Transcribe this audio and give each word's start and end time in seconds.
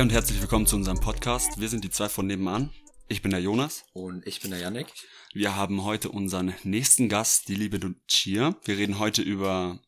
Hi 0.00 0.04
und 0.04 0.12
herzlich 0.12 0.40
willkommen 0.40 0.66
zu 0.66 0.76
unserem 0.76 0.98
Podcast. 0.98 1.60
Wir 1.60 1.68
sind 1.68 1.84
die 1.84 1.90
zwei 1.90 2.08
von 2.08 2.26
nebenan. 2.26 2.70
Ich 3.08 3.20
bin 3.20 3.32
der 3.32 3.40
Jonas. 3.40 3.84
Und 3.92 4.26
ich 4.26 4.40
bin 4.40 4.50
der 4.50 4.58
Yannick. 4.58 4.86
Wir 5.34 5.56
haben 5.56 5.84
heute 5.84 6.08
unseren 6.08 6.54
nächsten 6.64 7.10
Gast, 7.10 7.48
die 7.48 7.54
liebe 7.54 7.76
Lucia. 7.76 8.56
Wir 8.64 8.78
reden 8.78 8.98
heute 8.98 9.20
über 9.20 9.78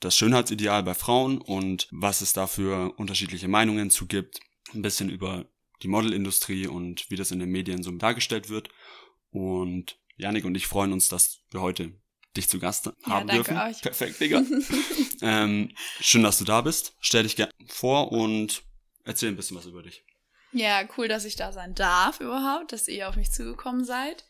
das 0.00 0.14
Schönheitsideal 0.14 0.82
bei 0.82 0.92
Frauen 0.92 1.40
und 1.40 1.88
was 1.90 2.20
es 2.20 2.34
da 2.34 2.46
für 2.46 2.92
unterschiedliche 2.98 3.48
Meinungen 3.48 3.88
zu 3.88 4.06
gibt. 4.06 4.40
Ein 4.74 4.82
bisschen 4.82 5.08
über 5.08 5.46
die 5.82 5.88
Modelindustrie 5.88 6.66
und 6.66 7.10
wie 7.10 7.16
das 7.16 7.30
in 7.30 7.38
den 7.38 7.48
Medien 7.48 7.82
so 7.82 7.90
dargestellt 7.92 8.50
wird. 8.50 8.68
Und 9.30 9.98
Janik 10.18 10.44
und 10.44 10.54
ich 10.54 10.66
freuen 10.66 10.92
uns, 10.92 11.08
dass 11.08 11.40
wir 11.50 11.62
heute 11.62 11.94
dich 12.36 12.50
zu 12.50 12.58
Gast 12.58 12.92
haben 13.04 13.26
ja, 13.28 13.36
dürfen. 13.36 13.56
Euch. 13.56 13.80
Perfekt, 13.80 14.20
Digga. 14.20 14.44
ähm, 15.22 15.70
schön, 15.98 16.22
dass 16.22 16.36
du 16.36 16.44
da 16.44 16.60
bist. 16.60 16.94
Stell 17.00 17.22
dich 17.22 17.36
gerne 17.36 17.54
vor 17.68 18.12
und 18.12 18.67
erzähl 19.08 19.30
ein 19.30 19.36
bisschen 19.36 19.56
was 19.56 19.66
über 19.66 19.82
dich. 19.82 20.04
Ja, 20.52 20.86
cool, 20.96 21.08
dass 21.08 21.24
ich 21.24 21.36
da 21.36 21.52
sein 21.52 21.74
darf 21.74 22.20
überhaupt, 22.20 22.72
dass 22.72 22.88
ihr 22.88 23.08
auf 23.08 23.16
mich 23.16 23.32
zugekommen 23.32 23.84
seid. 23.84 24.24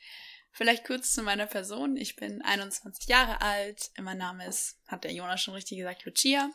Vielleicht 0.50 0.84
kurz 0.84 1.12
zu 1.12 1.22
meiner 1.22 1.46
Person. 1.46 1.96
Ich 1.96 2.16
bin 2.16 2.42
21 2.42 3.08
Jahre 3.08 3.40
alt. 3.40 3.90
Mein 4.00 4.18
Name 4.18 4.46
ist, 4.46 4.78
hat 4.88 5.04
der 5.04 5.12
Jonas 5.12 5.42
schon 5.42 5.54
richtig 5.54 5.78
gesagt, 5.78 6.04
Lucia. 6.04 6.50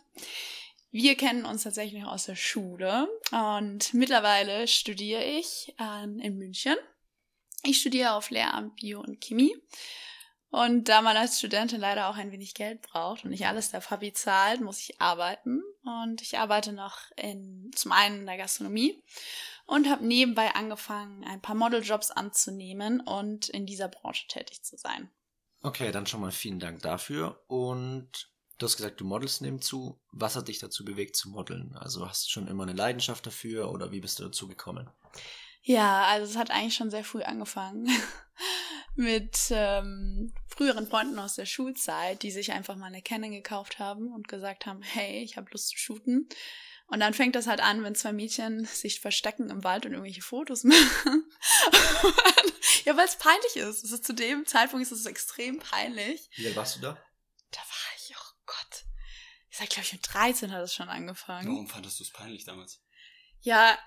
Wir 0.92 1.16
kennen 1.16 1.46
uns 1.46 1.64
tatsächlich 1.64 2.04
aus 2.04 2.26
der 2.26 2.36
Schule 2.36 3.08
und 3.32 3.94
mittlerweile 3.94 4.68
studiere 4.68 5.24
ich 5.24 5.74
ähm, 5.80 6.20
in 6.20 6.38
München. 6.38 6.76
Ich 7.64 7.80
studiere 7.80 8.14
auf 8.14 8.30
Lehramt 8.30 8.76
Bio 8.76 9.00
und 9.00 9.22
Chemie. 9.22 9.56
Und 10.54 10.88
da 10.88 11.02
man 11.02 11.18
als 11.18 11.40
Studentin 11.40 11.82
leider 11.82 12.10
auch 12.10 12.16
ein 12.16 12.32
wenig 12.32 12.54
Geld 12.54 12.84
braucht 12.84 13.24
und 13.24 13.32
nicht 13.32 13.48
alles 13.48 13.72
der 13.72 13.82
Fabi 13.82 14.14
zahlt, 14.14 14.62
muss 14.62 14.78
ich 14.82 15.02
arbeiten. 15.02 15.64
Und 15.84 16.22
ich 16.22 16.38
arbeite 16.38 16.74
noch 16.74 17.00
in, 17.18 17.72
zum 17.74 17.92
einen 17.92 18.20
in 18.20 18.26
der 18.28 18.38
Gastronomie 18.38 19.02
und 19.66 19.90
habe 19.90 20.06
nebenbei 20.06 20.54
angefangen, 20.54 21.24
ein 21.24 21.42
paar 21.42 21.56
Modeljobs 21.56 22.12
anzunehmen 22.12 23.02
und 23.02 23.50
in 23.50 23.66
dieser 23.66 23.88
Branche 23.88 24.28
tätig 24.28 24.62
zu 24.62 24.78
sein. 24.78 25.10
Okay, 25.64 25.92
dann 25.92 26.06
schon 26.06 26.22
mal 26.22 26.32
vielen 26.32 26.60
Dank 26.60 26.84
dafür. 26.84 27.44
Und 27.48 28.30
du 28.60 28.68
hast 28.68 28.78
gesagt, 28.78 29.02
du 29.02 29.06
modelst 29.06 29.42
nebenzu. 29.42 30.00
Was 30.12 30.36
hat 30.36 30.50
dich 30.50 30.60
dazu 30.60 30.86
bewegt 30.86 31.16
zu 31.16 31.30
modeln? 31.30 31.76
Also 31.78 32.08
hast 32.08 32.28
du 32.28 32.30
schon 32.30 32.48
immer 32.48 32.62
eine 32.62 32.74
Leidenschaft 32.74 33.26
dafür 33.26 33.72
oder 33.72 33.92
wie 33.92 34.02
bist 34.02 34.20
du 34.20 34.24
dazu 34.26 34.48
gekommen? 34.48 34.88
Ja, 35.64 36.06
also 36.08 36.30
es 36.30 36.38
hat 36.38 36.52
eigentlich 36.52 36.76
schon 36.76 36.92
sehr 36.92 37.06
früh 37.06 37.24
angefangen 37.24 37.90
mit 38.96 39.38
ähm, 39.50 40.34
früheren 40.46 40.88
Freunden 40.88 41.18
aus 41.20 41.36
der 41.36 41.46
Schulzeit, 41.46 42.22
die 42.22 42.32
sich 42.32 42.52
einfach 42.52 42.76
mal 42.76 42.88
eine 42.88 43.02
Canon 43.02 43.32
gekauft 43.32 43.80
haben 43.80 44.14
und 44.14 44.28
gesagt 44.28 44.66
haben, 44.66 44.82
hey, 44.82 45.24
ich 45.24 45.38
habe 45.38 45.50
Lust 45.52 45.70
zu 45.70 45.78
shooten. 45.78 46.28
Und 46.88 47.00
dann 47.00 47.14
fängt 47.14 47.36
das 47.36 47.48
halt 47.48 47.62
an, 47.62 47.82
wenn 47.84 47.96
zwei 47.96 48.12
Mädchen 48.12 48.66
sich 48.66 49.00
verstecken 49.00 49.50
im 49.50 49.64
Wald 49.64 49.86
und 49.86 49.94
irgendwelche 49.94 50.22
Fotos 50.22 50.64
machen. 50.66 51.32
ja, 52.84 52.98
weil 52.98 53.06
es 53.06 53.18
peinlich 53.18 53.56
ist. 53.56 53.86
Es 53.86 53.92
ist 53.92 54.06
zu 54.06 54.14
dem 54.14 54.46
Zeitpunkt 54.46 54.86
ist 54.86 54.92
es 54.92 55.06
extrem 55.06 55.60
peinlich. 55.60 56.30
Wie 56.36 56.46
alt 56.46 56.58
warst 56.58 56.76
du 56.76 56.82
da? 56.82 56.94
Da 57.52 57.60
war 57.60 57.96
ich, 57.98 58.14
oh 58.18 58.34
Gott. 58.46 58.86
Ich 59.50 59.58
sag, 59.58 59.70
glaube 59.70 59.86
ich, 59.86 59.94
mit 59.94 60.14
13 60.14 60.52
hat 60.52 60.62
es 60.62 60.74
schon 60.74 60.90
angefangen. 60.90 61.48
Warum 61.48 61.68
fandest 61.70 62.00
du 62.00 62.04
es 62.04 62.12
peinlich 62.12 62.44
damals? 62.44 62.82
Ja, 63.40 63.78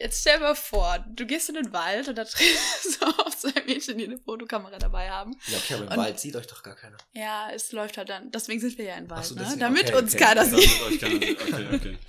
Jetzt 0.00 0.22
stell 0.22 0.38
dir 0.38 0.42
mal 0.44 0.54
vor, 0.56 1.04
du 1.08 1.24
gehst 1.24 1.48
in 1.48 1.54
den 1.54 1.72
Wald 1.72 2.08
und 2.08 2.16
da 2.18 2.24
triffst 2.24 3.00
du 3.00 3.06
auf 3.06 3.36
zwei 3.38 3.62
Mädchen, 3.64 3.96
die 3.96 4.04
eine 4.06 4.18
Fotokamera 4.18 4.76
dabei 4.78 5.08
haben. 5.08 5.36
Ja, 5.46 5.58
okay, 5.58 5.74
aber 5.74 5.84
im 5.84 5.90
Und- 5.90 5.96
Wald 5.98 6.18
sieht 6.20 6.34
euch 6.34 6.48
doch 6.48 6.62
gar 6.64 6.74
keiner. 6.74 6.96
Ja, 7.12 7.48
es 7.52 7.70
läuft 7.70 7.96
halt 7.96 8.08
dann. 8.08 8.30
Deswegen 8.32 8.60
sind 8.60 8.76
wir 8.76 8.86
ja 8.86 8.96
im 8.96 9.08
Wald, 9.08 9.24
so, 9.24 9.34
ne? 9.36 9.42
deswegen, 9.42 9.60
Damit 9.60 9.84
okay, 9.90 9.96
uns 10.02 10.14
okay. 10.14 10.24
keiner 10.24 10.44
Damit 10.44 10.60
sieht. 10.68 10.82
euch 10.82 11.00
keiner 11.00 11.20
sieht. 11.20 11.40
Okay, 11.40 11.66
okay. 11.74 11.98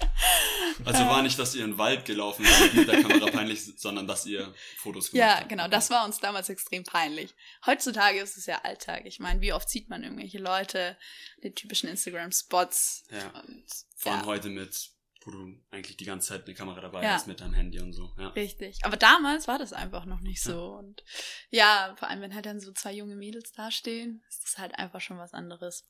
Also 0.83 1.05
war 1.05 1.21
nicht, 1.21 1.39
dass 1.39 1.55
ihr 1.55 1.63
in 1.63 1.71
den 1.71 1.77
Wald 1.77 2.03
gelaufen 2.05 2.45
seid 2.45 2.73
mit 2.73 2.87
der 2.87 3.01
Kamera 3.01 3.27
peinlich, 3.31 3.61
sondern 3.77 4.07
dass 4.07 4.25
ihr 4.25 4.53
Fotos 4.77 5.09
gemacht 5.11 5.19
Ja, 5.29 5.37
habt. 5.39 5.49
genau, 5.49 5.67
das 5.69 5.89
war 5.89 6.03
uns 6.03 6.19
damals 6.19 6.49
extrem 6.49 6.83
peinlich. 6.83 7.33
Heutzutage 7.65 8.19
ist 8.19 8.35
es 8.35 8.45
ja 8.45 8.59
Alltag. 8.63 9.03
Ich 9.05 9.19
meine, 9.19 9.39
wie 9.39 9.53
oft 9.53 9.69
sieht 9.69 9.89
man 9.89 10.03
irgendwelche 10.03 10.37
Leute, 10.37 10.97
die 11.43 11.53
typischen 11.53 11.87
Instagram-Spots. 11.89 13.05
Ja. 13.09 13.39
Und, 13.39 13.63
Vor 13.95 14.11
allem 14.11 14.21
ja, 14.21 14.27
heute 14.27 14.49
mit, 14.49 14.89
wo 15.25 15.31
du 15.31 15.59
eigentlich 15.71 15.97
die 15.97 16.05
ganze 16.05 16.29
Zeit 16.29 16.45
eine 16.45 16.53
Kamera 16.53 16.79
dabei 16.81 17.03
Ja. 17.03 17.13
hast 17.13 17.27
mit 17.27 17.41
deinem 17.41 17.53
Handy 17.53 17.79
und 17.79 17.93
so. 17.93 18.13
Ja. 18.17 18.27
richtig. 18.29 18.79
Aber 18.83 18.95
damals 18.97 19.47
war 19.47 19.57
das 19.57 19.73
einfach 19.73 20.05
noch 20.05 20.21
nicht 20.21 20.41
so. 20.41 20.73
Und 20.75 21.03
ja, 21.49 21.95
vor 21.97 22.07
allem, 22.07 22.21
wenn 22.21 22.35
halt 22.35 22.45
dann 22.45 22.59
so 22.59 22.71
zwei 22.71 22.93
junge 22.93 23.15
Mädels 23.15 23.51
dastehen, 23.51 24.23
ist 24.29 24.43
das 24.43 24.57
halt 24.57 24.75
einfach 24.75 25.01
schon 25.01 25.17
was 25.17 25.33
anderes. 25.33 25.85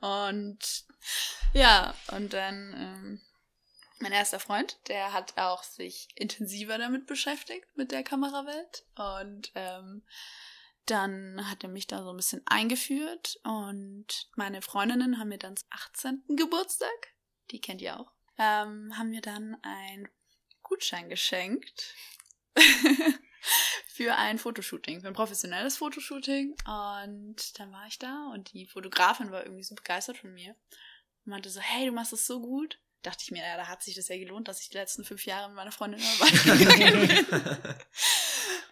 Und 0.00 0.84
ja, 1.52 1.94
und 2.12 2.32
dann 2.32 2.74
ähm, 2.76 3.20
mein 4.00 4.12
erster 4.12 4.40
Freund, 4.40 4.78
der 4.88 5.12
hat 5.12 5.36
auch 5.38 5.62
sich 5.62 6.08
intensiver 6.16 6.76
damit 6.78 7.06
beschäftigt, 7.06 7.66
mit 7.76 7.92
der 7.92 8.02
Kamerawelt. 8.02 8.84
Und 8.96 9.52
ähm, 9.54 10.02
dann 10.86 11.48
hat 11.48 11.62
er 11.62 11.68
mich 11.68 11.86
da 11.86 12.02
so 12.02 12.10
ein 12.10 12.16
bisschen 12.16 12.42
eingeführt 12.46 13.38
und 13.44 14.06
meine 14.34 14.62
Freundinnen 14.62 15.18
haben 15.20 15.28
mir 15.28 15.38
dann 15.38 15.56
zum 15.56 15.68
18. 15.70 16.24
Geburtstag, 16.36 17.14
die 17.52 17.60
kennt 17.60 17.80
ihr 17.80 18.00
auch, 18.00 18.10
ähm, 18.42 18.98
haben 18.98 19.10
mir 19.10 19.20
dann 19.20 19.56
einen 19.62 20.08
Gutschein 20.62 21.08
geschenkt 21.08 21.94
für 23.86 24.16
ein 24.16 24.38
Fotoshooting, 24.38 25.00
für 25.00 25.06
ein 25.06 25.14
professionelles 25.14 25.76
Fotoshooting. 25.76 26.56
Und 26.66 27.58
dann 27.58 27.72
war 27.72 27.86
ich 27.86 27.98
da 27.98 28.30
und 28.32 28.52
die 28.52 28.66
Fotografin 28.66 29.30
war 29.30 29.44
irgendwie 29.44 29.62
so 29.62 29.74
begeistert 29.74 30.18
von 30.18 30.34
mir 30.34 30.56
und 31.24 31.30
meinte 31.30 31.50
so, 31.50 31.60
hey, 31.60 31.86
du 31.86 31.92
machst 31.92 32.12
das 32.12 32.26
so 32.26 32.40
gut. 32.40 32.80
Dachte 33.02 33.22
ich 33.22 33.30
mir, 33.32 33.44
ja, 33.44 33.56
da 33.56 33.68
hat 33.68 33.82
sich 33.82 33.94
das 33.94 34.08
ja 34.08 34.16
gelohnt, 34.16 34.48
dass 34.48 34.60
ich 34.60 34.68
die 34.68 34.78
letzten 34.78 35.04
fünf 35.04 35.24
Jahre 35.26 35.48
mit 35.48 35.56
meiner 35.56 35.72
Freundin 35.72 36.00
immer 36.00 36.20
weitergegangen 36.20 37.08
bin. 37.08 37.26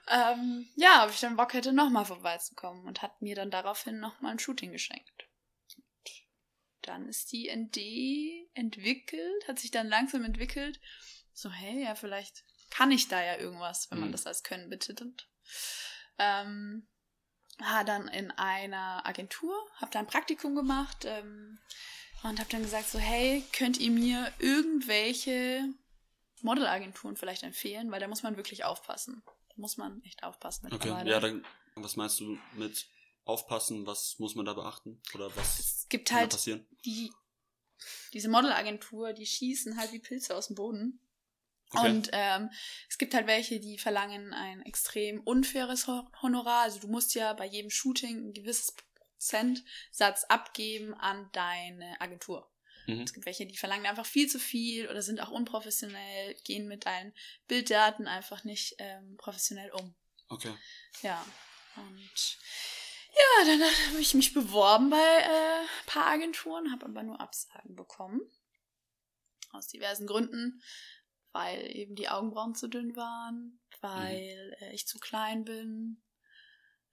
ähm, 0.09 0.69
ja, 0.77 1.05
ob 1.05 1.11
ich 1.11 1.21
dann 1.21 1.37
Bock 1.37 1.53
hätte, 1.53 1.73
nochmal 1.73 2.05
vorbeizukommen 2.05 2.87
und 2.87 3.03
hat 3.03 3.21
mir 3.23 3.35
dann 3.35 3.51
daraufhin 3.51 3.99
nochmal 3.99 4.33
ein 4.33 4.39
Shooting 4.39 4.71
geschenkt. 4.71 5.30
Dann 6.83 7.09
ist 7.09 7.33
die 7.33 7.49
Idee 7.49 8.49
entwickelt, 8.55 9.47
hat 9.49 9.59
sich 9.59 9.71
dann 9.71 9.89
langsam 9.89 10.25
entwickelt. 10.25 10.81
So, 11.33 11.51
hey, 11.51 11.85
ja, 11.85 11.95
vielleicht 11.95 12.45
kann 12.71 12.91
ich 12.91 13.09
da 13.09 13.23
ja 13.23 13.37
irgendwas, 13.39 13.91
wenn 13.91 14.01
man 14.01 14.09
Mhm. 14.09 14.13
das 14.13 14.27
als 14.27 14.43
Können 14.43 14.71
betitelt. 14.71 15.29
Ähm, 16.19 16.87
war 17.59 17.85
dann 17.85 18.09
in 18.09 18.31
einer 18.31 19.07
Agentur, 19.07 19.55
habe 19.77 19.91
da 19.91 19.99
ein 19.99 20.07
Praktikum 20.07 20.55
gemacht 20.55 21.05
ähm, 21.05 21.59
und 22.23 22.39
habe 22.39 22.51
dann 22.51 22.63
gesagt 22.63 22.89
so, 22.89 22.99
hey, 22.99 23.45
könnt 23.53 23.79
ihr 23.79 23.91
mir 23.91 24.33
irgendwelche 24.39 25.69
Modelagenturen 26.43 27.17
vielleicht 27.17 27.43
empfehlen, 27.43 27.91
weil 27.91 28.01
da 28.01 28.09
muss 28.09 28.23
man 28.23 28.37
wirklich 28.37 28.65
aufpassen. 28.65 29.23
Da 29.49 29.55
muss 29.57 29.77
man 29.77 30.03
echt 30.05 30.23
aufpassen 30.23 30.73
Okay, 30.73 30.89
ja, 31.07 31.21
dann, 31.21 31.45
was 31.75 31.97
meinst 31.97 32.21
du 32.21 32.39
mit 32.55 32.89
aufpassen? 33.25 33.87
Was 33.87 34.19
muss 34.19 34.35
man 34.35 34.47
da 34.47 34.55
beachten? 34.55 35.01
Oder 35.15 35.35
was 35.37 35.80
gibt 35.91 36.13
halt 36.13 36.35
die, 36.85 37.13
diese 38.13 38.29
Modelagentur, 38.29 39.13
die 39.13 39.27
schießen 39.27 39.77
halt 39.77 39.93
wie 39.93 39.99
Pilze 39.99 40.35
aus 40.35 40.47
dem 40.47 40.57
Boden. 40.57 41.01
Okay. 41.73 41.89
Und 41.89 42.11
ähm, 42.13 42.51
es 42.89 42.99
gibt 42.99 43.15
halt 43.15 43.29
welche, 43.29 43.61
die 43.61 43.79
verlangen 43.79 44.35
ein 44.35 44.63
extrem 44.63 45.21
unfaires 45.21 45.87
Ho- 45.87 46.11
Honorar. 46.21 46.63
Also 46.63 46.81
du 46.81 46.89
musst 46.89 47.15
ja 47.15 47.33
bei 47.33 47.47
jedem 47.47 47.71
Shooting 47.71 48.29
ein 48.29 48.33
gewisses 48.33 48.75
Prozentsatz 49.19 50.25
abgeben 50.25 50.95
an 50.95 51.29
deine 51.33 52.01
Agentur. 52.01 52.51
Mhm. 52.87 53.03
Es 53.03 53.13
gibt 53.13 53.27
welche, 53.27 53.47
die 53.47 53.57
verlangen 53.57 53.87
einfach 53.87 54.07
viel 54.07 54.29
zu 54.29 54.41
viel 54.41 54.89
oder 54.89 55.03
sind 55.03 55.21
auch 55.21 55.31
unprofessionell, 55.31 56.35
gehen 56.45 56.67
mit 56.67 56.87
deinen 56.87 57.15
Bilddaten 57.47 58.09
einfach 58.09 58.43
nicht 58.43 58.75
ähm, 58.79 59.17
professionell 59.17 59.71
um. 59.71 59.95
Okay. 60.29 60.53
Ja. 61.03 61.25
Und 61.77 62.39
ja, 63.13 63.45
dann 63.47 63.61
habe 63.63 64.01
ich 64.01 64.15
mich 64.15 64.33
beworben 64.35 64.91
bei 64.91 64.97
äh, 64.99 65.61
ein 65.61 65.87
paar 65.87 66.07
Agenturen, 66.07 66.73
habe 66.73 66.87
aber 66.87 67.03
nur 67.03 67.21
Absagen 67.21 67.75
bekommen. 67.77 68.21
Aus 69.53 69.67
diversen 69.69 70.07
Gründen. 70.07 70.63
Weil 71.33 71.77
eben 71.77 71.95
die 71.95 72.09
Augenbrauen 72.09 72.57
zu 72.57 72.67
dünn 72.67 72.97
waren, 72.97 73.61
weil 73.81 74.57
äh, 74.61 74.73
ich 74.75 74.89
zu 74.89 74.99
klein 74.99 75.45
bin, 75.45 76.03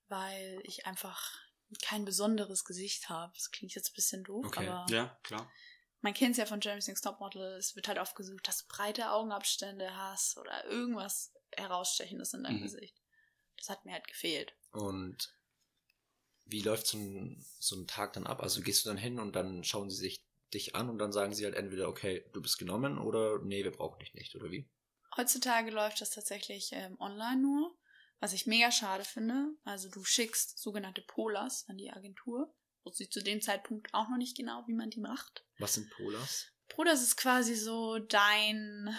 weil 0.09 0.59
ich 0.63 0.85
einfach 0.85 1.33
kein 1.81 2.05
besonderes 2.05 2.63
Gesicht 2.63 3.09
habe. 3.09 3.33
Das 3.35 3.49
klingt 3.51 3.73
jetzt 3.73 3.89
ein 3.91 3.95
bisschen 3.95 4.23
doof, 4.23 4.45
Okay. 4.45 4.67
aber 4.67 4.85
Ja, 4.93 5.19
klar. 5.23 5.51
man 6.01 6.13
kennt 6.13 6.31
es 6.33 6.37
ja 6.37 6.45
von 6.45 6.61
Jeremy's 6.61 6.87
Next 6.87 7.03
Topmodel. 7.03 7.57
Es 7.57 7.75
wird 7.75 7.87
halt 7.87 7.97
oft 7.97 8.15
gesucht, 8.15 8.47
dass 8.47 8.59
du 8.59 8.65
breite 8.67 9.09
Augenabstände 9.11 9.95
hast 9.97 10.37
oder 10.37 10.65
irgendwas 10.65 11.33
herausstechendes 11.55 12.33
in 12.35 12.43
deinem 12.43 12.57
Mhm. 12.59 12.63
Gesicht. 12.63 12.95
Das 13.57 13.69
hat 13.69 13.85
mir 13.85 13.93
halt 13.93 14.07
gefehlt. 14.07 14.55
Und 14.71 15.35
wie 16.47 16.61
läuft 16.61 16.87
so 16.87 16.97
ein, 16.97 17.45
so 17.59 17.75
ein 17.75 17.87
Tag 17.87 18.13
dann 18.13 18.25
ab? 18.25 18.41
Also 18.41 18.61
gehst 18.61 18.85
du 18.85 18.89
dann 18.89 18.97
hin 18.97 19.19
und 19.19 19.35
dann 19.35 19.63
schauen 19.63 19.89
sie 19.89 19.97
sich 19.97 20.23
dich 20.53 20.75
an 20.75 20.89
und 20.89 20.97
dann 20.97 21.11
sagen 21.11 21.33
sie 21.33 21.45
halt 21.45 21.55
entweder, 21.55 21.89
okay, 21.89 22.25
du 22.33 22.41
bist 22.41 22.57
genommen 22.57 22.97
oder 22.97 23.39
nee, 23.43 23.63
wir 23.63 23.71
brauchen 23.71 23.99
dich 23.99 24.13
nicht, 24.13 24.35
oder 24.35 24.49
wie? 24.49 24.69
Heutzutage 25.15 25.71
läuft 25.71 25.99
das 25.99 26.11
tatsächlich 26.11 26.69
ähm, 26.73 26.99
online 26.99 27.41
nur, 27.41 27.77
was 28.19 28.33
ich 28.33 28.47
mega 28.47 28.71
schade 28.71 29.03
finde. 29.03 29.49
Also 29.63 29.89
du 29.89 30.03
schickst 30.03 30.57
sogenannte 30.57 31.01
Polars 31.01 31.65
an 31.67 31.77
die 31.77 31.91
Agentur. 31.91 32.53
Wusste 32.83 33.03
ich 33.03 33.11
zu 33.11 33.21
dem 33.21 33.41
Zeitpunkt 33.41 33.93
auch 33.93 34.07
noch 34.07 34.17
nicht 34.17 34.37
genau, 34.37 34.63
wie 34.67 34.73
man 34.73 34.89
die 34.89 35.01
macht. 35.01 35.43
Was 35.59 35.73
sind 35.73 35.89
Polars? 35.89 36.47
Polars 36.69 37.01
ist 37.01 37.17
quasi 37.17 37.55
so 37.55 37.99
dein 37.99 38.95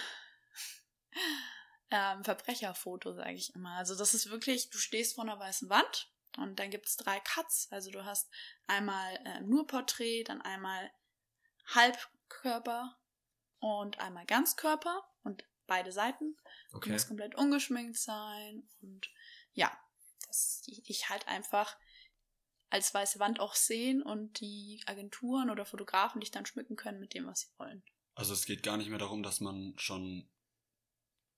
ähm, 1.91 2.25
Verbrecherfoto, 2.25 3.15
sage 3.15 3.35
ich 3.35 3.55
immer. 3.55 3.77
Also 3.77 3.95
das 3.95 4.13
ist 4.13 4.31
wirklich, 4.31 4.69
du 4.69 4.79
stehst 4.79 5.15
vor 5.15 5.25
einer 5.25 5.39
weißen 5.39 5.71
Wand 5.71 6.11
und 6.39 6.59
dann 6.59 6.71
gibt 6.71 6.87
es 6.87 6.97
drei 6.97 7.21
Cuts. 7.21 7.69
Also 7.71 7.91
du 7.91 8.05
hast 8.05 8.31
einmal 8.67 9.17
äh, 9.25 9.41
nur 9.41 9.67
Porträt, 9.67 10.25
dann 10.25 10.41
einmal 10.43 10.91
Halbkörper 11.67 12.99
und 13.61 13.99
einmal 13.99 14.27
Ganzkörper 14.27 15.03
und 15.23 15.45
beide 15.67 15.93
Seiten. 15.93 16.37
Du 16.71 16.77
Okay. 16.79 16.93
musst 16.93 17.09
komplett 17.09 17.35
ungeschminkt 17.35 17.97
sein 17.99 18.69
und 18.81 19.11
ja, 19.53 19.71
dass 20.27 20.63
die 20.63 20.83
dich 20.83 21.09
halt 21.09 21.27
einfach 21.29 21.77
als 22.71 22.93
weiße 22.93 23.19
Wand 23.19 23.41
auch 23.41 23.55
sehen 23.55 24.03
und 24.03 24.41
die 24.41 24.83
Agenturen 24.87 25.51
oder 25.51 25.65
Fotografen 25.65 26.21
dich 26.21 26.31
dann 26.31 26.47
schmücken 26.47 26.77
können 26.77 27.01
mit 27.01 27.15
dem, 27.15 27.27
was 27.27 27.41
sie 27.41 27.49
wollen. 27.59 27.83
Also 28.15 28.35
es 28.35 28.45
geht 28.45 28.63
gar 28.63 28.77
nicht 28.77 28.91
mehr 28.91 28.99
darum, 28.99 29.23
dass 29.23 29.41
man 29.41 29.75
schon 29.79 30.29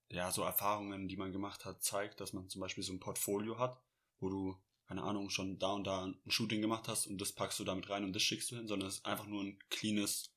ja 0.08 0.32
so 0.32 0.42
Erfahrungen, 0.42 1.08
die 1.08 1.16
man 1.16 1.30
gemacht 1.32 1.64
hat, 1.64 1.82
zeigt, 1.82 2.20
dass 2.20 2.32
man 2.32 2.48
zum 2.48 2.60
Beispiel 2.60 2.82
so 2.82 2.92
ein 2.92 3.00
Portfolio 3.00 3.58
hat, 3.58 3.80
wo 4.18 4.28
du 4.28 4.60
keine 4.90 5.04
Ahnung 5.04 5.30
schon 5.30 5.56
da 5.60 5.68
und 5.74 5.84
da 5.86 6.06
ein 6.06 6.20
Shooting 6.26 6.60
gemacht 6.62 6.88
hast 6.88 7.06
und 7.06 7.18
das 7.20 7.30
packst 7.32 7.60
du 7.60 7.64
damit 7.64 7.88
rein 7.90 8.02
und 8.02 8.12
das 8.12 8.24
schickst 8.24 8.50
du 8.50 8.56
hin, 8.56 8.66
sondern 8.66 8.88
es 8.88 8.96
ist 8.96 9.06
einfach 9.06 9.26
nur 9.26 9.44
ein 9.44 9.56
cleanes, 9.70 10.34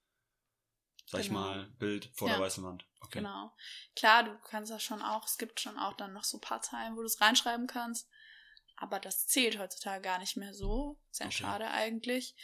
sag 1.08 1.22
ich 1.22 1.30
Genau. 1.30 1.40
mal, 1.40 1.66
Bild 1.80 2.12
vor 2.14 2.28
Ja. 2.28 2.36
der 2.36 2.44
weißen 2.44 2.64
Wand. 2.64 2.86
Okay. 3.02 3.18
Genau. 3.18 3.52
Klar, 3.96 4.26
du 4.26 4.38
kannst 4.48 4.72
das 4.72 4.84
schon 4.84 5.02
auch, 5.02 5.26
es 5.26 5.40
gibt 5.40 5.60
schon 5.60 5.80
auch 5.80 5.94
dann 5.98 6.14
noch 6.14 6.24
so 6.24 6.38
ein 6.38 6.42
paar 6.42 6.62
Zeilen, 6.62 6.96
wo 6.96 7.00
du 7.00 7.08
es 7.08 7.20
reinschreiben 7.20 7.66
kannst. 7.66 8.08
Aber 8.76 9.00
das 9.00 9.26
zählt 9.26 9.58
heutzutage 9.58 10.04
gar 10.04 10.20
nicht 10.20 10.38
mehr 10.38 10.54
so. 10.54 11.02
Sehr 11.10 11.28
Okay. 11.28 11.36
schade 11.38 11.72
eigentlich. 11.72 12.36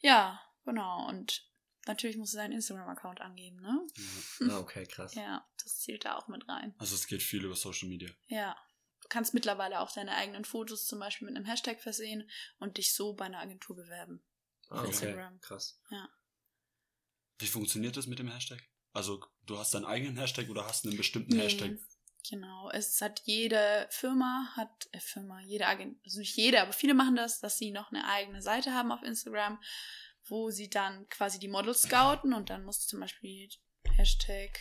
Ja, 0.00 0.40
genau. 0.64 1.06
Und 1.06 1.46
natürlich 1.86 2.16
musst 2.16 2.32
du 2.32 2.38
deinen 2.38 2.52
Instagram-Account 2.52 3.20
angeben, 3.20 3.60
ne? 3.60 3.78
Ja. 4.40 4.48
Ah, 4.56 4.58
okay, 4.58 4.86
krass. 4.86 5.14
Ja, 5.14 5.46
das 5.62 5.80
zählt 5.80 6.06
da 6.06 6.16
auch 6.16 6.28
mit 6.28 6.48
rein. 6.48 6.74
Also 6.78 6.94
es 6.94 7.06
geht 7.06 7.22
viel 7.22 7.44
über 7.44 7.56
Social 7.56 7.90
Media. 7.90 8.08
Ja. 8.28 8.56
Du 9.12 9.18
kannst 9.18 9.34
mittlerweile 9.34 9.80
auch 9.80 9.92
deine 9.92 10.16
eigenen 10.16 10.46
Fotos 10.46 10.86
zum 10.86 10.98
Beispiel 10.98 11.28
mit 11.28 11.36
einem 11.36 11.44
Hashtag 11.44 11.82
versehen 11.82 12.30
und 12.58 12.78
dich 12.78 12.94
so 12.94 13.12
bei 13.12 13.26
einer 13.26 13.40
Agentur 13.40 13.76
bewerben. 13.76 14.24
Ah, 14.70 14.78
okay, 14.78 14.88
Instagram. 14.88 15.38
krass. 15.42 15.78
Wie 17.38 17.46
funktioniert 17.46 17.94
das 17.98 18.06
mit 18.06 18.20
dem 18.20 18.32
Hashtag? 18.32 18.62
Also 18.94 19.22
du 19.44 19.58
hast 19.58 19.74
deinen 19.74 19.84
eigenen 19.84 20.16
Hashtag 20.16 20.48
oder 20.48 20.64
hast 20.66 20.86
einen 20.86 20.96
bestimmten 20.96 21.36
Nee, 21.36 21.42
Hashtag? 21.42 21.72
Genau. 22.30 22.70
Es 22.70 23.02
hat 23.02 23.20
jede 23.24 23.86
Firma, 23.90 24.50
hat, 24.56 24.88
äh, 24.92 25.00
Firma, 25.00 25.42
jede 25.42 25.66
Agentur, 25.66 26.00
also 26.04 26.18
nicht 26.20 26.34
jede, 26.34 26.62
aber 26.62 26.72
viele 26.72 26.94
machen 26.94 27.14
das, 27.14 27.38
dass 27.38 27.58
sie 27.58 27.70
noch 27.70 27.92
eine 27.92 28.08
eigene 28.08 28.40
Seite 28.40 28.72
haben 28.72 28.92
auf 28.92 29.02
Instagram, 29.02 29.60
wo 30.24 30.48
sie 30.48 30.70
dann 30.70 31.06
quasi 31.10 31.38
die 31.38 31.48
Models 31.48 31.82
scouten 31.82 32.32
und 32.32 32.48
dann 32.48 32.64
musst 32.64 32.84
du 32.84 32.88
zum 32.88 33.00
Beispiel 33.00 33.50
Hashtag 33.94 34.58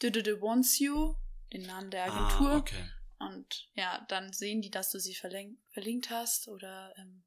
wants 0.00 0.78
you, 0.78 1.16
den 1.52 1.66
Namen 1.66 1.90
der 1.90 2.04
Agentur. 2.04 2.52
Ah, 2.52 2.56
okay. 2.56 2.90
Und 3.18 3.68
ja, 3.74 4.04
dann 4.08 4.32
sehen 4.32 4.60
die, 4.62 4.70
dass 4.70 4.90
du 4.90 5.00
sie 5.00 5.14
verlink 5.14 5.58
verlinkt 5.72 6.10
hast 6.10 6.48
oder 6.48 6.94
ähm, 6.96 7.24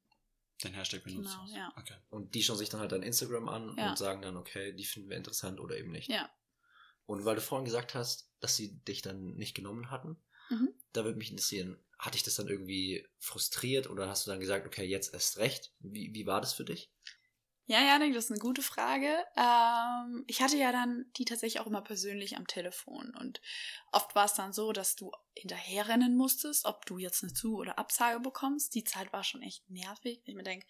Den 0.64 0.74
Hashtag 0.74 1.04
benutzt 1.04 1.30
Genau, 1.32 1.42
hast. 1.42 1.54
ja. 1.54 1.72
Okay. 1.76 1.96
Und 2.10 2.34
die 2.34 2.42
schauen 2.42 2.56
sich 2.58 2.68
dann 2.70 2.80
halt 2.80 2.92
dein 2.92 3.02
Instagram 3.02 3.48
an 3.48 3.76
Ja. 3.76 3.90
und 3.90 3.98
sagen 3.98 4.22
dann, 4.22 4.36
okay, 4.36 4.72
die 4.72 4.84
finden 4.84 5.10
wir 5.10 5.16
interessant 5.16 5.60
oder 5.60 5.76
eben 5.76 5.90
nicht. 5.90 6.08
ja. 6.08 6.30
Und 7.04 7.24
weil 7.24 7.34
du 7.34 7.40
vorhin 7.40 7.64
gesagt 7.64 7.94
hast, 7.94 8.30
dass 8.40 8.56
sie 8.56 8.76
dich 8.84 9.02
dann 9.02 9.34
nicht 9.34 9.54
genommen 9.54 9.90
hatten, 9.90 10.16
Mhm. 10.50 10.72
da 10.92 11.04
würde 11.04 11.18
mich 11.18 11.30
interessieren, 11.30 11.76
hat 11.98 12.14
dich 12.14 12.22
das 12.22 12.36
dann 12.36 12.48
irgendwie 12.48 13.06
frustriert 13.18 13.90
oder 13.90 14.08
hast 14.08 14.26
du 14.26 14.30
dann 14.30 14.40
gesagt, 14.40 14.66
okay, 14.66 14.84
jetzt 14.84 15.12
erst 15.12 15.38
recht? 15.38 15.72
Wie, 15.80 16.14
wie 16.14 16.26
war 16.26 16.40
das 16.40 16.52
für 16.52 16.64
dich? 16.64 16.91
Ja, 17.72 17.80
Janik, 17.80 18.12
das 18.12 18.26
ist 18.26 18.30
eine 18.30 18.38
gute 18.38 18.60
Frage. 18.60 19.24
Ähm, 19.34 20.24
ich 20.26 20.42
hatte 20.42 20.58
ja 20.58 20.72
dann 20.72 21.06
die 21.16 21.24
tatsächlich 21.24 21.58
auch 21.58 21.66
immer 21.66 21.80
persönlich 21.80 22.36
am 22.36 22.46
Telefon. 22.46 23.14
Und 23.18 23.40
oft 23.92 24.14
war 24.14 24.26
es 24.26 24.34
dann 24.34 24.52
so, 24.52 24.72
dass 24.72 24.94
du 24.94 25.10
hinterherrennen 25.34 26.14
musstest, 26.14 26.66
ob 26.66 26.84
du 26.84 26.98
jetzt 26.98 27.22
eine 27.22 27.32
Zu- 27.32 27.56
oder 27.56 27.78
Absage 27.78 28.20
bekommst. 28.20 28.74
Die 28.74 28.84
Zeit 28.84 29.10
war 29.14 29.24
schon 29.24 29.40
echt 29.40 29.70
nervig. 29.70 30.20
Ich 30.26 30.34
mir 30.34 30.42
denke, 30.42 30.66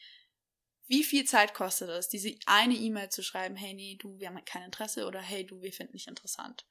wie 0.86 1.02
viel 1.02 1.24
Zeit 1.24 1.54
kostet 1.54 1.88
es, 1.88 2.08
diese 2.08 2.36
eine 2.46 2.74
E-Mail 2.74 3.08
zu 3.08 3.24
schreiben, 3.24 3.56
hey, 3.56 3.74
nee, 3.74 3.96
du, 3.98 4.20
wir 4.20 4.28
haben 4.28 4.44
kein 4.44 4.62
Interesse 4.62 5.08
oder 5.08 5.20
hey, 5.20 5.44
du, 5.44 5.60
wir 5.60 5.72
finden 5.72 5.94
dich 5.94 6.06
interessant. 6.06 6.66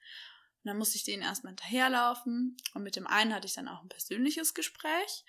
Und 0.64 0.70
dann 0.70 0.78
musste 0.78 0.96
ich 0.96 1.04
denen 1.04 1.24
erstmal 1.24 1.52
hinterherlaufen. 1.52 2.56
Und 2.74 2.84
mit 2.84 2.96
dem 2.96 3.06
einen 3.06 3.34
hatte 3.34 3.48
ich 3.48 3.56
dann 3.56 3.68
auch 3.68 3.82
ein 3.82 3.90
persönliches 3.90 4.54
Gespräch. 4.54 5.26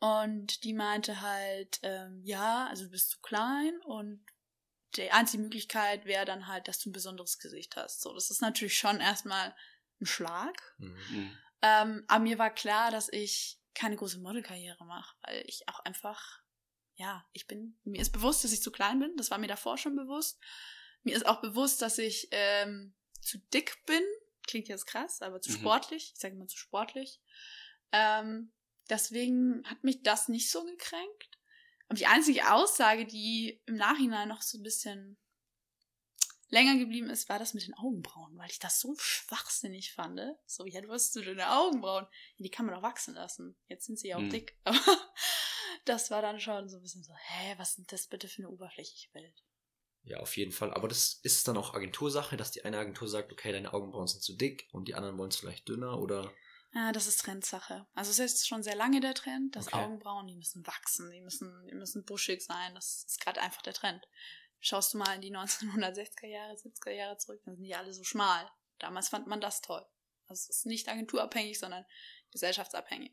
Und 0.00 0.64
die 0.64 0.74
meinte 0.74 1.22
halt, 1.22 1.78
ähm, 1.82 2.20
ja, 2.24 2.66
also 2.66 2.84
du 2.84 2.90
bist 2.90 3.08
zu 3.08 3.20
klein 3.22 3.80
und 3.86 4.20
die 4.96 5.10
einzige 5.10 5.42
Möglichkeit 5.42 6.04
wäre 6.04 6.24
dann 6.24 6.46
halt, 6.46 6.68
dass 6.68 6.78
du 6.78 6.90
ein 6.90 6.92
besonderes 6.92 7.38
Gesicht 7.38 7.76
hast. 7.76 8.00
So, 8.00 8.12
das 8.14 8.30
ist 8.30 8.40
natürlich 8.40 8.78
schon 8.78 9.00
erstmal 9.00 9.54
ein 10.00 10.06
Schlag. 10.06 10.56
Mhm. 10.78 10.96
Mhm. 11.10 11.38
Ähm, 11.62 12.04
aber 12.08 12.22
mir 12.22 12.38
war 12.38 12.50
klar, 12.50 12.90
dass 12.90 13.08
ich 13.08 13.58
keine 13.74 13.96
große 13.96 14.18
Modelkarriere 14.18 14.84
mache, 14.84 15.16
weil 15.22 15.42
ich 15.46 15.68
auch 15.68 15.80
einfach, 15.80 16.42
ja, 16.94 17.26
ich 17.32 17.46
bin, 17.46 17.78
mir 17.84 18.00
ist 18.00 18.12
bewusst, 18.12 18.44
dass 18.44 18.52
ich 18.52 18.62
zu 18.62 18.70
klein 18.70 19.00
bin. 19.00 19.16
Das 19.16 19.30
war 19.30 19.38
mir 19.38 19.48
davor 19.48 19.78
schon 19.78 19.96
bewusst. 19.96 20.38
Mir 21.02 21.16
ist 21.16 21.26
auch 21.26 21.40
bewusst, 21.40 21.82
dass 21.82 21.98
ich 21.98 22.28
ähm, 22.30 22.94
zu 23.20 23.38
dick 23.52 23.84
bin. 23.86 24.02
Klingt 24.46 24.68
jetzt 24.68 24.86
krass, 24.86 25.22
aber 25.22 25.40
zu 25.40 25.50
Mhm. 25.50 25.56
sportlich. 25.56 26.12
Ich 26.14 26.20
sage 26.20 26.34
immer 26.34 26.46
zu 26.46 26.56
sportlich. 26.58 27.20
Ähm, 27.92 28.52
deswegen 28.90 29.64
hat 29.64 29.82
mich 29.82 30.02
das 30.02 30.28
nicht 30.28 30.50
so 30.50 30.64
gekränkt. 30.64 31.33
Und 31.94 32.00
die 32.00 32.06
einzige 32.08 32.52
Aussage, 32.52 33.06
die 33.06 33.62
im 33.66 33.76
Nachhinein 33.76 34.28
noch 34.28 34.42
so 34.42 34.58
ein 34.58 34.64
bisschen 34.64 35.16
länger 36.48 36.76
geblieben 36.76 37.08
ist, 37.08 37.28
war 37.28 37.38
das 37.38 37.54
mit 37.54 37.64
den 37.68 37.74
Augenbrauen, 37.74 38.36
weil 38.36 38.50
ich 38.50 38.58
das 38.58 38.80
so 38.80 38.96
schwachsinnig 38.98 39.92
fand. 39.92 40.20
So, 40.44 40.66
ja, 40.66 40.80
du 40.80 40.90
hast 40.90 41.14
du 41.14 41.20
deine 41.22 41.52
Augenbrauen. 41.52 42.04
Ja, 42.36 42.42
die 42.42 42.50
kann 42.50 42.66
man 42.66 42.74
doch 42.74 42.82
wachsen 42.82 43.14
lassen. 43.14 43.56
Jetzt 43.68 43.86
sind 43.86 44.00
sie 44.00 44.08
ja 44.08 44.16
auch 44.16 44.22
Mhm. 44.22 44.30
dick. 44.30 44.58
Aber 44.64 44.76
das 45.84 46.10
war 46.10 46.20
dann 46.20 46.40
schon 46.40 46.68
so 46.68 46.78
ein 46.78 46.82
bisschen 46.82 47.04
so, 47.04 47.12
hä, 47.14 47.54
was 47.58 47.78
ist 47.78 47.92
das 47.92 48.08
bitte 48.08 48.26
für 48.26 48.42
eine 48.42 48.50
oberflächliche 48.50 49.14
Welt? 49.14 49.44
Ja, 50.02 50.18
auf 50.18 50.36
jeden 50.36 50.50
Fall. 50.50 50.74
Aber 50.74 50.88
das 50.88 51.20
ist 51.22 51.46
dann 51.46 51.56
auch 51.56 51.74
Agentursache, 51.74 52.36
dass 52.36 52.50
die 52.50 52.64
eine 52.64 52.78
Agentur 52.78 53.06
sagt, 53.06 53.30
okay, 53.30 53.52
deine 53.52 53.72
Augenbrauen 53.72 54.08
sind 54.08 54.24
zu 54.24 54.34
dick 54.36 54.68
und 54.72 54.88
die 54.88 54.96
anderen 54.96 55.16
wollen 55.16 55.30
es 55.30 55.36
vielleicht 55.36 55.68
dünner 55.68 56.00
oder. 56.00 56.32
Ja, 56.74 56.90
das 56.92 57.06
ist 57.06 57.18
Trendsache. 57.20 57.86
Also 57.94 58.10
es 58.10 58.18
ist 58.18 58.48
schon 58.48 58.62
sehr 58.64 58.74
lange 58.74 59.00
der 59.00 59.14
Trend, 59.14 59.54
dass 59.54 59.68
Okay. 59.68 59.76
Augenbrauen, 59.76 60.26
die 60.26 60.34
müssen 60.34 60.66
wachsen, 60.66 61.10
die 61.10 61.20
müssen, 61.20 61.66
die 61.68 61.74
müssen 61.74 62.04
buschig 62.04 62.42
sein. 62.42 62.74
Das 62.74 63.04
ist 63.04 63.20
gerade 63.20 63.40
einfach 63.40 63.62
der 63.62 63.74
Trend. 63.74 64.06
Schaust 64.60 64.94
du 64.94 64.98
mal 64.98 65.14
in 65.14 65.20
die 65.20 65.30
1960er 65.36 66.26
Jahre, 66.26 66.54
70er 66.54 66.90
Jahre 66.90 67.16
zurück, 67.18 67.40
dann 67.44 67.54
sind 67.56 67.64
die 67.64 67.74
alle 67.74 67.92
so 67.94 68.02
schmal. 68.02 68.50
Damals 68.78 69.08
fand 69.08 69.26
man 69.28 69.40
das 69.40 69.60
toll. 69.60 69.84
Also 70.26 70.48
es 70.50 70.58
ist 70.58 70.66
nicht 70.66 70.88
agenturabhängig, 70.88 71.58
sondern 71.58 71.84
gesellschaftsabhängig. 72.32 73.12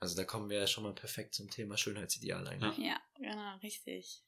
Also 0.00 0.16
da 0.16 0.24
kommen 0.24 0.50
wir 0.50 0.58
ja 0.58 0.66
schon 0.66 0.84
mal 0.84 0.94
perfekt 0.94 1.34
zum 1.34 1.50
Thema 1.50 1.76
Schönheitsideal 1.76 2.46
eigentlich. 2.46 2.78
Ja, 2.78 3.00
genau, 3.16 3.56
richtig. 3.58 4.22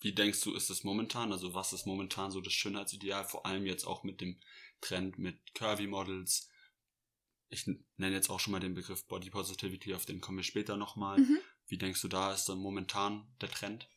Wie 0.00 0.14
denkst 0.14 0.40
du, 0.42 0.54
ist 0.54 0.70
es 0.70 0.84
momentan? 0.84 1.32
Also 1.32 1.54
was 1.54 1.72
ist 1.72 1.86
momentan 1.86 2.30
so 2.30 2.40
das 2.40 2.52
Schönheitsideal? 2.52 3.24
Vor 3.24 3.46
allem 3.46 3.66
jetzt 3.66 3.84
auch 3.84 4.04
mit 4.04 4.20
dem 4.20 4.40
Trend 4.80 5.18
mit 5.18 5.54
Curvy 5.54 5.86
Models. 5.86 6.48
Ich 7.48 7.66
nenne 7.66 8.14
jetzt 8.14 8.28
auch 8.28 8.40
schon 8.40 8.52
mal 8.52 8.60
den 8.60 8.74
Begriff 8.74 9.06
Body 9.06 9.30
Positivity, 9.30 9.94
auf 9.94 10.04
den 10.04 10.20
kommen 10.20 10.38
wir 10.38 10.44
später 10.44 10.76
nochmal. 10.76 11.18
Mhm. 11.18 11.38
Wie 11.66 11.78
denkst 11.78 12.02
du, 12.02 12.08
da 12.08 12.32
ist 12.32 12.48
dann 12.48 12.58
momentan 12.58 13.26
der 13.40 13.50
Trend? 13.50 13.88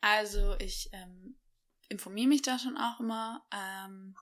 Also 0.00 0.56
ich 0.58 0.88
ähm, 0.92 1.38
informiere 1.88 2.28
mich 2.28 2.42
da 2.42 2.58
schon 2.58 2.76
auch 2.76 3.00
immer. 3.00 3.46
Ähm, 3.52 4.16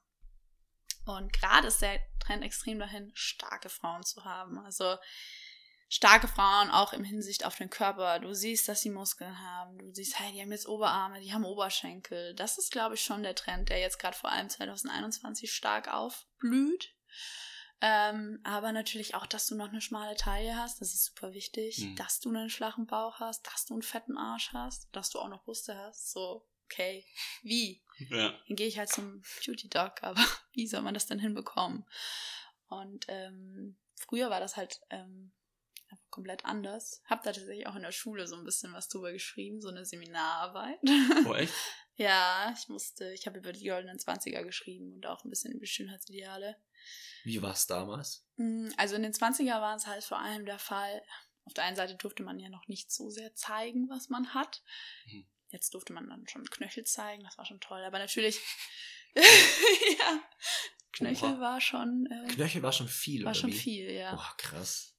und 1.04 1.32
gerade 1.32 1.68
ist 1.68 1.82
der 1.82 2.00
Trend 2.18 2.42
extrem 2.42 2.78
dahin, 2.78 3.12
starke 3.14 3.68
Frauen 3.68 4.02
zu 4.02 4.24
haben. 4.24 4.58
Also 4.58 4.96
starke 5.88 6.28
Frauen 6.28 6.70
auch 6.70 6.92
im 6.92 7.04
Hinsicht 7.04 7.44
auf 7.44 7.56
den 7.56 7.70
Körper. 7.70 8.18
Du 8.18 8.34
siehst, 8.34 8.68
dass 8.68 8.82
sie 8.82 8.90
Muskeln 8.90 9.40
haben. 9.40 9.78
Du 9.78 9.92
siehst, 9.92 10.18
hey, 10.18 10.32
die 10.32 10.40
haben 10.40 10.50
jetzt 10.50 10.66
Oberarme, 10.66 11.20
die 11.20 11.32
haben 11.32 11.44
Oberschenkel. 11.44 12.34
Das 12.34 12.58
ist, 12.58 12.72
glaube 12.72 12.94
ich, 12.94 13.02
schon 13.02 13.22
der 13.22 13.34
Trend, 13.34 13.68
der 13.68 13.78
jetzt 13.78 13.98
gerade 13.98 14.16
vor 14.16 14.30
allem 14.30 14.48
2021 14.48 15.52
stark 15.52 15.92
aufblüht. 15.92 16.94
Ähm, 17.82 18.40
aber 18.42 18.72
natürlich 18.72 19.14
auch, 19.14 19.26
dass 19.26 19.46
du 19.46 19.54
noch 19.54 19.68
eine 19.68 19.82
schmale 19.82 20.16
Taille 20.16 20.56
hast, 20.56 20.80
das 20.80 20.94
ist 20.94 21.04
super 21.04 21.32
wichtig. 21.34 21.78
Mhm. 21.78 21.96
Dass 21.96 22.20
du 22.20 22.30
einen 22.30 22.48
flachen 22.48 22.86
Bauch 22.86 23.20
hast, 23.20 23.46
dass 23.46 23.66
du 23.66 23.74
einen 23.74 23.82
fetten 23.82 24.16
Arsch 24.16 24.52
hast, 24.52 24.88
dass 24.92 25.10
du 25.10 25.18
auch 25.18 25.28
noch 25.28 25.44
Brüste 25.44 25.76
hast. 25.76 26.10
So, 26.10 26.46
okay, 26.64 27.04
wie? 27.42 27.82
Ja. 28.10 28.30
Dann 28.46 28.56
gehe 28.56 28.66
ich 28.66 28.78
halt 28.78 28.88
zum 28.88 29.22
Beauty 29.44 29.68
Doc, 29.68 29.92
aber 30.02 30.24
wie 30.52 30.66
soll 30.66 30.82
man 30.82 30.94
das 30.94 31.06
denn 31.06 31.18
hinbekommen? 31.18 31.84
Und 32.68 33.04
ähm, 33.08 33.76
früher 33.94 34.30
war 34.30 34.40
das 34.40 34.56
halt 34.56 34.80
ähm, 34.90 35.32
komplett 36.10 36.44
anders. 36.44 37.02
Hab 37.04 37.22
da 37.22 37.32
tatsächlich 37.32 37.66
auch 37.66 37.76
in 37.76 37.82
der 37.82 37.92
Schule 37.92 38.26
so 38.26 38.36
ein 38.36 38.44
bisschen 38.44 38.72
was 38.72 38.88
drüber 38.88 39.12
geschrieben, 39.12 39.60
so 39.60 39.68
eine 39.68 39.84
Seminararbeit. 39.84 40.78
Oh, 41.26 41.34
echt? 41.34 41.52
ja, 41.96 42.54
ich 42.58 42.68
musste, 42.68 43.12
ich 43.12 43.26
habe 43.26 43.38
über 43.38 43.52
die 43.52 43.68
goldenen 43.68 43.98
Zwanziger 43.98 44.42
geschrieben 44.42 44.94
und 44.94 45.06
auch 45.06 45.24
ein 45.24 45.30
bisschen 45.30 45.52
über 45.52 45.66
Schönheitsideale. 45.66 46.56
Wie 47.24 47.40
war 47.42 47.52
es 47.52 47.66
damals? 47.66 48.24
Mm, 48.36 48.68
Also 48.76 48.96
in 48.96 49.02
den 49.02 49.12
20er 49.12 49.60
war 49.60 49.76
es 49.76 49.86
halt 49.86 50.04
vor 50.04 50.18
allem 50.18 50.44
der 50.46 50.58
Fall, 50.58 51.02
auf 51.44 51.54
der 51.54 51.64
einen 51.64 51.76
Seite 51.76 51.94
durfte 51.96 52.22
man 52.22 52.38
ja 52.38 52.48
noch 52.48 52.66
nicht 52.68 52.90
so 52.90 53.10
sehr 53.10 53.34
zeigen, 53.34 53.88
was 53.88 54.08
man 54.08 54.34
hat. 54.34 54.62
Mhm. 55.06 55.26
Jetzt 55.50 55.74
durfte 55.74 55.92
man 55.92 56.08
dann 56.08 56.26
schon 56.28 56.44
Knöchel 56.44 56.84
zeigen, 56.84 57.22
das 57.24 57.38
war 57.38 57.44
schon 57.46 57.60
toll. 57.60 57.82
Aber 57.84 57.98
natürlich 57.98 58.40
ja. 59.14 60.20
Knöchel 60.92 61.34
Oha. 61.34 61.40
war 61.40 61.60
schon, 61.60 62.06
äh, 62.10 62.26
Knöchel 62.28 62.62
war 62.62 62.72
schon 62.72 62.88
viel, 62.88 63.24
war 63.24 63.34
schon 63.34 63.50
wie? 63.50 63.56
viel, 63.56 63.90
ja. 63.90 64.14
Boah, 64.14 64.34
krass. 64.38 64.94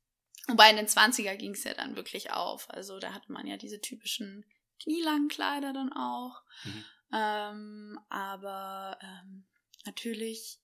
Wobei 0.47 0.69
in 0.69 0.77
den 0.77 0.87
20er 0.87 1.35
ging 1.35 1.51
es 1.53 1.63
ja 1.63 1.73
dann 1.73 1.95
wirklich 1.95 2.31
auf. 2.31 2.69
Also 2.69 2.99
da 2.99 3.13
hatte 3.13 3.31
man 3.31 3.45
ja 3.47 3.57
diese 3.57 3.81
typischen 3.81 4.45
knielangen 4.81 5.27
Kleider 5.27 5.73
dann 5.73 5.91
auch. 5.91 6.41
Mhm. 6.63 6.85
Ähm, 7.13 7.99
aber 8.09 8.97
ähm, 9.01 9.47
natürlich, 9.85 10.59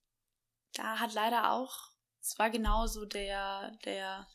da 0.73 0.99
hat 0.99 1.13
leider 1.13 1.51
auch, 1.51 1.91
es 2.19 2.37
war 2.39 2.49
genauso 2.49 3.05
der, 3.05 3.71
der 3.85 4.27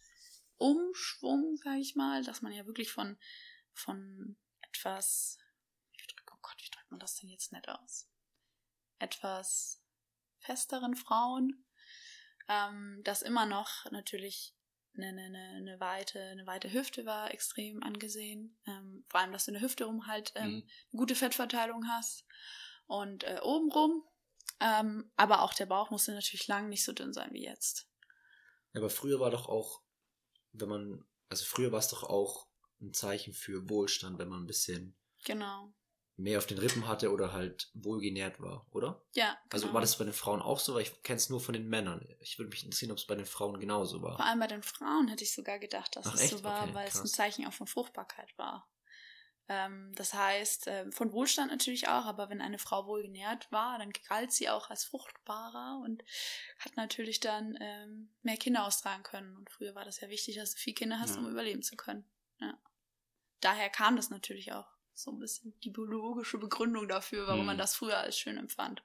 Umschwung, 0.57 1.57
sag 1.63 1.79
ich 1.79 1.95
mal, 1.95 2.25
dass 2.25 2.43
man 2.43 2.53
ja 2.53 2.67
wirklich 2.67 2.91
von, 2.91 3.19
von 3.73 4.37
etwas, 4.61 5.39
drück- 5.97 6.33
oh 6.33 6.39
Gott, 6.43 6.57
wie 6.59 6.71
drückt 6.71 6.91
man 6.91 7.01
das 7.01 7.17
denn 7.17 7.31
jetzt 7.31 7.53
nett 7.53 7.69
aus? 7.69 8.09
Etwas 8.99 9.83
festeren 10.41 10.97
Frauen, 10.97 11.65
ähm, 12.49 13.01
das 13.05 13.23
immer 13.23 13.47
noch 13.47 13.91
natürlich 13.91 14.55
eine, 14.97 15.09
eine, 15.09 15.25
eine, 15.27 15.49
eine 15.57 15.81
weite, 15.81 16.21
eine 16.21 16.47
weite 16.47 16.73
Hüfte 16.73 17.07
war 17.07 17.31
extrem 17.33 17.83
angesehen. 17.83 18.59
Ähm, 18.67 19.05
vor 19.09 19.21
allem, 19.21 19.33
dass 19.33 19.45
du 19.45 19.51
in 19.51 19.55
der 19.55 19.63
Hüfte 19.63 19.85
rum 19.85 20.07
halt 20.07 20.33
ähm, 20.35 20.51
Mhm. 20.57 20.63
eine 20.93 20.99
gute 20.99 21.15
Fettverteilung 21.15 21.87
hast. 21.89 22.25
Und 22.87 23.23
äh, 23.25 23.39
obenrum. 23.43 24.03
Ähm, 24.61 25.11
aber 25.17 25.43
auch 25.43 25.55
der 25.55 25.67
Bauch 25.67 25.91
musste 25.91 26.13
natürlich 26.13 26.47
lang 26.49 26.69
nicht 26.69 26.85
so 26.85 26.93
dünn 26.93 27.13
sein 27.13 27.33
wie 27.33 27.45
jetzt. 27.45 27.89
Aber 28.75 28.91
früher 28.91 29.21
war 29.21 29.31
doch 29.31 29.49
auch, 29.49 29.83
wenn 30.53 30.69
man, 30.69 31.05
also 31.29 31.45
früher 31.45 31.73
war 31.73 31.79
es 31.79 31.89
doch 31.89 32.03
auch 32.05 32.49
ein 32.81 32.93
Zeichen 32.95 33.33
für 33.33 33.69
Wohlstand, 33.69 34.19
wenn 34.19 34.29
man 34.29 34.43
ein 34.43 34.47
bisschen 34.47 34.97
Genau. 35.25 35.73
mehr 36.17 36.39
auf 36.39 36.47
den 36.47 36.59
Rippen 36.59 36.87
hatte 36.89 37.11
oder 37.13 37.33
halt 37.33 37.71
wohlgenährt 37.75 38.41
war, 38.41 38.67
oder? 38.71 39.05
Ja. 39.15 39.37
Also 39.51 39.67
genau. 39.67 39.75
war 39.75 39.81
das 39.81 39.97
bei 39.99 40.05
den 40.05 40.13
Frauen 40.13 40.43
auch 40.43 40.59
so? 40.61 40.75
Weil 40.75 40.83
ich 40.83 41.03
kenne 41.03 41.17
es 41.19 41.29
nur 41.31 41.41
von 41.41 41.53
den 41.55 41.69
Männern. 41.69 42.07
Ich 42.21 42.39
würde 42.39 42.51
mich 42.51 42.65
interessieren, 42.65 42.93
ob 42.93 42.99
es 42.99 43.07
bei 43.07 43.15
den 43.15 43.27
Frauen 43.27 43.59
genauso 43.61 44.01
Vor 44.01 44.19
war. 44.19 44.21
allem 44.21 44.39
bei 44.41 44.47
den 44.47 44.63
Frauen 44.63 45.09
hätte 45.09 45.25
ich 45.25 45.33
sogar 45.33 45.59
gedacht, 45.59 45.95
dass 45.97 46.07
Ach, 46.07 46.15
es 46.15 46.21
echt? 46.23 46.31
so 46.31 46.45
war, 46.45 46.63
Okay, 46.65 46.75
weil 46.75 46.89
es 46.89 46.95
ein 46.97 47.01
krass. 47.03 47.13
Zeichen 47.13 47.47
auch 47.47 47.53
von 47.53 47.67
Fruchtbarkeit 47.67 48.37
war. 48.39 48.69
Ähm, 49.51 49.93
das 49.95 50.13
heißt, 50.15 50.65
ähm, 50.67 50.93
von 50.93 51.13
Wohlstand 51.13 51.51
natürlich 51.51 51.89
auch, 51.89 52.05
aber 52.05 52.29
wenn 52.29 52.41
eine 52.43 52.59
Frau 52.59 52.87
wohlgenährt 52.87 53.51
war, 53.51 53.79
dann 53.79 53.93
galt 54.09 54.31
sie 54.33 54.49
auch 54.51 54.69
als 54.71 54.85
fruchtbarer 54.85 55.81
und 55.85 56.05
hat 56.59 56.77
natürlich 56.77 57.21
dann 57.21 57.57
ähm, 57.61 58.13
mehr 58.23 58.37
Kinder 58.37 58.67
austragen 58.67 59.03
können. 59.03 59.37
Und 59.37 59.51
früher 59.51 59.75
war 59.75 59.85
das 59.85 60.01
ja 60.01 60.09
wichtig, 60.11 60.37
dass 60.37 60.53
du 60.55 60.59
viele 60.61 60.75
Kinder 60.75 61.01
hast, 61.01 61.17
Ja. 61.17 61.23
um 61.23 61.31
überleben 61.31 61.63
zu 61.63 61.77
können. 61.77 62.05
Ja. 62.41 62.59
Daher 63.41 63.71
kam 63.71 63.97
das 63.97 64.11
natürlich 64.11 64.53
auch 64.53 64.67
so 64.93 65.13
ein 65.13 65.19
bisschen 65.19 65.59
die 65.61 65.71
biologische 65.71 66.39
Begründung 66.39 66.89
dafür, 66.89 67.27
warum 67.27 67.41
Hm. 67.41 67.47
man 67.47 67.59
das 67.59 67.75
früher 67.75 67.99
als 67.99 68.19
schön 68.19 68.37
empfand. 68.37 68.83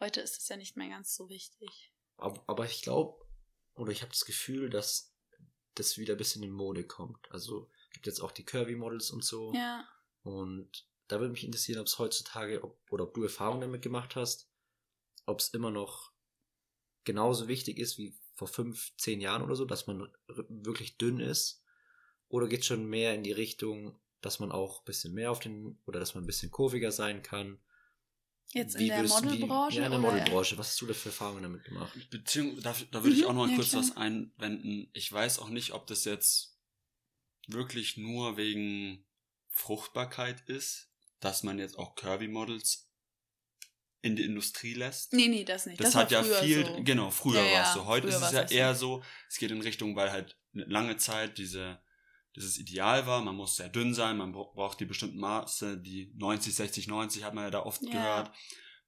Heute 0.00 0.20
ist 0.20 0.36
das 0.38 0.48
ja 0.48 0.56
nicht 0.56 0.76
mehr 0.76 0.88
ganz 0.88 1.14
so 1.14 1.28
wichtig. 1.28 1.92
Aber, 2.16 2.42
aber 2.46 2.64
ich 2.64 2.82
glaube, 2.82 3.22
oder 3.74 3.90
ich 3.92 4.02
habe 4.02 4.12
das 4.12 4.24
Gefühl, 4.24 4.70
dass 4.70 5.12
das 5.74 5.98
wieder 5.98 6.14
ein 6.14 6.18
bisschen 6.18 6.42
in 6.42 6.52
Mode 6.52 6.86
kommt. 6.86 7.30
Also 7.32 7.68
gibt 7.94 8.06
jetzt 8.06 8.20
auch 8.20 8.32
die 8.32 8.44
Curvy-Models 8.44 9.10
und 9.10 9.24
so. 9.24 9.52
Ja. 9.54 9.88
Und 10.22 10.86
da 11.08 11.18
würde 11.20 11.32
mich 11.32 11.44
interessieren, 11.44 11.80
ob 11.80 11.86
es 11.86 11.98
heutzutage, 11.98 12.62
ob, 12.62 12.78
oder 12.90 13.04
ob 13.04 13.14
du 13.14 13.22
Erfahrungen 13.22 13.62
damit 13.62 13.80
gemacht 13.82 14.16
hast, 14.16 14.50
ob 15.26 15.40
es 15.40 15.48
immer 15.48 15.70
noch 15.70 16.12
genauso 17.04 17.48
wichtig 17.48 17.78
ist 17.78 17.96
wie 17.98 18.18
vor 18.34 18.48
fünf, 18.48 18.94
zehn 18.96 19.20
Jahren 19.20 19.42
oder 19.42 19.54
so, 19.56 19.64
dass 19.64 19.86
man 19.86 20.08
wirklich 20.26 20.96
dünn 20.98 21.20
ist. 21.20 21.62
Oder 22.28 22.48
geht 22.48 22.64
schon 22.64 22.86
mehr 22.86 23.14
in 23.14 23.22
die 23.22 23.32
Richtung, 23.32 23.98
dass 24.20 24.40
man 24.40 24.50
auch 24.50 24.80
ein 24.80 24.84
bisschen 24.86 25.12
mehr 25.14 25.30
auf 25.30 25.38
den, 25.38 25.78
oder 25.86 26.00
dass 26.00 26.14
man 26.14 26.24
ein 26.24 26.26
bisschen 26.26 26.50
kurviger 26.50 26.90
sein 26.90 27.22
kann. 27.22 27.58
Jetzt 28.52 28.78
Wie 28.78 28.82
in 28.84 28.88
der 28.88 28.96
würdest- 28.98 29.22
wie- 29.22 29.26
Modelbranche? 29.26 29.78
Ja, 29.78 29.84
in 29.86 29.90
der 29.92 30.00
Modelbranche. 30.00 30.56
Was 30.58 30.68
hast 30.68 30.80
du 30.80 30.86
da 30.86 30.94
für 30.94 31.10
Erfahrungen 31.10 31.42
damit 31.42 31.64
gemacht? 31.64 31.92
Beziehung, 32.10 32.60
da, 32.62 32.74
da 32.90 33.02
würde 33.02 33.14
ich 33.16 33.22
Mhm, 33.22 33.28
auch 33.28 33.32
noch 33.34 33.42
mal 33.44 33.50
ja, 33.50 33.56
kurz 33.56 33.70
klar. 33.70 33.82
was 33.82 33.96
einwenden. 33.96 34.88
Ich 34.94 35.12
weiß 35.12 35.38
auch 35.40 35.50
nicht, 35.50 35.72
ob 35.74 35.86
das 35.86 36.04
jetzt 36.04 36.53
wirklich 37.48 37.96
nur 37.96 38.36
wegen 38.36 39.04
Fruchtbarkeit 39.48 40.40
ist, 40.48 40.90
dass 41.20 41.42
man 41.42 41.58
jetzt 41.58 41.78
auch 41.78 41.94
Curvy-Models 41.94 42.90
in 44.02 44.16
die 44.16 44.24
Industrie 44.24 44.74
lässt. 44.74 45.12
Nee, 45.14 45.28
nee, 45.28 45.44
das 45.44 45.64
nicht. 45.66 45.80
Das, 45.80 45.92
das 45.92 45.94
hat 45.94 46.10
ja 46.10 46.22
viel, 46.22 46.66
so. 46.66 46.82
genau, 46.82 47.10
früher 47.10 47.42
Ja, 47.42 47.52
war 47.52 47.62
es 47.68 47.72
so. 47.74 47.86
Heute 47.86 48.08
ist 48.08 48.16
es 48.20 48.32
ja 48.32 48.42
eher 48.42 48.74
so, 48.74 49.02
es 49.28 49.38
geht 49.38 49.50
in 49.50 49.62
Richtung, 49.62 49.96
weil 49.96 50.10
halt 50.12 50.36
eine 50.52 50.64
lange 50.64 50.96
Zeit 50.98 51.38
diese, 51.38 51.80
dieses 52.36 52.58
Ideal 52.58 53.06
war, 53.06 53.22
man 53.22 53.34
muss 53.36 53.56
sehr 53.56 53.70
dünn 53.70 53.94
sein, 53.94 54.18
man 54.18 54.32
bra- 54.32 54.50
braucht 54.54 54.78
die 54.80 54.84
bestimmten 54.84 55.18
Maße, 55.18 55.78
die 55.80 56.12
90, 56.16 56.54
60, 56.54 56.86
90 56.88 57.24
hat 57.24 57.32
man 57.34 57.44
ja 57.44 57.50
da 57.50 57.60
oft 57.64 57.82
Ja. 57.82 57.90
gehört, 57.92 58.32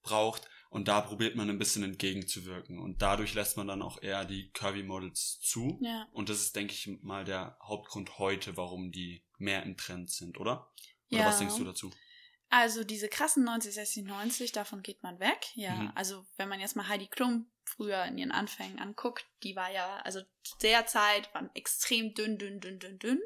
braucht. 0.02 0.48
Und 0.70 0.88
da 0.88 1.00
probiert 1.00 1.36
man 1.36 1.48
ein 1.48 1.58
bisschen 1.58 1.82
entgegenzuwirken. 1.84 2.78
Und 2.78 3.00
dadurch 3.02 3.34
lässt 3.34 3.56
man 3.56 3.68
dann 3.68 3.82
auch 3.82 4.02
eher 4.02 4.24
die 4.24 4.50
Curvy-Models 4.52 5.40
zu. 5.40 5.78
Ja. 5.80 6.06
Und 6.12 6.28
das 6.28 6.40
ist, 6.40 6.56
denke 6.56 6.72
ich, 6.74 6.86
mal 7.02 7.24
der 7.24 7.56
Hauptgrund 7.62 8.18
heute, 8.18 8.56
warum 8.56 8.90
die 8.90 9.24
mehr 9.38 9.62
im 9.62 9.76
Trend 9.76 10.10
sind, 10.10 10.38
oder? 10.38 10.70
Oder 11.10 11.20
Ja. 11.20 11.26
was 11.26 11.38
denkst 11.38 11.56
du 11.56 11.64
dazu? 11.64 11.90
Also 12.48 12.84
diese 12.84 13.08
krassen 13.08 13.42
90, 13.44 13.74
60, 13.74 14.04
90, 14.04 14.52
davon 14.52 14.82
geht 14.82 15.02
man 15.02 15.18
weg. 15.18 15.46
Ja, 15.54 15.74
Mhm. 15.74 15.92
also 15.94 16.26
wenn 16.36 16.48
man 16.48 16.60
jetzt 16.60 16.76
mal 16.76 16.86
Heidi 16.88 17.06
Klum 17.08 17.50
früher 17.64 18.04
in 18.04 18.18
ihren 18.18 18.30
Anfängen 18.30 18.78
anguckt, 18.78 19.26
die 19.42 19.56
war 19.56 19.70
ja, 19.72 19.96
also 20.04 20.20
zu 20.44 20.56
der 20.62 20.86
Zeit 20.86 21.32
war 21.34 21.50
extrem 21.54 22.14
dünn, 22.14 22.38
dünn, 22.38 22.60
dünn, 22.60 22.78
dünn, 22.78 22.98
dünn. 22.98 23.20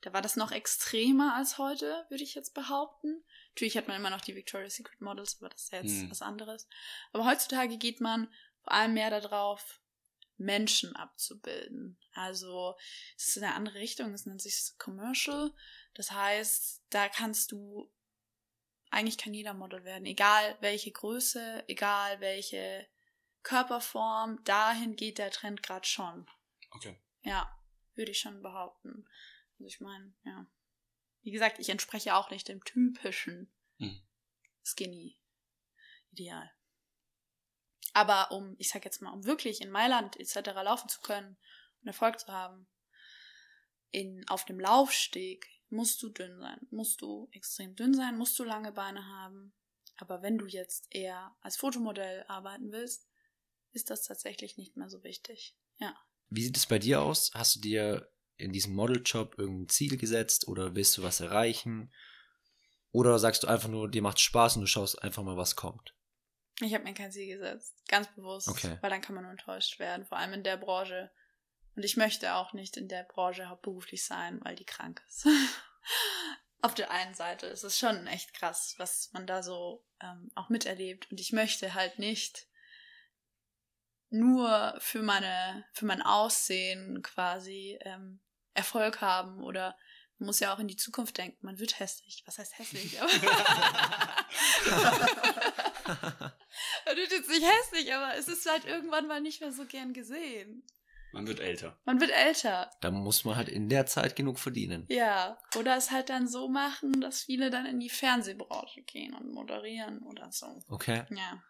Da 0.00 0.12
war 0.12 0.22
das 0.22 0.36
noch 0.36 0.50
extremer 0.52 1.34
als 1.36 1.58
heute, 1.58 2.04
würde 2.08 2.24
ich 2.24 2.34
jetzt 2.34 2.54
behaupten. 2.54 3.22
Natürlich 3.54 3.76
hat 3.76 3.86
man 3.86 3.96
immer 3.96 4.10
noch 4.10 4.20
die 4.20 4.34
Victoria's 4.34 4.74
Secret 4.74 5.00
Models, 5.00 5.36
aber 5.38 5.48
das 5.48 5.62
ist 5.62 5.72
ja 5.72 5.80
jetzt 5.80 6.02
Mhm. 6.02 6.10
was 6.10 6.22
anderes. 6.22 6.66
Aber 7.12 7.24
heutzutage 7.24 7.78
geht 7.78 8.00
man 8.00 8.28
vor 8.62 8.72
allem 8.72 8.94
mehr 8.94 9.10
darauf, 9.10 9.80
Menschen 10.36 10.96
abzubilden. 10.96 11.96
Also 12.14 12.74
es 13.16 13.28
ist 13.28 13.36
in 13.36 13.44
eine 13.44 13.54
andere 13.54 13.76
Richtung, 13.76 14.12
es 14.12 14.26
nennt 14.26 14.42
sich 14.42 14.72
Commercial. 14.78 15.52
Das 15.94 16.10
heißt, 16.10 16.82
da 16.90 17.08
kannst 17.08 17.52
du 17.52 17.88
eigentlich 18.90 19.18
kann 19.18 19.34
jeder 19.34 19.54
Model 19.54 19.84
werden, 19.84 20.06
egal 20.06 20.56
welche 20.60 20.90
Größe, 20.90 21.64
egal 21.68 22.20
welche 22.20 22.88
Körperform, 23.42 24.42
dahin 24.44 24.96
geht 24.96 25.18
der 25.18 25.30
Trend 25.30 25.62
gerade 25.62 25.86
schon. 25.86 26.28
Okay. 26.70 26.96
Ja, 27.22 27.56
würde 27.94 28.10
ich 28.10 28.18
schon 28.18 28.42
behaupten. 28.42 29.06
Also 29.58 29.66
ich 29.66 29.80
meine, 29.80 30.12
ja. 30.24 30.46
Wie 31.24 31.30
gesagt, 31.30 31.58
ich 31.58 31.70
entspreche 31.70 32.14
auch 32.14 32.30
nicht 32.30 32.48
dem 32.48 32.62
typischen 32.64 33.50
Mhm. 33.78 34.00
Skinny-Ideal. 34.62 36.50
Aber 37.92 38.30
um, 38.30 38.54
ich 38.58 38.68
sag 38.70 38.84
jetzt 38.84 39.02
mal, 39.02 39.10
um 39.12 39.24
wirklich 39.24 39.60
in 39.60 39.70
Mailand 39.70 40.18
etc. 40.18 40.52
laufen 40.62 40.88
zu 40.88 41.00
können 41.00 41.36
und 41.80 41.88
Erfolg 41.88 42.20
zu 42.20 42.28
haben, 42.28 42.68
in, 43.90 44.28
auf 44.28 44.44
dem 44.44 44.60
Laufsteg 44.60 45.48
musst 45.70 46.02
du 46.02 46.08
dünn 46.08 46.38
sein, 46.38 46.66
musst 46.70 47.00
du 47.00 47.28
extrem 47.32 47.74
dünn 47.76 47.94
sein, 47.94 48.18
musst 48.18 48.38
du 48.38 48.44
lange 48.44 48.72
Beine 48.72 49.06
haben. 49.06 49.54
Aber 49.96 50.22
wenn 50.22 50.38
du 50.38 50.46
jetzt 50.46 50.88
eher 50.90 51.36
als 51.40 51.56
Fotomodell 51.56 52.24
arbeiten 52.26 52.72
willst, 52.72 53.08
ist 53.72 53.90
das 53.90 54.02
tatsächlich 54.02 54.56
nicht 54.56 54.76
mehr 54.76 54.88
so 54.88 55.02
wichtig. 55.04 55.56
Ja. 55.78 55.96
Wie 56.28 56.42
sieht 56.42 56.56
es 56.56 56.66
bei 56.66 56.78
dir 56.78 57.02
aus? 57.02 57.30
Hast 57.34 57.56
du 57.56 57.60
dir 57.60 58.13
in 58.36 58.52
diesem 58.52 58.74
Modeljob 58.74 59.38
irgendein 59.38 59.68
Ziel 59.68 59.96
gesetzt 59.96 60.48
oder 60.48 60.74
willst 60.74 60.96
du 60.96 61.02
was 61.02 61.20
erreichen? 61.20 61.92
Oder 62.92 63.18
sagst 63.18 63.42
du 63.42 63.48
einfach 63.48 63.68
nur, 63.68 63.90
dir 63.90 64.02
macht 64.02 64.20
Spaß 64.20 64.56
und 64.56 64.62
du 64.62 64.66
schaust 64.66 65.02
einfach 65.02 65.22
mal, 65.22 65.36
was 65.36 65.56
kommt? 65.56 65.94
Ich 66.60 66.72
habe 66.74 66.84
mir 66.84 66.94
kein 66.94 67.10
Ziel 67.10 67.26
gesetzt. 67.26 67.74
Ganz 67.88 68.06
bewusst. 68.14 68.48
Okay. 68.48 68.78
Weil 68.80 68.90
dann 68.90 69.00
kann 69.00 69.14
man 69.14 69.24
nur 69.24 69.32
enttäuscht 69.32 69.78
werden, 69.78 70.06
vor 70.06 70.18
allem 70.18 70.32
in 70.34 70.44
der 70.44 70.56
Branche. 70.56 71.10
Und 71.74 71.84
ich 71.84 71.96
möchte 71.96 72.34
auch 72.34 72.52
nicht 72.52 72.76
in 72.76 72.88
der 72.88 73.02
Branche 73.02 73.48
hauptberuflich 73.48 74.04
sein, 74.04 74.40
weil 74.44 74.54
die 74.54 74.64
krank 74.64 75.02
ist. 75.08 75.26
Auf 76.62 76.74
der 76.74 76.90
einen 76.90 77.14
Seite 77.14 77.46
ist 77.46 77.64
es 77.64 77.78
schon 77.78 78.06
echt 78.06 78.32
krass, 78.32 78.74
was 78.78 79.10
man 79.12 79.26
da 79.26 79.42
so 79.42 79.84
ähm, 80.00 80.30
auch 80.34 80.48
miterlebt. 80.48 81.10
Und 81.10 81.20
ich 81.20 81.32
möchte 81.32 81.74
halt 81.74 81.98
nicht 81.98 82.46
nur 84.14 84.74
für 84.78 85.02
meine, 85.02 85.64
für 85.72 85.86
mein 85.86 86.02
Aussehen 86.02 87.02
quasi 87.02 87.78
ähm, 87.82 88.20
Erfolg 88.54 89.00
haben 89.00 89.42
oder 89.42 89.76
man 90.18 90.26
muss 90.28 90.40
ja 90.40 90.54
auch 90.54 90.60
in 90.60 90.68
die 90.68 90.76
Zukunft 90.76 91.18
denken. 91.18 91.44
Man 91.44 91.58
wird 91.58 91.80
hässlich. 91.80 92.22
Was 92.24 92.38
heißt 92.38 92.56
hässlich? 92.58 92.98
Man 96.86 96.96
wird 96.96 97.12
jetzt 97.12 97.28
nicht 97.28 97.44
hässlich, 97.44 97.94
aber 97.94 98.16
es 98.16 98.28
ist 98.28 98.48
halt 98.48 98.64
irgendwann 98.64 99.06
mal 99.06 99.20
nicht 99.20 99.40
mehr 99.40 99.52
so 99.52 99.64
gern 99.64 99.92
gesehen. 99.92 100.62
Man 101.12 101.26
wird 101.28 101.40
älter. 101.40 101.78
Man 101.84 102.00
wird 102.00 102.10
älter. 102.10 102.70
Da 102.80 102.90
muss 102.90 103.24
man 103.24 103.36
halt 103.36 103.48
in 103.48 103.68
der 103.68 103.86
Zeit 103.86 104.16
genug 104.16 104.38
verdienen. 104.38 104.84
Ja. 104.88 105.38
Oder 105.56 105.76
es 105.76 105.92
halt 105.92 106.10
dann 106.10 106.26
so 106.26 106.48
machen, 106.48 107.00
dass 107.00 107.22
viele 107.22 107.50
dann 107.50 107.66
in 107.66 107.78
die 107.78 107.88
Fernsehbranche 107.88 108.82
gehen 108.82 109.14
und 109.14 109.32
moderieren 109.32 110.02
oder 110.02 110.32
so. 110.32 110.60
Okay. 110.68 111.04
Ja. 111.10 111.42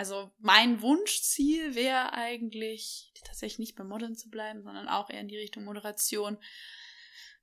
Also 0.00 0.32
mein 0.38 0.80
Wunschziel 0.80 1.74
wäre 1.74 2.14
eigentlich 2.14 3.12
tatsächlich 3.22 3.58
nicht 3.58 3.76
beim 3.76 3.88
Modeln 3.88 4.16
zu 4.16 4.30
bleiben, 4.30 4.62
sondern 4.62 4.88
auch 4.88 5.10
eher 5.10 5.20
in 5.20 5.28
die 5.28 5.36
Richtung 5.36 5.64
Moderation 5.64 6.38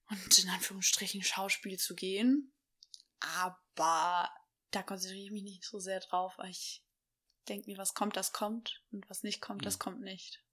und 0.10 0.40
in 0.40 0.50
Anführungsstrichen 0.50 1.22
Schauspiel 1.22 1.78
zu 1.78 1.94
gehen. 1.94 2.52
Aber 3.20 4.32
da 4.72 4.82
konzentriere 4.82 5.26
ich 5.26 5.32
mich 5.32 5.44
nicht 5.44 5.66
so 5.66 5.78
sehr 5.78 6.00
drauf, 6.00 6.34
weil 6.38 6.50
ich 6.50 6.84
denke 7.48 7.70
mir, 7.70 7.78
was 7.78 7.94
kommt, 7.94 8.18
das 8.18 8.34
kommt 8.34 8.82
und 8.92 9.08
was 9.08 9.22
nicht 9.22 9.40
kommt, 9.40 9.64
das 9.64 9.78
kommt 9.78 10.02
nicht. 10.02 10.44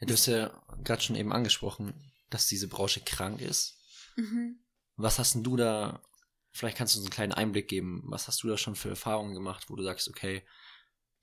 Ja, 0.00 0.08
du 0.08 0.14
hast 0.14 0.26
ja 0.26 0.48
gerade 0.82 1.02
schon 1.02 1.14
eben 1.14 1.32
angesprochen, 1.32 1.94
dass 2.30 2.48
diese 2.48 2.66
Branche 2.66 3.00
krank 3.00 3.40
ist. 3.40 3.78
Mhm. 4.16 4.58
Was 4.96 5.20
hast 5.20 5.36
denn 5.36 5.44
du 5.44 5.54
da, 5.54 6.02
vielleicht 6.50 6.76
kannst 6.76 6.96
du 6.96 6.98
uns 6.98 7.06
einen 7.06 7.14
kleinen 7.14 7.32
Einblick 7.32 7.68
geben, 7.68 8.02
was 8.06 8.26
hast 8.26 8.42
du 8.42 8.48
da 8.48 8.58
schon 8.58 8.74
für 8.74 8.88
Erfahrungen 8.88 9.34
gemacht, 9.34 9.70
wo 9.70 9.76
du 9.76 9.84
sagst, 9.84 10.08
okay, 10.08 10.44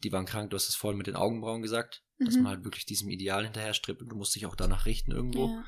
die 0.04 0.12
waren 0.12 0.26
krank, 0.26 0.50
du 0.50 0.56
hast 0.56 0.70
es 0.70 0.76
vorhin 0.76 0.98
mit 0.98 1.08
den 1.08 1.16
Augenbrauen 1.16 1.62
gesagt, 1.62 2.04
dass 2.20 2.36
Mhm. 2.36 2.44
man 2.44 2.52
halt 2.54 2.64
wirklich 2.66 2.86
diesem 2.86 3.10
Ideal 3.10 3.44
hinterher 3.44 3.74
strebt 3.74 4.02
und 4.02 4.10
du 4.10 4.16
musst 4.16 4.36
dich 4.36 4.46
auch 4.46 4.56
danach 4.56 4.86
richten 4.86 5.12
irgendwo. 5.12 5.48
Ja. 5.48 5.66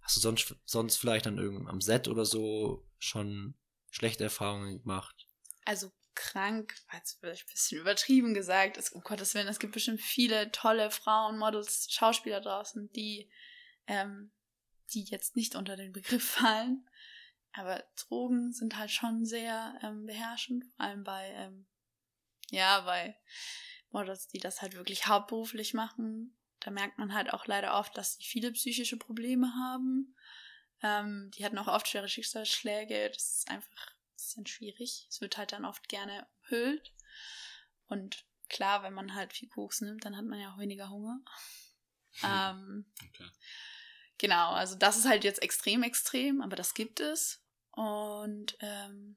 Hast 0.00 0.16
du 0.16 0.20
sonst, 0.20 0.54
sonst 0.64 0.96
vielleicht 0.96 1.26
an 1.26 1.38
irgendeinem 1.38 1.68
am 1.68 1.80
Set 1.80 2.08
oder 2.08 2.24
so 2.24 2.86
schon 2.98 3.54
schlechte 3.90 4.24
Erfahrungen 4.24 4.80
gemacht? 4.80 5.28
Also 5.64 5.92
krank, 6.14 6.74
jetzt 6.92 7.18
vielleicht 7.20 7.44
ein 7.44 7.52
bisschen 7.52 7.80
übertrieben 7.82 8.34
gesagt. 8.34 8.76
Es, 8.76 8.90
um 8.90 9.02
Gottes 9.02 9.34
Willen, 9.34 9.48
es 9.48 9.58
gibt 9.58 9.74
bestimmt 9.74 10.00
viele 10.00 10.50
tolle 10.50 10.90
Frauen, 10.90 11.38
Models, 11.38 11.88
Schauspieler 11.90 12.40
draußen, 12.40 12.90
die, 12.92 13.30
ähm, 13.86 14.32
die 14.94 15.04
jetzt 15.04 15.36
nicht 15.36 15.54
unter 15.54 15.76
den 15.76 15.92
Begriff 15.92 16.24
fallen. 16.30 16.88
Aber 17.52 17.82
Drogen 17.96 18.52
sind 18.52 18.76
halt 18.76 18.90
schon 18.90 19.24
sehr 19.24 19.78
ähm, 19.82 20.06
beherrschend, 20.06 20.64
vor 20.76 20.86
allem 20.86 21.02
bei, 21.04 21.30
ähm, 21.34 21.66
ja, 22.50 22.80
bei 22.80 23.16
Models, 23.90 24.28
die 24.28 24.38
das 24.38 24.62
halt 24.62 24.74
wirklich 24.74 25.06
hauptberuflich 25.06 25.74
machen. 25.74 26.36
Da 26.60 26.70
merkt 26.70 26.98
man 26.98 27.14
halt 27.14 27.32
auch 27.32 27.46
leider 27.46 27.78
oft, 27.78 27.96
dass 27.96 28.14
sie 28.14 28.24
viele 28.24 28.52
psychische 28.52 28.96
Probleme 28.96 29.52
haben. 29.54 30.16
Ähm, 30.82 31.30
die 31.36 31.44
hatten 31.44 31.58
auch 31.58 31.68
oft 31.68 31.88
schwere 31.88 32.08
Schicksalsschläge. 32.08 33.10
Das 33.10 33.38
ist 33.38 33.50
einfach 33.50 33.86
ein 33.86 34.12
bisschen 34.14 34.46
schwierig. 34.46 35.06
Es 35.08 35.20
wird 35.20 35.36
halt 35.36 35.52
dann 35.52 35.64
oft 35.64 35.88
gerne 35.88 36.26
umhüllt. 36.42 36.92
Und 37.86 38.24
klar, 38.48 38.82
wenn 38.82 38.92
man 38.92 39.14
halt 39.14 39.32
viel 39.32 39.48
Koks 39.48 39.80
nimmt, 39.80 40.04
dann 40.04 40.16
hat 40.16 40.24
man 40.24 40.40
ja 40.40 40.52
auch 40.52 40.58
weniger 40.58 40.90
Hunger. 40.90 41.20
Ähm, 42.24 42.84
Okay. 43.10 43.30
Genau, 44.18 44.50
also 44.50 44.74
das 44.74 44.96
ist 44.96 45.06
halt 45.06 45.22
jetzt 45.22 45.40
extrem 45.40 45.84
extrem, 45.84 46.42
aber 46.42 46.56
das 46.56 46.74
gibt 46.74 46.98
es. 46.98 47.40
Und 47.70 48.56
ähm, 48.60 49.16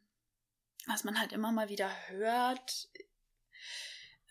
was 0.86 1.04
man 1.04 1.20
halt 1.20 1.34
immer 1.34 1.52
mal 1.52 1.70
wieder 1.70 1.92
hört, 2.08 2.90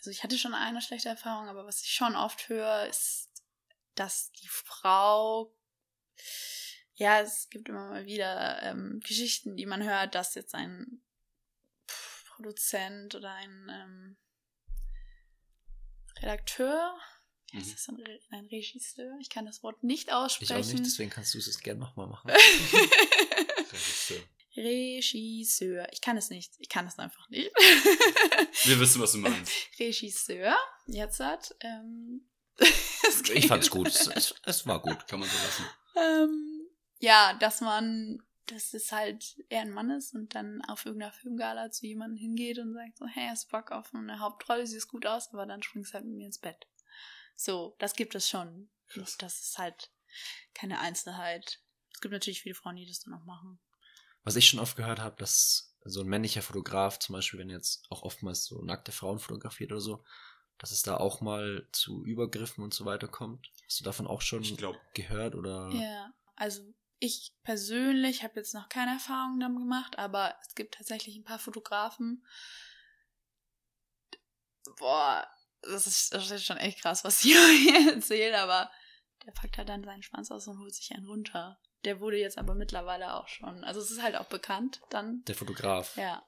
also 0.01 0.11
ich 0.11 0.23
hatte 0.25 0.39
schon 0.39 0.55
eine 0.55 0.81
schlechte 0.81 1.11
Erfahrung, 1.11 1.49
aber 1.49 1.67
was 1.67 1.83
ich 1.83 1.93
schon 1.93 2.17
oft 2.17 2.49
höre, 2.49 2.87
ist, 2.87 3.29
dass 3.97 4.33
die 4.33 4.49
Frau, 4.49 5.55
ja, 6.95 7.21
es 7.21 7.51
gibt 7.51 7.69
immer 7.69 7.87
mal 7.91 8.07
wieder 8.07 8.63
ähm, 8.63 9.01
Geschichten, 9.05 9.57
die 9.57 9.67
man 9.67 9.83
hört, 9.83 10.15
dass 10.15 10.35
jetzt 10.35 10.55
ein 10.55 11.03
Produzent 12.35 13.15
oder 13.15 13.31
ein 13.35 13.69
ähm, 13.71 14.17
Redakteur, 16.23 16.99
wie 17.51 17.59
heißt 17.59 17.69
Mhm. 17.69 17.73
das, 17.73 17.89
ein, 17.89 17.97
Re 17.97 18.21
ein 18.31 18.47
Regisseur, 18.47 19.19
ich 19.21 19.29
kann 19.29 19.45
das 19.45 19.63
Wort 19.63 19.83
nicht 19.83 20.09
Ich 20.09 20.15
aussprechen. 20.15 20.55
auch 20.55 20.65
nicht, 20.67 20.79
deswegen 20.87 21.11
kannst 21.11 21.35
du 21.35 21.39
es 21.39 21.45
jetzt 21.47 21.63
gerne 21.63 21.81
nochmal 21.81 22.07
machen. 22.07 22.31
Regisseur. 23.73 24.23
Regisseur. 24.57 25.87
Ich 25.93 26.01
kann 26.01 26.17
es 26.17 26.31
nicht. 26.31 26.55
Ich 26.59 26.69
kann 26.69 26.87
es 26.87 26.99
einfach 26.99 27.29
nicht. 27.31 27.51
Wir 28.65 28.81
wissen, 28.81 29.01
was 29.01 29.13
du 29.13 29.19
meinst. 29.19 29.53
Regisseur. 29.79 30.57
Jetzt 30.87 31.21
hat. 31.21 31.55
Ähm, 31.61 32.29
es 32.59 33.23
Ich 33.31 33.47
fand's 33.47 33.71
gut. 33.71 33.89
Es, 33.89 34.67
war 34.67 34.81
gut. 34.83 35.07
Kann 35.07 35.21
man 35.21 35.29
so 35.29 35.37
lassen. 35.37 35.67
Ähm, 35.97 36.69
ja, 36.99 37.35
dass 37.35 37.61
man, 37.61 38.23
dass 38.47 38.75
es 38.75 38.91
halt 38.93 39.37
eher 39.49 39.63
ein 39.63 39.71
Mann 39.71 39.91
ist 39.91 40.15
und 40.15 40.35
dann 40.35 40.63
auf 40.63 40.85
irgendeiner 40.85 41.13
Filmgala 41.13 41.71
zu 41.71 41.87
jemandem 41.87 42.19
hingeht 42.19 42.59
und 42.59 42.75
sagt 42.75 42.99
so, 42.99 43.07
hey, 43.07 43.29
hast 43.29 43.51
Bock 43.51 43.71
auf 43.71 43.95
eine 43.95 44.19
Hauptrolle, 44.19 44.67
siehst 44.67 44.89
gut 44.89 45.07
aus, 45.07 45.33
aber 45.33 45.47
dann 45.47 45.63
springst 45.63 45.93
du 45.93 45.95
halt 45.95 46.07
mit 46.07 46.17
mir 46.17 46.27
ins 46.27 46.39
Bett. 46.39 46.67
So, 47.37 47.77
das 47.79 47.95
gibt 47.95 48.15
es 48.15 48.29
schon. 48.29 48.71
Das 48.95 49.41
ist 49.41 49.59
halt 49.59 49.91
keine 50.55 50.81
Einzelheit. 50.81 51.61
Es 51.95 52.01
gibt 52.01 52.13
natürlich 52.13 52.43
viele 52.43 52.55
Frauen, 52.55 52.77
die 52.77 52.87
das 52.87 53.01
dann 53.01 53.15
auch 53.15 53.25
machen. 53.25 53.61
Was 54.23 54.37
ich 54.37 54.49
schon 54.49 54.61
oft 54.61 54.77
gehört 54.77 55.01
habe, 55.01 55.17
dass 55.17 55.77
so 55.85 56.01
ein 56.01 56.07
männlicher 56.07 56.43
Fotograf, 56.43 56.99
zum 56.99 57.15
Beispiel, 57.15 57.41
wenn 57.41 57.51
jetzt 57.51 57.87
auch 57.91 58.03
oftmals 58.03 58.45
so 58.45 58.63
nackte 58.63 58.93
Frauen 58.93 59.19
fotografiert 59.19 59.73
oder 59.73 59.81
so, 59.81 60.05
dass 60.59 60.73
es 60.73 60.83
da 60.83 60.99
auch 60.99 61.23
mal 61.23 61.67
zu 61.73 62.05
Übergriffen 62.05 62.63
und 62.63 62.75
so 62.75 62.85
weiter 62.85 63.09
kommt. 63.09 63.51
Hast 63.65 63.81
du 63.81 63.85
davon 63.85 64.07
auch 64.07 64.21
schon 64.21 64.43
Ich 64.43 64.57
glaube, 64.57 64.79
gehört 64.95 65.35
oder? 65.35 65.71
Ja, 65.71 66.13
also 66.37 66.75
ich 66.99 67.33
persönlich 67.43 68.23
habe 68.23 68.35
jetzt 68.37 68.53
noch 68.53 68.69
keine 68.69 68.93
Erfahrung 68.93 69.41
damit 69.41 69.59
gemacht, 69.59 69.99
aber 69.99 70.37
es 70.47 70.55
gibt 70.55 70.75
tatsächlich 70.75 71.17
ein 71.17 71.25
paar 71.25 71.39
Fotografen. 71.39 72.27
Boah, 74.79 75.27
das 75.63 75.87
ist, 75.87 76.13
das 76.13 76.31
ist 76.31 76.45
schon 76.45 76.59
echt 76.59 76.83
krass, 76.83 77.05
was 77.05 77.25
ich 77.25 77.33
hier 77.33 77.93
erzähle, 77.95 78.39
aber 78.39 78.71
der 79.25 79.33
packt 79.33 79.57
halt 79.57 79.71
dann 79.71 79.83
seinen 79.83 80.03
Schwanz 80.03 80.31
aus 80.31 80.47
und 80.47 80.59
holt 80.59 80.75
sich 80.75 80.93
einen 80.93 81.07
runter. 81.07 81.59
Der 81.85 82.01
wurde 82.01 82.19
jetzt 82.19 82.39
aber 82.39 82.55
mittlerweile 82.55 83.15
auch 83.15 83.29
schon. 83.29 83.65
Also 83.65 83.81
es 83.81 83.91
ist 83.91 84.03
halt 84.03 84.17
auch 84.17 84.27
bekannt 84.27 84.81
dann. 84.91 85.23
Der 85.25 85.35
Fotograf 85.35 85.97
Ja, 85.97 86.23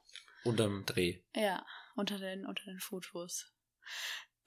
unterm 0.44 0.84
Dreh. 0.86 1.20
ja, 1.34 1.64
unter 1.94 2.18
den, 2.18 2.46
unter 2.46 2.64
den 2.64 2.80
Fotos. 2.80 3.52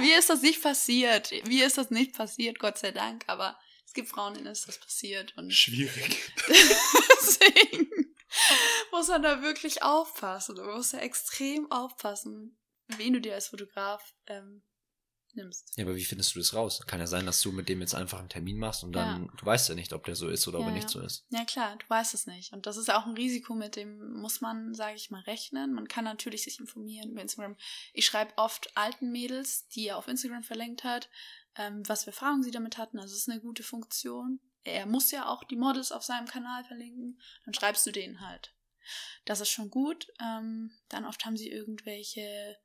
Wie 0.00 0.12
ist 0.12 0.30
das 0.30 0.42
nicht 0.42 0.62
passiert? 0.62 1.30
Wie 1.44 1.62
ist 1.62 1.78
das 1.78 1.90
nicht 1.90 2.14
passiert, 2.14 2.58
Gott 2.58 2.78
sei 2.78 2.92
Dank, 2.92 3.24
aber 3.26 3.58
es 3.84 3.92
gibt 3.92 4.08
Frauen, 4.08 4.34
denen 4.34 4.46
ist 4.46 4.66
das 4.68 4.78
passiert 4.78 5.36
und 5.36 5.52
schwierig. 5.52 6.32
Deswegen 6.48 8.14
muss 8.92 9.08
man 9.08 9.22
da 9.22 9.42
wirklich 9.42 9.82
aufpassen. 9.82 10.54
Du 10.56 10.62
musst 10.64 10.92
ja 10.92 11.00
extrem 11.00 11.70
aufpassen, 11.70 12.58
wen 12.88 13.12
du 13.14 13.20
dir 13.20 13.34
als 13.34 13.48
Fotograf 13.48 14.14
ähm, 14.26 14.62
nimmst. 15.36 15.72
Ja, 15.76 15.84
aber 15.84 15.94
wie 15.94 16.04
findest 16.04 16.34
du 16.34 16.38
das 16.38 16.54
raus? 16.54 16.80
Kann 16.86 17.00
ja 17.00 17.06
sein, 17.06 17.26
dass 17.26 17.40
du 17.40 17.52
mit 17.52 17.68
dem 17.68 17.80
jetzt 17.80 17.94
einfach 17.94 18.18
einen 18.18 18.28
Termin 18.28 18.58
machst 18.58 18.82
und 18.82 18.92
dann, 18.92 19.30
du 19.36 19.46
weißt 19.46 19.68
ja 19.68 19.74
nicht, 19.74 19.92
ob 19.92 20.04
der 20.04 20.16
so 20.16 20.28
ist 20.28 20.46
oder 20.48 20.58
ob 20.58 20.64
Ja, 20.64 20.70
er 20.70 20.74
nicht 20.74 20.84
ja. 20.84 20.88
so 20.90 21.00
ist. 21.00 21.26
Ja 21.30 21.44
klar, 21.44 21.76
du 21.76 21.88
weißt 21.88 22.14
es 22.14 22.26
nicht. 22.26 22.52
Und 22.52 22.66
das 22.66 22.76
ist 22.76 22.90
auch 22.90 23.06
ein 23.06 23.14
Risiko, 23.14 23.54
mit 23.54 23.76
dem 23.76 24.14
muss 24.14 24.40
man, 24.40 24.74
sage 24.74 24.96
ich 24.96 25.10
mal, 25.10 25.22
rechnen. 25.22 25.72
Man 25.72 25.88
kann 25.88 26.04
natürlich 26.04 26.42
sich 26.44 26.58
informieren 26.58 27.10
über 27.10 27.22
Instagram. 27.22 27.56
Ich 27.92 28.06
schreibe 28.06 28.32
oft 28.36 28.76
alten 28.76 29.12
Mädels, 29.12 29.68
die 29.68 29.88
er 29.88 29.98
auf 29.98 30.08
Instagram 30.08 30.42
verlinkt 30.42 30.84
hat, 30.84 31.08
ähm, 31.56 31.82
was 31.86 32.04
für 32.04 32.10
Erfahrungen 32.10 32.42
sie 32.42 32.50
damit 32.50 32.78
hatten. 32.78 32.98
Also 32.98 33.14
es 33.14 33.20
ist 33.20 33.30
eine 33.30 33.40
gute 33.40 33.62
Funktion. 33.62 34.40
Er 34.64 34.86
muss 34.86 35.10
ja 35.10 35.28
auch 35.28 35.44
die 35.44 35.56
Models 35.56 35.92
auf 35.92 36.02
seinem 36.02 36.26
Kanal 36.26 36.64
verlinken. 36.64 37.20
Dann 37.44 37.54
schreibst 37.54 37.86
du 37.86 37.92
denen 37.92 38.20
halt. 38.20 38.52
Das 39.24 39.40
ist 39.40 39.50
schon 39.50 39.70
gut. 39.70 40.08
Ähm, 40.20 40.72
dann 40.88 41.04
oft 41.04 41.24
haben 41.24 41.36
sie 41.36 41.50
irgendwelche 41.50 42.56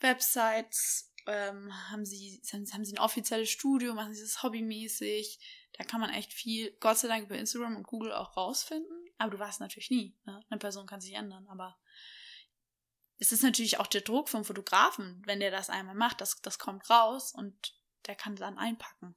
Websites, 0.00 1.12
ähm, 1.26 1.72
haben 1.90 2.04
sie, 2.04 2.40
haben, 2.52 2.84
sie 2.84 2.94
ein 2.94 3.00
offizielles 3.00 3.50
Studio, 3.50 3.94
machen 3.94 4.14
sie 4.14 4.22
das 4.22 4.42
hobbymäßig. 4.42 5.38
Da 5.72 5.84
kann 5.84 6.00
man 6.00 6.10
echt 6.10 6.32
viel, 6.32 6.70
Gott 6.80 6.98
sei 6.98 7.08
Dank, 7.08 7.24
über 7.26 7.36
Instagram 7.36 7.76
und 7.76 7.86
Google 7.86 8.12
auch 8.12 8.36
rausfinden. 8.36 8.96
Aber 9.18 9.30
du 9.30 9.38
weißt 9.38 9.60
natürlich 9.60 9.90
nie. 9.90 10.16
Ne? 10.24 10.44
Eine 10.48 10.58
Person 10.58 10.86
kann 10.86 11.00
sich 11.00 11.14
ändern. 11.14 11.46
Aber 11.48 11.76
es 13.18 13.32
ist 13.32 13.42
natürlich 13.42 13.78
auch 13.78 13.86
der 13.86 14.02
Druck 14.02 14.28
vom 14.28 14.44
Fotografen, 14.44 15.22
wenn 15.26 15.40
der 15.40 15.50
das 15.50 15.70
einmal 15.70 15.94
macht, 15.94 16.20
das, 16.20 16.40
das 16.42 16.58
kommt 16.58 16.88
raus 16.90 17.32
und 17.32 17.74
der 18.06 18.14
kann 18.14 18.36
dann 18.36 18.58
einpacken. 18.58 19.16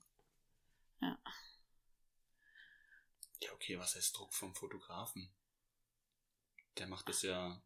Ja, 3.42 3.54
okay, 3.54 3.78
was 3.78 3.96
heißt 3.96 4.18
Druck 4.18 4.34
vom 4.34 4.56
Fotografen? 4.56 5.32
Der 6.78 6.88
macht 6.88 7.08
das 7.10 7.22
ja 7.22 7.62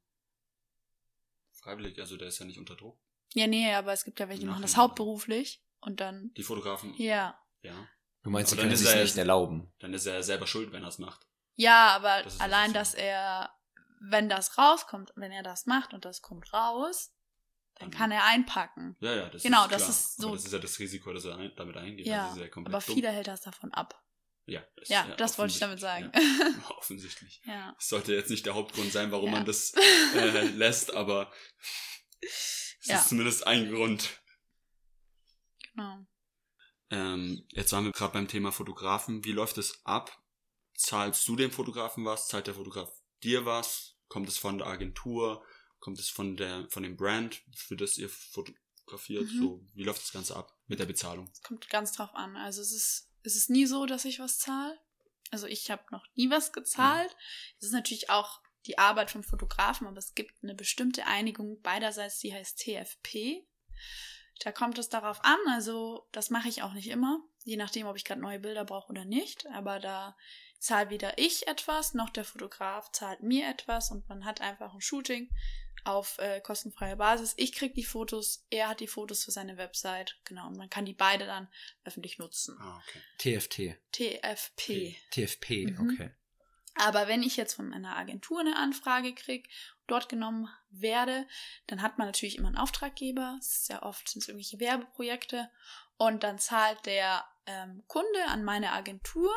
freiwillig, 1.51 1.99
also 1.99 2.17
der 2.17 2.27
ist 2.27 2.39
ja 2.39 2.45
nicht 2.45 2.59
unter 2.59 2.75
Druck. 2.75 2.99
Ja, 3.33 3.47
nee, 3.47 3.73
aber 3.73 3.93
es 3.93 4.03
gibt 4.03 4.19
ja 4.19 4.27
welche, 4.29 4.41
die 4.41 4.47
machen 4.47 4.61
das 4.61 4.77
hauptberuflich 4.77 5.61
und 5.79 5.99
dann, 5.99 6.31
Die 6.35 6.43
Fotografen, 6.43 6.93
ja. 6.95 7.39
ja. 7.61 7.87
Du 8.23 8.29
meinst, 8.29 8.51
Aber 8.53 8.55
sie 8.55 8.55
dann 8.57 8.63
können 8.65 8.73
ist 8.73 8.79
sich 8.81 8.95
er- 8.95 9.03
nicht 9.03 9.17
erlauben. 9.17 9.73
Dann 9.79 9.93
ist 9.93 10.05
er 10.05 10.23
selber 10.23 10.47
schuld, 10.47 10.71
wenn 10.71 10.83
er 10.83 10.89
es 10.89 10.97
macht. 10.99 11.27
Ja, 11.55 11.89
aber 11.95 12.23
Das 12.23 12.39
allein, 12.39 12.73
das 12.73 12.91
dass 12.91 12.99
er, 12.99 13.53
wenn 13.99 14.29
das 14.29 14.57
rauskommt, 14.57 15.11
wenn 15.15 15.31
er 15.31 15.43
das 15.43 15.65
macht 15.65 15.93
und 15.93 16.05
das 16.05 16.21
kommt 16.21 16.53
raus, 16.53 17.13
dann 17.75 17.89
Dann- 17.89 17.97
kann 17.99 18.11
er 18.11 18.23
einpacken. 18.25 18.95
Ja, 19.01 19.15
ja, 19.15 19.29
das 19.29 19.43
Genau, 19.43 19.63
ist 19.65 19.71
das 19.71 19.77
klar. 19.81 19.89
ist 19.89 20.15
so- 20.17 20.27
Aber 20.27 20.35
das 20.37 20.45
ist 20.45 20.53
ja 20.53 20.59
das 20.59 20.79
Risiko, 20.79 21.11
dass 21.11 21.25
er 21.25 21.37
ein, 21.37 21.51
damit 21.57 21.75
eingeht. 21.77 22.05
Ja, 22.05 22.27
das 22.27 22.35
ist 22.37 22.41
ja 22.43 22.47
komplett 22.49 22.75
aber 22.75 22.83
dumm. 22.85 22.95
viele 22.95 23.09
hält 23.09 23.27
das 23.27 23.41
davon 23.41 23.73
ab. 23.73 23.99
Ja, 24.45 24.61
das, 24.77 24.89
Ja, 24.89 25.07
das 25.15 25.37
wollte 25.37 25.53
ich 25.53 25.59
damit 25.59 25.79
sagen. 25.79 26.11
offensichtlich, 26.13 26.61
Ja, 26.65 26.69
offensichtlich. 26.77 27.41
Ja. 27.45 27.73
Das 27.77 27.87
sollte 27.89 28.13
jetzt 28.13 28.29
nicht 28.29 28.45
der 28.45 28.55
Hauptgrund 28.55 28.91
sein, 28.91 29.11
warum 29.11 29.27
Ja. 29.27 29.31
man 29.37 29.45
das 29.45 29.73
äh, 30.15 30.41
lässt, 30.49 30.93
aber 30.93 31.31
es 32.23 32.77
Ja. 32.83 32.99
ist 32.99 33.09
zumindest 33.09 33.45
ein 33.47 33.71
Grund. 33.71 34.21
Genau. 35.73 36.05
Ähm, 36.89 37.45
jetzt 37.49 37.71
waren 37.71 37.85
wir 37.85 37.91
gerade 37.91 38.13
beim 38.13 38.27
Thema 38.27 38.51
Fotografen. 38.51 39.23
Wie 39.23 39.31
läuft 39.31 39.57
es 39.57 39.83
ab? 39.85 40.21
Zahlst 40.75 41.27
du 41.27 41.35
dem 41.35 41.51
Fotografen 41.51 42.05
was? 42.05 42.27
Zahlt 42.27 42.47
der 42.47 42.55
Fotograf 42.55 42.91
dir 43.23 43.45
was? 43.45 43.95
Kommt 44.07 44.27
es 44.27 44.37
von 44.37 44.57
der 44.57 44.67
Agentur? 44.67 45.43
Kommt 45.79 45.99
es 45.99 46.09
von 46.09 46.37
der 46.37 46.67
von 46.69 46.83
dem 46.83 46.95
Brand, 46.95 47.41
für 47.55 47.75
das 47.75 47.97
ihr 47.97 48.09
fotografiert? 48.09 49.25
Mhm. 49.25 49.39
So, 49.39 49.67
wie 49.73 49.83
läuft 49.83 50.01
das 50.03 50.11
Ganze 50.11 50.35
ab 50.35 50.55
mit 50.67 50.79
der 50.79 50.85
Bezahlung? 50.85 51.29
Es 51.33 51.41
kommt 51.41 51.67
ganz 51.69 51.93
drauf 51.93 52.13
an. 52.13 52.35
Also 52.37 52.61
es 52.61 52.71
ist, 52.71 53.09
es 53.23 53.35
ist 53.35 53.49
nie 53.49 53.65
so, 53.65 53.85
dass 53.85 54.05
ich 54.05 54.19
was 54.19 54.37
zahle. 54.37 54.79
Also 55.31 55.47
ich 55.47 55.71
habe 55.71 55.83
noch 55.91 56.05
nie 56.15 56.29
was 56.29 56.53
gezahlt. 56.53 57.15
Es 57.59 57.67
ist 57.67 57.73
natürlich 57.73 58.11
auch 58.11 58.42
die 58.65 58.77
Arbeit 58.77 59.11
vom 59.11 59.23
Fotografen, 59.23 59.87
aber 59.87 59.97
es 59.97 60.15
gibt 60.15 60.43
eine 60.43 60.55
bestimmte 60.55 61.05
Einigung 61.05 61.61
beiderseits, 61.61 62.19
die 62.19 62.33
heißt 62.33 62.59
TFP. 62.59 63.43
Da 64.39 64.51
kommt 64.51 64.77
es 64.77 64.89
darauf 64.89 65.23
an, 65.23 65.37
also 65.49 66.07
das 66.11 66.29
mache 66.29 66.49
ich 66.49 66.63
auch 66.63 66.73
nicht 66.73 66.89
immer, 66.89 67.19
je 67.43 67.55
nachdem, 67.57 67.87
ob 67.87 67.95
ich 67.95 68.03
gerade 68.05 68.21
neue 68.21 68.39
Bilder 68.39 68.65
brauche 68.65 68.89
oder 68.89 69.05
nicht. 69.05 69.45
Aber 69.47 69.79
da 69.79 70.17
zahlt 70.59 70.89
weder 70.89 71.17
ich 71.17 71.47
etwas, 71.47 71.93
noch 71.93 72.09
der 72.09 72.25
Fotograf 72.25 72.91
zahlt 72.91 73.21
mir 73.21 73.47
etwas 73.47 73.91
und 73.91 74.07
man 74.09 74.25
hat 74.25 74.41
einfach 74.41 74.73
ein 74.73 74.81
Shooting 74.81 75.29
auf 75.85 76.17
äh, 76.19 76.39
kostenfreie 76.39 76.95
Basis. 76.95 77.33
Ich 77.37 77.51
krieg 77.51 77.73
die 77.75 77.83
Fotos, 77.83 78.45
er 78.49 78.69
hat 78.69 78.79
die 78.79 78.87
Fotos 78.87 79.25
für 79.25 79.31
seine 79.31 79.57
Website, 79.57 80.17
genau, 80.23 80.47
und 80.47 80.57
man 80.57 80.69
kann 80.69 80.85
die 80.85 80.93
beide 80.93 81.25
dann 81.25 81.49
öffentlich 81.83 82.17
nutzen. 82.17 82.57
Ah, 82.59 82.81
okay. 82.87 83.39
TFT. 83.39 83.77
TFP. 83.91 84.95
TFP, 85.11 85.65
Mhm. 85.67 85.91
okay. 85.91 86.11
Aber 86.75 87.07
wenn 87.07 87.21
ich 87.23 87.37
jetzt 87.37 87.53
von 87.53 87.73
einer 87.73 87.95
Agentur 87.95 88.39
eine 88.39 88.55
Anfrage 88.55 89.13
kriege, 89.13 89.47
dort 89.87 90.09
genommen 90.09 90.49
werde, 90.69 91.27
dann 91.67 91.81
hat 91.81 91.97
man 91.97 92.07
natürlich 92.07 92.37
immer 92.37 92.47
einen 92.47 92.57
Auftraggeber. 92.57 93.37
Sehr 93.41 93.83
oft 93.83 94.09
sind 94.09 94.21
es 94.21 94.27
irgendwelche 94.27 94.59
Werbeprojekte. 94.59 95.49
Und 95.97 96.23
dann 96.23 96.39
zahlt 96.39 96.85
der 96.85 97.23
ähm, 97.45 97.83
Kunde 97.87 98.25
an 98.27 98.43
meine 98.43 98.71
Agentur, 98.71 99.31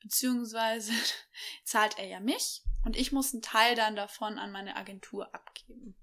beziehungsweise 0.00 0.92
zahlt 1.64 1.98
er 1.98 2.06
ja 2.06 2.20
mich. 2.20 2.62
Und 2.84 2.96
ich 2.96 3.12
muss 3.12 3.32
einen 3.32 3.42
Teil 3.42 3.74
dann 3.74 3.96
davon 3.96 4.38
an 4.38 4.50
meine 4.52 4.76
Agentur 4.76 5.34
abgeben. 5.34 5.94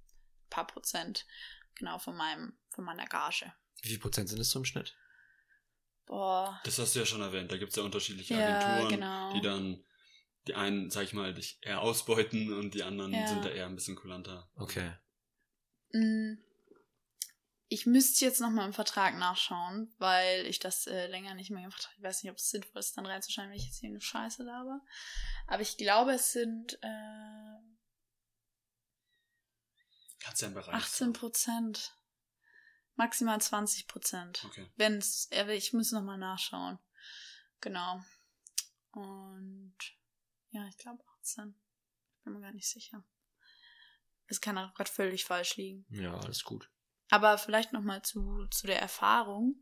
Ein 0.46 0.50
paar 0.50 0.68
Prozent, 0.68 1.26
genau, 1.74 1.98
von 1.98 2.16
meinem, 2.16 2.58
von 2.70 2.86
meiner 2.86 3.06
Gage. 3.06 3.52
Wie 3.82 3.90
viel 3.90 4.00
Prozent 4.00 4.30
sind 4.30 4.40
es 4.40 4.52
so 4.52 4.60
im 4.60 4.66
Schnitt? 4.66 4.96
Boah. 6.06 6.62
Das 6.64 6.78
hast 6.78 6.96
du 6.96 7.00
ja 7.00 7.06
schon 7.06 7.22
erwähnt. 7.22 7.52
Da 7.52 7.58
gibt 7.58 7.72
es 7.72 7.76
ja 7.76 7.84
unterschiedliche 7.84 8.36
Ja, 8.36 8.60
Agenturen, 8.60 8.90
genau. 8.90 9.34
die 9.34 9.42
dann 9.42 9.84
die 10.48 10.56
einen, 10.56 10.90
sag 10.90 11.04
ich 11.04 11.14
mal, 11.14 11.34
dich 11.34 11.60
eher 11.62 11.82
ausbeuten 11.82 12.54
und 12.54 12.74
die 12.74 12.84
anderen 12.84 13.14
Ja. 13.14 13.28
sind 13.28 13.44
da 13.46 13.50
eher 13.50 13.66
ein 13.68 13.76
bisschen 13.76 13.96
kulanter. 13.96 14.50
Okay. 14.56 14.92
Mm, 15.94 16.36
Ich 17.70 17.86
müsste 17.86 18.24
jetzt 18.24 18.40
nochmal 18.40 18.66
im 18.66 18.74
Vertrag 18.74 19.18
nachschauen, 19.18 19.94
weil 19.98 20.46
ich 20.46 20.60
das 20.60 20.88
äh, 20.88 21.08
länger 21.08 21.34
nicht 21.34 21.50
mehr 21.52 21.62
gemacht 21.64 21.84
habe. 21.86 21.96
Ich 21.98 22.04
weiß 22.04 22.24
nicht, 22.24 22.32
ob 22.32 22.38
es 22.38 22.50
sinnvoll 22.50 22.80
ist, 22.80 22.96
dann 22.98 23.06
reinzuschreiben, 23.06 23.52
wenn 23.52 23.58
ich 23.58 23.66
jetzt 23.66 23.80
hier 23.80 23.90
eine 23.90 24.00
Scheiße 24.00 24.42
laber. 24.44 24.80
Aber 25.48 25.62
ich 25.62 25.76
glaube, 25.76 26.14
es 26.14 26.32
sind 26.32 26.80
äh, 26.82 27.58
Kannst 30.20 30.42
ja 30.42 30.48
im 30.48 30.54
Bereich 30.54 30.74
18 30.74 30.98
sagen. 31.08 31.14
Prozent. 31.14 31.94
Maximal 32.96 33.40
20 33.40 33.88
Prozent. 33.88 34.44
Okay. 34.46 34.66
Wenn 34.78 34.98
es, 34.98 35.30
ich 35.32 35.74
muss 35.74 35.92
nochmal 35.92 36.18
nachschauen. 36.18 36.80
Genau. 37.62 38.02
Und 38.92 39.76
ja, 40.58 40.68
ich 40.68 40.78
glaube 40.78 41.04
18. 41.20 41.56
Bin 42.24 42.34
mir 42.34 42.42
gar 42.42 42.52
nicht 42.52 42.68
sicher. 42.68 43.04
Es 44.28 44.42
kann 44.42 44.58
auch 44.58 44.74
gerade 44.74 44.90
völlig 44.90 45.24
falsch 45.24 45.56
liegen. 45.56 45.86
Ja, 45.90 46.16
alles 46.18 46.44
gut. 46.44 46.70
Aber 47.10 47.38
vielleicht 47.38 47.74
nochmal 47.74 48.02
zu, 48.02 48.48
zu 48.48 48.68
der 48.68 48.82
Erfahrung. 48.82 49.56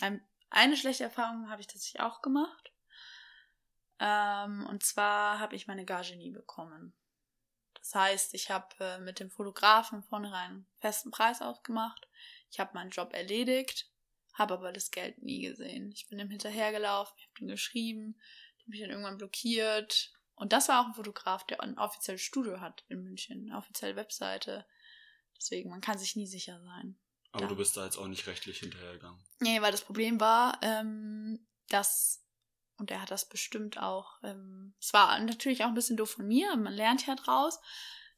Ein, 0.00 0.26
eine 0.50 0.76
schlechte 0.76 1.04
Erfahrung 1.04 1.50
habe 1.50 1.60
ich 1.60 1.66
tatsächlich 1.66 2.00
auch 2.00 2.22
gemacht. 2.22 2.72
Ähm, 4.00 4.66
und 4.66 4.82
zwar 4.82 5.38
habe 5.38 5.54
ich 5.54 5.66
meine 5.66 5.84
Gage 5.84 6.16
nie 6.16 6.30
bekommen. 6.30 6.94
Das 7.74 7.94
heißt, 7.94 8.34
ich 8.34 8.50
habe 8.50 8.74
äh, 8.80 8.98
mit 8.98 9.20
dem 9.20 9.30
Fotografen 9.30 10.02
vornherein 10.02 10.50
einen 10.50 10.66
festen 10.80 11.10
Preis 11.10 11.42
ausgemacht. 11.42 12.08
Ich 12.50 12.58
habe 12.58 12.74
meinen 12.74 12.90
Job 12.90 13.12
erledigt, 13.12 13.90
habe 14.32 14.54
aber 14.54 14.72
das 14.72 14.90
Geld 14.90 15.22
nie 15.22 15.42
gesehen. 15.42 15.92
Ich 15.92 16.08
bin 16.08 16.18
ihm 16.18 16.30
hinterhergelaufen, 16.30 17.14
ich 17.18 17.28
habe 17.28 17.40
ihm 17.40 17.48
geschrieben, 17.48 18.14
die 18.58 18.62
haben 18.62 18.70
mich 18.70 18.80
dann 18.80 18.90
irgendwann 18.90 19.18
blockiert. 19.18 20.17
Und 20.38 20.52
das 20.52 20.68
war 20.68 20.80
auch 20.82 20.86
ein 20.86 20.94
Fotograf, 20.94 21.44
der 21.46 21.60
ein 21.62 21.78
offizielles 21.78 22.20
Studio 22.22 22.60
hat 22.60 22.84
in 22.88 23.02
München, 23.02 23.48
eine 23.48 23.58
offizielle 23.58 23.96
Webseite. 23.96 24.66
Deswegen, 25.36 25.70
man 25.70 25.80
kann 25.80 25.98
sich 25.98 26.16
nie 26.16 26.26
sicher 26.26 26.60
sein. 26.62 26.98
Aber 27.32 27.42
Ja. 27.44 27.48
du 27.48 27.56
bist 27.56 27.76
da 27.76 27.84
jetzt 27.84 27.96
auch 27.98 28.06
nicht 28.06 28.26
rechtlich 28.26 28.58
hinterhergegangen. 28.58 29.20
Nee, 29.40 29.60
weil 29.60 29.72
das 29.72 29.84
Problem 29.84 30.18
war, 30.20 30.58
ähm, 30.62 31.46
dass, 31.68 32.24
und 32.78 32.90
er 32.90 33.02
hat 33.02 33.10
das 33.10 33.28
bestimmt 33.28 33.78
auch, 33.78 34.18
ähm, 34.22 34.74
es 34.80 34.92
war 34.92 35.18
natürlich 35.20 35.62
auch 35.64 35.68
ein 35.68 35.74
bisschen 35.74 35.96
doof 35.96 36.10
von 36.12 36.26
mir, 36.26 36.56
man 36.56 36.72
lernt 36.72 37.06
ja 37.06 37.14
draus, 37.14 37.60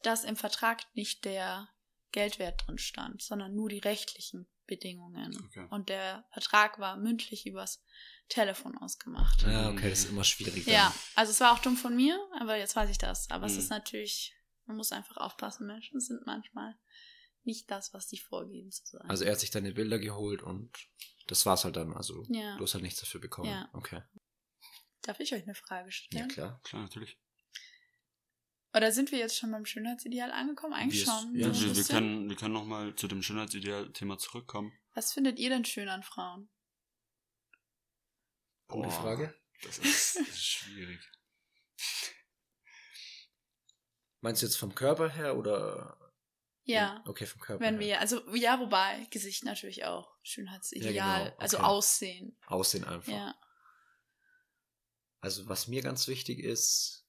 dass 0.03 0.25
im 0.25 0.37
Vertrag 0.37 0.83
nicht 0.95 1.25
der 1.25 1.69
Geldwert 2.13 2.67
drin 2.67 2.79
stand, 2.79 3.23
sondern 3.23 3.55
nur 3.55 3.69
die 3.69 3.79
rechtlichen 3.79 4.49
Bedingungen. 4.67 5.37
Okay. 5.47 5.67
Und 5.71 5.89
der 5.89 6.27
Vertrag 6.33 6.79
war 6.79 6.97
mündlich 6.97 7.47
übers 7.47 7.83
Telefon 8.31 8.79
ausgemacht. 8.79 9.43
Ja, 9.43 9.69
okay, 9.71 9.91
das 9.91 10.01
ist 10.01 10.11
immer 10.11 10.25
schwierig. 10.25 10.65
dann. 10.65 10.73
Ja, 10.75 10.95
also 11.15 11.31
es 11.33 11.41
war 11.41 11.53
auch 11.53 11.59
dumm 11.59 11.77
von 11.77 11.95
mir, 11.95 12.19
aber 12.41 12.57
jetzt 12.57 12.75
weiß 12.77 12.89
ich 12.89 12.97
das. 12.99 13.29
Aber 13.31 13.45
es 13.47 13.53
Mhm. 13.55 13.59
ist 13.59 13.69
natürlich, 13.71 14.35
man 14.67 14.77
muss 14.77 14.93
einfach 14.93 15.17
aufpassen, 15.19 15.67
Menschen 15.67 16.01
sind 16.01 16.25
manchmal 16.27 16.75
nicht 17.43 17.71
das, 17.71 17.93
was 17.93 18.07
die 18.07 18.19
vorgeben 18.19 18.71
zu 18.71 18.85
sein. 18.87 19.09
Also 19.11 19.25
er 19.25 19.33
hat 19.33 19.41
sich 19.41 19.51
deine 19.51 19.73
Bilder 19.73 19.99
geholt 19.99 20.43
und 20.43 20.71
das 21.27 21.45
war's 21.45 21.65
halt 21.65 21.77
dann. 21.77 21.93
Also 21.95 22.25
Ja. 22.29 22.57
du 22.57 22.65
hast 22.65 22.75
halt 22.75 22.85
nichts 22.85 23.01
dafür 23.01 23.21
bekommen. 23.21 23.51
Ja. 23.51 23.69
Okay. 23.73 24.03
Darf 25.03 25.21
ich 25.21 25.33
euch 25.35 25.43
eine 25.43 25.55
Frage 25.55 25.87
Ja, 25.89 25.93
stellen? 25.93 26.29
klar. 26.29 26.61
Klar, 26.65 26.83
natürlich. 26.83 27.19
Oder 28.75 28.93
sind 28.93 29.11
wir 29.11 29.19
jetzt 29.19 29.37
schon 29.37 29.51
beim 29.51 29.65
Schönheitsideal 29.65 30.31
angekommen? 30.31 30.75
Eigentlich 30.75 31.05
Wir- 31.07 31.13
schon. 31.13 31.35
ja, 31.35 31.53
so 31.53 31.67
wir, 31.67 31.77
wir, 31.77 31.85
können, 31.85 32.29
wir 32.29 32.37
können 32.37 32.55
nochmal 32.55 32.95
zu 32.95 33.09
dem 33.09 33.23
Schönheitsideal-Thema 33.23 34.19
zurückkommen. 34.19 34.73
Was 34.95 35.13
findet 35.13 35.39
ihr 35.41 35.49
denn 35.51 35.65
schön 35.65 35.89
an 35.89 36.03
Frauen? 36.05 36.49
Gute 38.71 38.89
Boah, 38.89 39.03
Frage. 39.03 39.35
Das 39.63 39.79
ist, 39.79 40.17
das 40.17 40.29
ist 40.29 40.45
schwierig. 40.45 41.01
Meinst 44.23 44.43
du 44.43 44.47
jetzt 44.47 44.57
vom 44.57 44.75
Körper 44.75 45.09
her 45.09 45.37
oder? 45.37 45.97
Ja, 46.65 47.03
Okay, 47.07 47.27
vom 47.27 47.41
Körper 47.41 47.65
wenn 47.65 47.75
her. 47.81 47.81
wir, 47.81 48.01
also 48.01 48.21
ja, 48.37 48.61
wobei, 48.61 49.07
Gesicht 49.11 49.45
natürlich 49.45 49.85
auch. 49.85 50.15
Schönheitsideal. 50.23 50.93
Ja, 50.95 51.19
genau, 51.25 51.37
Also 51.39 51.57
okay. 51.59 51.67
Aussehen. 51.67 52.39
Aussehen 52.47 52.85
einfach. 52.85 53.13
Ja. 53.13 53.35
Also 55.21 55.49
was 55.49 55.67
mir 55.69 55.83
ganz 55.83 56.07
wichtig 56.07 56.39
ist, 56.39 57.07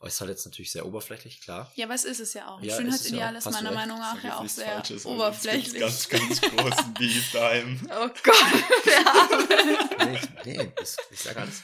oh, 0.00 0.06
ist 0.06 0.20
halt 0.20 0.30
jetzt 0.30 0.44
natürlich 0.44 0.72
sehr 0.72 0.86
oberflächlich, 0.86 1.40
klar. 1.40 1.70
Ja, 1.74 1.88
was 1.88 2.04
ist 2.04 2.20
es 2.20 2.34
ja 2.34 2.48
auch. 2.48 2.60
Ja, 2.60 2.66
ist 2.66 2.72
es 2.72 2.76
Schönheitsideal 2.78 3.18
ja 3.20 3.28
auch. 3.30 3.38
ist, 3.38 3.46
Hast 3.46 3.60
du 3.60 3.64
meiner. 3.64 3.74
Meinung 3.76 3.98
nach 3.98 4.24
ja 4.24 4.38
auch 4.38 4.48
sehr 4.48 4.66
Falsches, 4.66 5.04
oberflächlich. 5.06 5.80
Ganz, 5.80 6.08
ganz 6.08 6.40
großen 6.40 6.94
Beef 6.98 7.32
daheim. 7.32 7.80
Oh 7.90 8.08
Gott, 8.22 8.24
der 8.86 9.06
Arme. 9.06 9.83
Nee, 10.06 10.14
ich, 10.16 10.44
nee 10.44 10.72
das, 10.76 10.96
ich 11.10 11.20
sag 11.20 11.36
alles. 11.36 11.62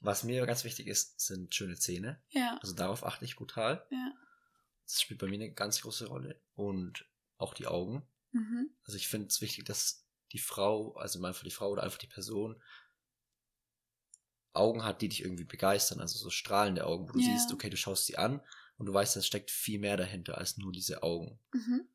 Was 0.00 0.24
mir 0.24 0.46
ganz 0.46 0.64
wichtig 0.64 0.86
ist, 0.86 1.20
sind 1.20 1.54
schöne 1.54 1.76
Zähne. 1.76 2.22
Ja, 2.30 2.58
Also 2.62 2.74
darauf 2.74 3.04
achte 3.04 3.24
ich 3.24 3.36
brutal. 3.36 3.86
ja. 3.90 4.12
Das 4.86 5.02
spielt 5.02 5.20
bei 5.20 5.28
mir 5.28 5.36
eine 5.36 5.52
ganz 5.52 5.82
große 5.82 6.08
Rolle. 6.08 6.40
Und 6.54 7.04
auch 7.36 7.54
die 7.54 7.66
Augen. 7.68 8.02
Mhm. 8.32 8.70
Also 8.84 8.96
ich 8.96 9.06
finde 9.08 9.28
es 9.28 9.40
wichtig, 9.40 9.64
dass 9.64 10.04
die 10.32 10.38
Frau, 10.38 10.94
also 10.96 11.22
einfach 11.24 11.44
die 11.44 11.50
Frau 11.50 11.70
oder 11.70 11.82
einfach 11.84 11.98
die 11.98 12.06
Person, 12.08 12.60
Augen 14.52 14.82
hat, 14.84 15.00
die 15.00 15.08
dich 15.08 15.22
irgendwie 15.22 15.44
begeistern. 15.44 16.00
Also 16.00 16.18
so 16.18 16.30
strahlende 16.30 16.86
Augen, 16.86 17.08
wo 17.08 17.12
du 17.12 17.20
Ja. 17.20 17.26
siehst, 17.26 17.52
okay, 17.52 17.70
du 17.70 17.76
schaust 17.76 18.06
sie 18.06 18.18
an 18.18 18.40
und 18.78 18.86
du 18.86 18.92
weißt, 18.92 19.16
es 19.16 19.26
steckt 19.26 19.50
viel 19.50 19.78
mehr 19.78 19.96
dahinter 19.96 20.38
als 20.38 20.56
nur 20.56 20.72
diese 20.72 21.02
Augen. 21.02 21.38
Mhm. 21.52 21.88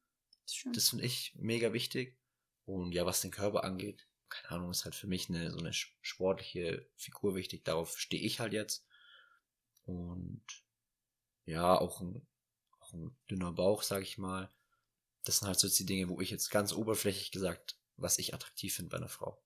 Das. 0.45 0.63
Das 0.73 0.89
finde 0.89 1.05
ich 1.05 1.33
mega 1.35 1.73
wichtig. 1.73 2.17
Und 2.65 2.93
ja, 2.93 3.05
was 3.05 3.21
den 3.21 3.31
Körper 3.31 3.63
angeht, 3.63 4.07
keine 4.43 4.59
Ahnung, 4.59 4.71
ist 4.71 4.85
halt 4.85 4.95
für 4.95 5.07
mich 5.07 5.29
eine 5.29 5.51
so 5.51 5.59
eine 5.59 5.73
sportliche 5.73 6.87
Figur 6.95 7.35
wichtig. 7.35 7.63
Darauf 7.65 7.99
stehe 7.99 8.23
ich 8.23 8.39
halt 8.39 8.53
jetzt. 8.53 8.85
Und 9.85 10.43
ja, 11.45 11.77
auch 11.77 12.01
ein, 12.01 12.27
auch 12.79 12.93
ein 12.93 13.15
dünner 13.29 13.51
Bauch, 13.51 13.83
sag 13.83 14.01
ich 14.01 14.17
mal. 14.17 14.49
Das 15.23 15.39
sind 15.39 15.47
halt 15.47 15.59
so 15.59 15.67
jetzt 15.67 15.79
die 15.79 15.85
Dinge, 15.85 16.09
wo 16.09 16.21
ich 16.21 16.29
jetzt 16.29 16.49
ganz 16.49 16.73
oberflächlich 16.73 17.31
gesagt, 17.31 17.77
was 17.97 18.17
ich 18.19 18.33
attraktiv 18.33 18.75
finde 18.75 18.89
bei 18.89 18.97
einer 18.97 19.09
Frau. 19.09 19.41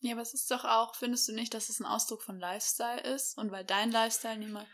Ja, 0.00 0.12
aber 0.12 0.22
es 0.22 0.32
ist 0.32 0.50
doch 0.50 0.64
auch, 0.64 0.94
findest 0.94 1.28
du 1.28 1.32
nicht, 1.32 1.52
dass 1.52 1.68
es 1.68 1.80
ein 1.80 1.86
Ausdruck 1.86 2.22
von 2.22 2.38
Lifestyle 2.38 3.00
ist? 3.02 3.36
Und 3.36 3.50
weil 3.50 3.64
dein 3.64 3.90
Lifestyle 3.90 4.38
nicht 4.38 4.52
mal 4.52 4.66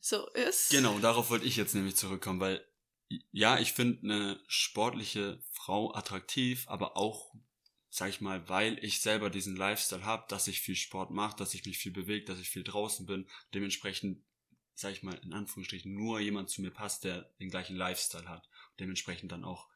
so 0.00 0.26
ist. 0.30 0.70
Genau, 0.70 0.98
darauf 0.98 1.30
wollte 1.30 1.44
ich 1.44 1.56
jetzt 1.56 1.74
nämlich 1.74 1.96
zurückkommen, 1.96 2.40
weil 2.40 2.66
ja, 3.30 3.58
ich 3.58 3.72
finde 3.72 4.02
eine 4.02 4.40
sportliche 4.46 5.42
Frau 5.50 5.94
attraktiv, 5.94 6.64
aber 6.68 6.96
auch, 6.96 7.34
sag 7.94 8.08
ich 8.08 8.22
mal, 8.22 8.48
weil 8.48 8.82
ich 8.82 9.02
selber 9.02 9.28
diesen 9.28 9.54
Lifestyle 9.54 10.06
habe, 10.06 10.24
dass 10.30 10.48
ich 10.48 10.62
viel 10.62 10.76
Sport 10.76 11.10
mache, 11.10 11.36
dass 11.36 11.52
ich 11.52 11.66
mich 11.66 11.76
viel 11.76 11.92
bewege, 11.92 12.24
dass 12.24 12.38
ich 12.38 12.48
viel 12.48 12.64
draußen 12.64 13.04
bin, 13.04 13.28
dementsprechend, 13.52 14.24
sag 14.74 14.92
ich 14.92 15.02
mal, 15.02 15.14
in 15.22 15.34
Anführungsstrichen, 15.34 15.92
nur 15.92 16.18
jemand 16.18 16.48
zu 16.48 16.62
mir 16.62 16.70
passt, 16.70 17.04
der 17.04 17.24
den 17.38 17.50
gleichen 17.50 17.76
Lifestyle 17.76 18.26
hat, 18.30 18.48
dementsprechend 18.80 19.30
dann 19.30 19.44
auch 19.44 19.68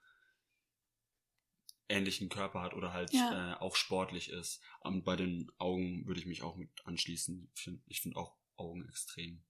ähnlichen 1.90 2.30
Körper 2.30 2.62
hat 2.62 2.72
oder 2.72 2.94
halt 2.94 3.12
Ja. 3.12 3.52
äh, 3.52 3.56
auch 3.58 3.76
sportlich 3.76 4.30
ist. 4.30 4.62
Und 4.80 5.04
bei 5.04 5.16
den 5.16 5.52
Augen 5.58 6.06
würde 6.06 6.18
ich 6.18 6.26
mich 6.26 6.42
auch 6.42 6.56
mit 6.56 6.70
anschließen. 6.86 7.50
Ich 7.86 8.00
finde 8.00 8.16
auch 8.16 8.34
Augen 8.56 8.88
extrem 8.88 9.44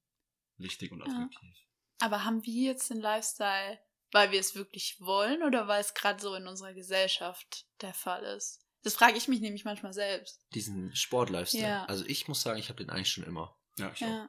wichtig 0.59 0.90
und 0.90 1.02
Ja. 1.02 1.07
attraktiv. 1.07 1.57
Aber 2.00 2.24
haben 2.24 2.44
wir 2.44 2.64
jetzt 2.72 2.90
den 2.90 3.00
Lifestyle, 3.00 3.79
weil 4.12 4.31
wir 4.33 4.40
es 4.40 4.55
wirklich 4.55 4.97
wollen 5.01 5.42
oder 5.42 5.69
weil 5.69 5.81
es 5.81 5.95
gerade 5.95 6.21
so 6.21 6.35
in 6.35 6.47
unserer 6.47 6.73
Gesellschaft 6.75 7.66
der 7.81 7.95
Fall 7.95 8.23
ist? 8.37 8.61
Das 8.83 8.95
frage 8.95 9.16
ich 9.16 9.27
mich 9.29 9.40
nämlich 9.40 9.64
manchmal 9.64 9.92
selbst. 9.92 10.40
Diesen 10.55 10.95
Sportlifestyle. 10.95 11.62
Ja. 11.62 11.85
Also 11.87 12.05
ich 12.07 12.29
muss 12.29 12.42
sagen, 12.42 12.59
ich 12.59 12.69
habe 12.69 12.79
den 12.83 12.90
eigentlich 12.90 13.11
schon 13.11 13.25
immer. 13.25 13.59
Ja, 13.79 13.90
ich 13.95 14.03
auch. 14.05 14.09
Ja. 14.09 14.29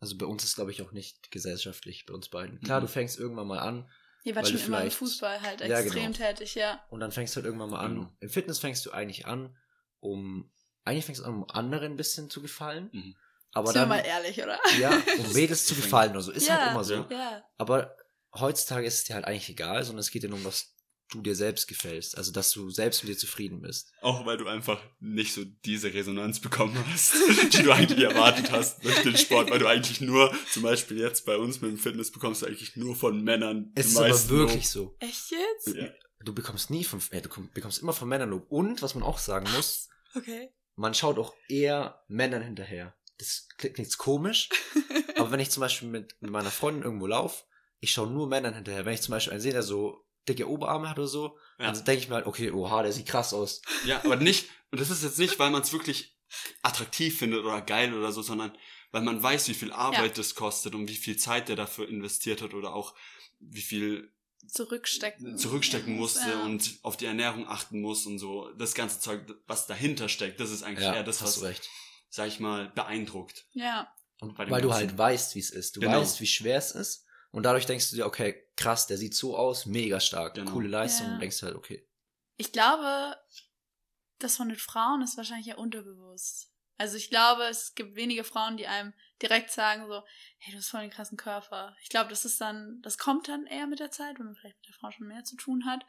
Also 0.00 0.16
bei 0.16 0.26
uns 0.26 0.44
ist, 0.44 0.54
glaube 0.54 0.70
ich, 0.70 0.80
auch 0.82 0.92
nicht 0.92 1.30
gesellschaftlich, 1.30 2.06
bei 2.06 2.14
uns 2.14 2.28
beiden. 2.28 2.60
Klar, 2.60 2.80
Mhm. 2.80 2.86
du 2.86 2.92
fängst 2.92 3.18
irgendwann 3.18 3.46
mal 3.48 3.58
an, 3.58 3.90
Ihr 4.24 4.34
wart 4.34 4.46
Weil 4.46 4.52
schon 4.58 4.66
immer 4.66 4.76
im 4.78 4.82
vielleicht- 4.82 4.96
Fußball 4.98 5.40
halt 5.42 5.60
Ja, 5.60 5.78
extrem 5.78 6.12
genau. 6.12 6.16
tätig, 6.26 6.54
ja. 6.56 6.84
Und 6.90 7.00
dann 7.00 7.12
fängst 7.12 7.34
du 7.34 7.36
halt 7.36 7.46
irgendwann 7.46 7.70
mal 7.70 7.78
an. 7.80 7.94
Genau. 7.94 8.12
Im 8.20 8.28
Fitness 8.28 8.58
fängst 8.58 8.84
du 8.84 8.90
eigentlich 8.90 9.26
an, 9.26 9.56
um. 10.00 10.52
Eigentlich 10.84 11.04
fängst 11.04 11.20
du 11.20 11.24
an, 11.26 11.34
um 11.34 11.48
anderen 11.50 11.92
ein 11.92 11.96
bisschen 11.96 12.28
zu 12.28 12.42
gefallen. 12.42 12.90
Mhm. 12.92 13.16
Aber 13.52 13.68
Sind 13.68 13.76
wir 13.76 13.80
dann. 13.80 13.88
mal 13.90 14.00
ehrlich, 14.00 14.42
oder? 14.42 14.58
Ja, 14.78 14.90
um 14.90 15.32
Mädels 15.34 15.66
zu 15.66 15.74
gefallen 15.76 16.10
oder 16.12 16.20
so. 16.22 16.32
Ist 16.32 16.48
Ja. 16.48 16.58
halt 16.60 16.70
immer 16.72 16.84
so. 16.84 16.94
Ja. 16.94 17.06
Ja. 17.10 17.44
Aber 17.58 17.96
heutzutage 18.40 18.86
ist 18.86 18.94
es 18.94 19.04
dir 19.04 19.14
halt 19.14 19.24
eigentlich 19.24 19.48
egal, 19.48 19.84
sondern 19.84 20.00
es 20.00 20.10
geht 20.10 20.22
dir 20.22 20.28
nur 20.28 20.38
um, 20.38 20.44
dass 20.44 20.74
du 21.10 21.22
dir 21.22 21.34
selbst 21.34 21.66
gefällst. 21.68 22.18
Also, 22.18 22.32
dass 22.32 22.50
du 22.52 22.68
selbst 22.70 23.02
mit 23.02 23.10
dir 23.12 23.16
zufrieden 23.18 23.62
bist. 23.62 23.90
Auch 24.02 24.26
weil 24.26 24.36
du 24.36 24.46
einfach 24.46 24.78
nicht 25.00 25.32
so 25.32 25.42
diese 25.64 25.94
Resonanz 25.94 26.38
bekommen 26.40 26.76
hast, 26.92 27.14
die 27.54 27.62
du 27.62 27.72
eigentlich 27.72 28.00
erwartet 28.04 28.50
hast 28.52 28.84
durch 28.84 29.02
den 29.02 29.16
Sport, 29.16 29.50
weil 29.50 29.58
du 29.58 29.66
eigentlich 29.66 30.00
nur, 30.02 30.34
zum 30.52 30.62
Beispiel 30.64 30.98
jetzt 30.98 31.24
bei 31.24 31.36
uns 31.38 31.60
mit 31.62 31.70
dem 31.70 31.78
Fitness 31.78 32.10
bekommst 32.12 32.42
du 32.42 32.46
eigentlich 32.46 32.76
nur 32.76 32.94
von 32.94 33.22
Männern 33.24 33.72
Es 33.74 33.86
die 33.86 33.90
ist 33.92 33.96
aber 33.96 34.28
wirklich 34.28 34.68
so. 34.68 34.96
Echt 34.98 35.30
jetzt? 35.30 35.68
Lob. 35.68 35.76
Ja. 35.76 35.88
Du 36.24 36.34
bekommst 36.34 36.68
nie 36.70 36.84
von, 36.84 37.00
äh, 37.10 37.22
du 37.22 37.28
komm- 37.30 37.48
bekommst 37.54 37.80
immer 37.80 37.92
von 37.94 38.08
Männern 38.08 38.28
Lob. 38.30 38.46
Und, 38.50 38.82
was 38.82 38.94
man 38.94 39.04
auch 39.04 39.18
sagen 39.18 39.46
muss, 39.56 39.88
Okay. 40.14 40.50
man 40.74 40.92
schaut 40.92 41.16
auch 41.18 41.32
eher 41.48 42.02
Männern 42.08 42.42
hinterher. 42.42 42.94
Das 43.18 43.48
klingt 43.56 43.78
nichts 43.78 43.96
komisch, 43.98 44.48
aber 45.16 45.30
wenn 45.30 45.40
ich 45.40 45.50
zum 45.50 45.62
Beispiel 45.62 45.88
mit, 45.88 46.16
mit 46.20 46.30
meiner 46.30 46.50
Freundin 46.50 46.82
irgendwo 46.84 47.06
laufe, 47.06 47.44
ich 47.80 47.92
schaue 47.92 48.08
nur 48.08 48.26
Männern 48.28 48.54
hinterher. 48.54 48.84
Wenn 48.84 48.94
ich 48.94 49.02
zum 49.02 49.12
Beispiel 49.12 49.32
einen 49.32 49.40
sehe, 49.42 49.52
der 49.52 49.62
so 49.62 50.04
dicke 50.28 50.48
Oberarme 50.48 50.90
hat 50.90 50.98
oder 50.98 51.08
so, 51.08 51.38
Ja. 51.58 51.72
dann 51.72 51.84
denke 51.84 52.02
ich 52.02 52.08
mir 52.08 52.16
halt, 52.16 52.26
okay, 52.26 52.50
oha, 52.50 52.82
der 52.82 52.92
sieht 52.92 53.06
krass 53.06 53.32
aus. 53.32 53.62
ja, 53.84 54.00
aber 54.04 54.16
nicht, 54.16 54.48
und 54.70 54.80
das 54.80 54.90
ist 54.90 55.02
jetzt 55.02 55.18
nicht, 55.18 55.38
weil 55.38 55.50
man 55.50 55.62
es 55.62 55.72
wirklich 55.72 56.16
attraktiv 56.62 57.18
findet 57.18 57.40
oder 57.44 57.62
geil 57.62 57.94
oder 57.94 58.12
so, 58.12 58.20
sondern 58.22 58.52
weil 58.90 59.02
man 59.02 59.22
weiß, 59.22 59.48
wie 59.48 59.54
viel 59.54 59.72
Arbeit 59.72 60.18
das 60.18 60.34
kostet 60.34 60.74
und 60.74 60.88
wie 60.88 60.96
viel 60.96 61.16
Zeit 61.16 61.48
der 61.48 61.56
dafür 61.56 61.88
investiert 61.88 62.42
hat 62.42 62.52
oder 62.54 62.74
auch 62.74 62.94
wie 63.38 63.62
viel 63.62 64.12
Zurückstecken. 64.46 65.36
zurückstecken 65.38 65.96
musste 65.96 66.28
Ja. 66.30 66.42
und 66.44 66.78
auf 66.82 66.96
die 66.96 67.06
Ernährung 67.06 67.46
achten 67.48 67.80
muss 67.80 68.06
und 68.06 68.18
so. 68.18 68.50
Das 68.58 68.74
ganze 68.74 68.98
Zeug, 69.00 69.22
was 69.46 69.66
dahinter 69.66 70.08
steckt, 70.08 70.40
das 70.40 70.50
ist 70.50 70.62
eigentlich 70.62 70.86
eher 70.86 71.02
das, 71.04 71.20
hast 71.20 71.34
was, 71.36 71.40
du 71.40 71.46
recht. 71.46 71.68
sag 72.08 72.28
ich 72.28 72.40
mal, 72.40 72.70
beeindruckt. 72.74 73.46
Ja. 73.52 73.92
Weil 74.20 74.62
du 74.62 74.72
halt 74.74 74.96
weißt, 74.98 75.34
wie 75.34 75.38
es 75.40 75.50
ist. 75.50 75.76
Du 75.76 75.80
Genau. 75.80 76.00
weißt, 76.00 76.20
wie 76.20 76.26
schwer 76.26 76.58
es 76.58 76.72
ist. 76.72 77.04
Und 77.30 77.42
dadurch 77.42 77.66
denkst 77.66 77.90
du 77.90 77.96
dir, 77.96 78.06
okay, 78.06 78.42
krass, 78.56 78.86
der 78.86 78.96
sieht 78.98 79.14
so 79.14 79.36
aus, 79.36 79.66
mega 79.66 80.00
stark, 80.00 80.34
Genau. 80.34 80.50
coole 80.52 80.68
Leistung. 80.68 81.06
Ja. 81.08 81.12
Und 81.14 81.20
denkst 81.20 81.42
halt, 81.42 81.54
okay. 81.54 81.86
Ich 82.36 82.52
glaube, 82.52 83.16
das 84.18 84.36
von 84.36 84.48
den 84.48 84.58
Frauen 84.58 85.02
ist 85.02 85.16
wahrscheinlich 85.16 85.46
ja 85.46 85.56
unterbewusst. 85.56 86.52
Also 86.76 86.96
ich 86.96 87.10
glaube, 87.10 87.42
es 87.44 87.74
gibt 87.74 87.96
wenige 87.96 88.22
Frauen, 88.22 88.56
die 88.56 88.68
einem 88.68 88.94
direkt 89.20 89.50
sagen 89.50 89.86
so, 89.88 90.02
hey, 90.38 90.52
du 90.52 90.58
hast 90.58 90.68
voll 90.70 90.80
den 90.82 90.90
krassen 90.90 91.18
Körper. 91.18 91.76
Ich 91.82 91.88
glaube, 91.88 92.08
das 92.10 92.24
ist 92.24 92.40
dann, 92.40 92.80
das 92.82 92.98
kommt 92.98 93.26
dann 93.28 93.46
eher 93.46 93.66
mit 93.66 93.80
der 93.80 93.90
Zeit, 93.90 94.18
wenn 94.18 94.26
man 94.26 94.36
vielleicht 94.36 94.56
mit 94.58 94.68
der 94.68 94.74
Frau 94.74 94.90
schon 94.92 95.08
mehr 95.08 95.24
zu 95.24 95.36
tun 95.36 95.64
hat. 95.66 95.84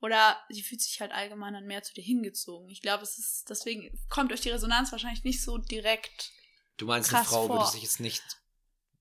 Oder 0.00 0.42
sie 0.48 0.62
fühlt 0.62 0.80
sich 0.80 1.00
halt 1.00 1.12
allgemein 1.12 1.52
dann 1.52 1.66
mehr 1.66 1.82
zu 1.82 1.92
dir 1.92 2.02
hingezogen. 2.02 2.68
Ich 2.70 2.80
glaube, 2.80 3.02
es 3.04 3.18
ist, 3.18 3.48
deswegen 3.50 3.96
kommt 4.08 4.32
euch 4.32 4.40
die 4.40 4.50
Resonanz 4.50 4.90
wahrscheinlich 4.90 5.22
nicht 5.22 5.42
so 5.42 5.58
direkt. 5.58 6.32
Du 6.78 6.86
meinst, 6.86 7.14
eine 7.14 7.24
Frau 7.24 7.42
würde 7.48 7.56
vor. 7.64 7.70
sich 7.70 7.82
jetzt 7.82 8.00
nicht, 8.00 8.22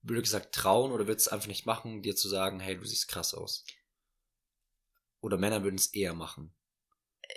blöd 0.02 0.24
gesagt, 0.24 0.54
trauen 0.56 0.92
oder 0.92 1.08
würde 1.08 1.18
es 1.18 1.28
einfach 1.28 1.48
nicht 1.48 1.66
machen, 1.66 2.02
dir 2.02 2.16
zu 2.16 2.28
sagen, 2.30 2.60
hey, 2.60 2.78
du 2.78 2.86
siehst 2.86 3.08
krass 3.08 3.34
aus. 3.34 3.66
Oder 5.22 5.38
Männer 5.38 5.64
würden 5.64 5.76
es 5.76 5.94
eher 5.94 6.14
machen. 6.14 6.56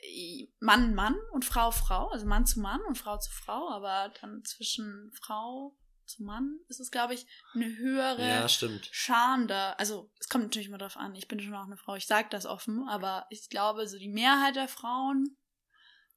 äh, 0.03 0.48
Mann, 0.61 0.94
Mann 0.94 1.16
und 1.33 1.44
Frau, 1.44 1.70
Frau. 1.70 2.09
Also 2.09 2.27
Mann 2.27 2.46
zu 2.46 2.61
Mann 2.61 2.81
und 2.88 2.96
Frau 2.96 3.18
zu 3.18 3.31
Frau. 3.31 3.68
Aber 3.70 4.12
dann 4.20 4.42
zwischen 4.44 5.12
Frau 5.12 5.77
zu 6.07 6.22
Mann 6.22 6.59
ist 6.68 6.81
es, 6.81 6.90
glaube 6.90 7.14
ich, 7.14 7.27
eine 7.55 7.77
höhere 7.77 8.27
Ja, 8.27 8.48
stimmt. 8.48 8.88
Scham 8.92 9.48
da. 9.48 9.72
Also, 9.72 10.11
es 10.18 10.29
kommt 10.29 10.44
natürlich 10.44 10.68
immer 10.68 10.79
drauf 10.79 10.96
an. 10.96 11.14
Ich 11.14 11.29
bin 11.29 11.40
schon 11.40 11.55
auch 11.55 11.64
eine 11.64 11.77
Frau, 11.77 11.94
ich 11.94 12.07
sage 12.07 12.29
das 12.31 12.46
offen, 12.46 12.87
aber 12.88 13.27
ich 13.31 13.48
glaube, 13.48 13.87
so 13.88 13.98
die 13.98 14.09
Mehrheit 14.11 14.57
der 14.57 14.68
Frauen 14.68 15.37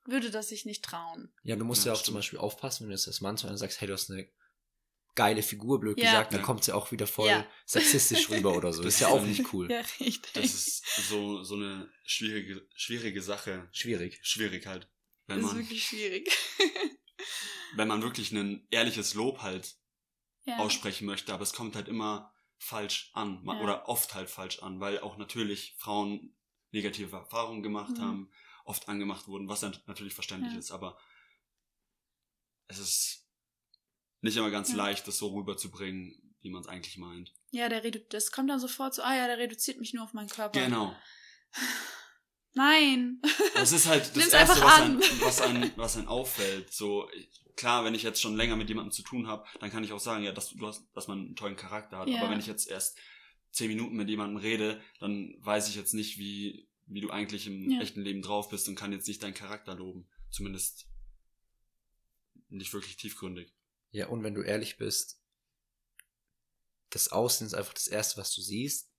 würde 0.05 0.29
das 0.31 0.49
sich 0.49 0.65
nicht 0.65 0.83
trauen. 0.85 1.33
Ja, 1.43 1.55
du 1.57 1.65
musst 1.65 1.85
Ja, 1.85 1.87
ja, 1.87 1.93
auch 1.93 1.97
zum 1.97 2.03
stimmt. 2.03 2.17
Beispiel 2.19 2.39
aufpassen, 2.39 2.83
wenn 2.83 2.89
du 2.89 2.95
jetzt 2.95 3.07
als 3.07 3.21
Mann 3.21 3.37
zu 3.37 3.47
einer 3.47 3.57
sagst, 3.57 3.79
hey, 3.81 3.87
du 3.87 3.93
hast 3.93 4.09
eine 4.09 4.27
geile 5.17 5.43
Figur, 5.43 5.79
blöd 5.81 5.97
Ja. 5.97 6.05
gesagt, 6.05 6.31
dann 6.31 6.39
Ja. 6.39 6.45
kommt 6.45 6.63
sie 6.63 6.73
auch 6.73 6.91
wieder 6.93 7.07
voll 7.07 7.27
Ja. 7.29 7.45
sexistisch 7.65 8.29
rüber 8.29 8.55
oder 8.55 8.71
so. 8.71 8.83
Das 8.83 8.93
ist 8.93 8.99
ja 9.01 9.09
auch 9.09 9.21
nicht 9.25 9.51
cool. 9.51 9.67
Ja, 9.71 9.81
richtig. 9.99 10.31
Das 10.33 10.45
ist 10.53 10.85
so, 11.09 11.43
so 11.43 11.55
eine 11.55 11.91
schwierige, 12.05 12.65
schwierige 12.75 13.21
Sache. 13.21 13.67
Schwierig. 13.73 14.19
Schwierig 14.21 14.65
halt. 14.65 14.87
Wenn 15.25 15.41
das 15.41 15.47
ist 15.47 15.53
man, 15.53 15.61
wirklich 15.63 15.83
schwierig. 15.85 16.31
wenn 17.75 17.87
man 17.89 18.01
wirklich 18.01 18.31
ein 18.31 18.65
ehrliches 18.71 19.13
Lob 19.15 19.41
halt 19.41 19.75
ja. 20.45 20.57
aussprechen 20.59 21.05
möchte, 21.05 21.33
aber 21.33 21.43
es 21.43 21.51
kommt 21.51 21.75
halt 21.75 21.89
immer 21.89 22.33
falsch 22.59 23.11
an 23.13 23.45
oder 23.61 23.87
oft 23.89 24.15
halt 24.15 24.29
falsch 24.29 24.59
an, 24.59 24.79
weil 24.79 24.99
auch 24.99 25.17
natürlich 25.17 25.75
Frauen 25.77 26.35
negative 26.71 27.15
Erfahrungen 27.15 27.61
gemacht 27.63 27.97
Mhm. 27.97 28.01
haben, 28.01 28.31
oft 28.65 28.87
angemacht 28.87 29.27
wurden, 29.27 29.47
was 29.49 29.59
dann 29.61 29.77
natürlich 29.87 30.13
verständlich 30.13 30.53
Ja. 30.53 30.59
ist, 30.59 30.71
aber 30.71 30.97
es 32.67 32.79
ist 32.79 33.26
nicht 34.21 34.37
immer 34.37 34.49
ganz 34.51 34.69
Ja. 34.71 34.77
leicht, 34.77 35.07
das 35.07 35.17
so 35.17 35.27
rüberzubringen, 35.35 36.15
wie 36.41 36.49
man 36.49 36.61
es 36.61 36.67
eigentlich 36.67 36.97
meint. 36.97 37.33
Ja, 37.51 37.69
der 37.69 37.83
redu 37.83 37.99
das 38.09 38.31
kommt 38.31 38.49
dann 38.49 38.59
sofort 38.59 38.93
so, 38.93 39.01
ah 39.03 39.15
ja, 39.15 39.27
der 39.27 39.37
reduziert 39.37 39.79
mich 39.79 39.93
nur 39.93 40.03
auf 40.03 40.13
meinen 40.13 40.29
Körper. 40.29 40.59
Genau. 40.59 40.95
Nein. 42.53 43.21
Das 43.53 43.71
ist 43.71 43.85
halt 43.87 44.11
das 44.15 44.29
Erste, 44.29 44.61
was 44.61 44.73
an. 44.73 44.81
einem, 44.83 45.01
was, 45.21 45.41
einem, 45.41 45.71
was 45.77 45.97
einem 45.97 46.07
auffällt. 46.07 46.73
So, 46.73 47.07
klar, 47.55 47.85
wenn 47.85 47.93
ich 47.93 48.03
jetzt 48.03 48.21
schon 48.21 48.35
länger 48.35 48.55
mit 48.55 48.67
jemandem 48.69 48.91
zu 48.91 49.03
tun 49.03 49.27
habe, 49.27 49.45
dann 49.59 49.69
kann 49.69 49.83
ich 49.83 49.93
auch 49.93 49.99
sagen, 49.99 50.23
ja, 50.23 50.31
dass, 50.31 50.49
du 50.49 50.65
hast, 50.65 50.87
dass 50.95 51.07
man 51.07 51.19
einen 51.19 51.35
tollen 51.35 51.55
Charakter 51.55 51.99
hat. 51.99 52.09
Ja. 52.09 52.19
Aber 52.21 52.31
wenn 52.31 52.39
ich 52.39 52.47
jetzt 52.47 52.67
erst 52.67 52.97
zehn 53.51 53.67
Minuten 53.67 53.95
mit 53.95 54.09
jemandem 54.09 54.37
rede, 54.37 54.81
dann 54.99 55.35
weiß 55.39 55.69
ich 55.69 55.75
jetzt 55.75 55.93
nicht, 55.93 56.17
wie, 56.17 56.67
wie 56.87 57.01
du 57.01 57.09
eigentlich 57.11 57.45
im 57.47 57.69
Ja. 57.69 57.81
echten 57.81 58.01
Leben 58.01 58.21
drauf 58.23 58.49
bist 58.49 58.67
und 58.67 58.75
kann 58.75 58.91
jetzt 58.91 59.07
nicht 59.07 59.21
deinen 59.21 59.33
Charakter 59.35 59.75
loben. 59.75 60.07
Zumindest 60.31 60.87
nicht 62.49 62.73
wirklich 62.73 62.97
tiefgründig. 62.97 63.53
Ja, 63.91 64.07
und 64.07 64.23
wenn 64.23 64.35
du 64.35 64.41
ehrlich 64.41 64.77
bist, 64.77 65.21
das 66.89 67.09
Aussehen 67.09 67.47
ist 67.47 67.53
einfach 67.53 67.73
das 67.73 67.87
Erste, 67.87 68.19
was 68.19 68.33
du 68.33 68.41
siehst. 68.41 68.91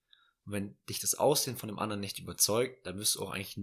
Und 0.45 0.53
wenn 0.53 0.77
dich 0.87 0.99
das 0.99 1.15
Aussehen 1.15 1.57
von 1.57 1.67
dem 1.69 1.79
anderen 1.79 1.99
nicht 1.99 2.19
überzeugt, 2.19 2.85
dann 2.85 2.97
wirst 2.97 3.15
du 3.15 3.21
auch 3.21 3.31
eigentlich 3.31 3.57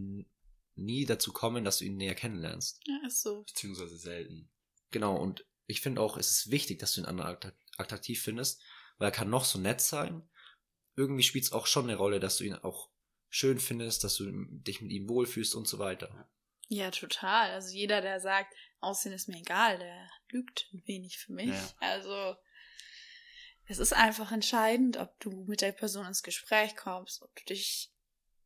nie 0.75 1.07
dazu 1.07 1.33
kommen, 1.33 1.65
dass 1.65 1.79
du 1.79 1.85
ihn 1.85 1.97
näher 1.97 2.15
kennenlernst. 2.15 2.81
Ja, 2.87 3.01
ist 3.07 3.23
so. 3.23 3.43
Beziehungsweise 3.45 3.97
selten. 3.97 4.51
Genau, 4.91 5.17
und 5.17 5.47
ich 5.67 5.81
finde 5.81 6.01
auch, 6.01 6.17
es 6.17 6.31
ist 6.31 6.51
wichtig, 6.51 6.79
dass 6.79 6.93
du 6.93 7.01
den 7.01 7.07
anderen 7.09 7.35
attra- 7.35 7.53
attraktiv 7.77 8.23
findest, 8.23 8.63
weil 8.99 9.09
er 9.09 9.13
kann 9.13 9.31
noch 9.31 9.45
so 9.45 9.59
nett 9.59 9.81
sein. 9.81 10.29
Irgendwie 10.95 11.23
spielt 11.23 11.45
es 11.45 11.53
auch 11.53 11.67
schon 11.67 11.85
eine 11.85 11.97
Rolle, 11.97 12.21
dass 12.21 12.39
du 12.39 12.45
ihn 12.45 12.55
auch 12.55 12.91
schön 13.29 13.59
findest, 13.59 14.05
dass 14.05 14.17
du 14.17 14.31
dich 14.49 14.81
mit 14.81 14.93
ihm 14.93 15.09
wohlfühlst 15.09 15.55
und 15.55 15.67
so 15.67 15.79
weiter. 15.79 16.31
Ja, 16.69 16.91
total. 16.91 17.51
Also 17.51 17.75
jeder, 17.75 18.01
der 18.01 18.21
sagt, 18.21 18.55
Aussehen 18.81 19.13
ist 19.13 19.29
mir 19.29 19.39
egal, 19.39 19.79
der 19.79 20.11
lügt 20.31 20.69
ein 20.73 20.83
wenig 20.87 21.19
für 21.19 21.33
mich. 21.33 21.49
Ja. 21.49 21.75
Also 21.81 22.37
es 23.69 23.79
ist 23.79 23.93
einfach 23.93 24.33
entscheidend, 24.33 24.97
ob 24.97 25.19
du 25.21 25.45
mit 25.47 25.61
der 25.61 25.73
Person 25.73 26.07
ins 26.07 26.23
Gespräch 26.23 26.77
kommst, 26.77 27.23
ob 27.23 27.35
du 27.37 27.45
dich, 27.47 27.93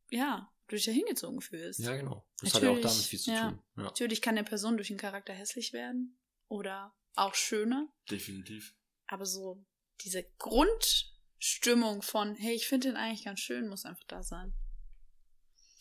ja, 0.09 0.51
ob 0.63 0.69
du 0.69 0.75
dich 0.75 0.85
da 0.85 0.91
hingezogen 0.91 1.41
fühlst. 1.41 1.79
Ja, 1.79 1.95
genau. 1.95 2.27
Das 2.39 2.55
hat 2.55 2.63
ja 2.63 2.69
auch 2.69 2.75
Natürlich, 2.75 2.93
damit 2.93 3.05
viel 3.05 3.19
zu 3.19 3.31
ja. 3.31 3.49
tun. 3.49 3.63
Ja. 3.77 3.83
Natürlich 3.83 4.21
kann 4.21 4.37
eine 4.37 4.47
Person 4.47 4.77
durch 4.77 4.87
den 4.87 4.97
Charakter 4.97 5.33
hässlich 5.33 5.73
werden 5.73 6.17
oder 6.47 6.95
auch 7.15 7.35
schöner, 7.35 7.91
Definitiv. 8.09 8.75
aber 9.07 9.25
so 9.25 9.63
diese 10.01 10.23
Grundstimmung 10.39 12.01
von, 12.01 12.35
hey, 12.35 12.55
ich 12.55 12.67
finde 12.67 12.89
den 12.89 12.97
eigentlich 12.97 13.25
ganz 13.25 13.39
schön, 13.41 13.67
muss 13.67 13.85
einfach 13.85 14.05
da 14.07 14.23
sein. 14.23 14.53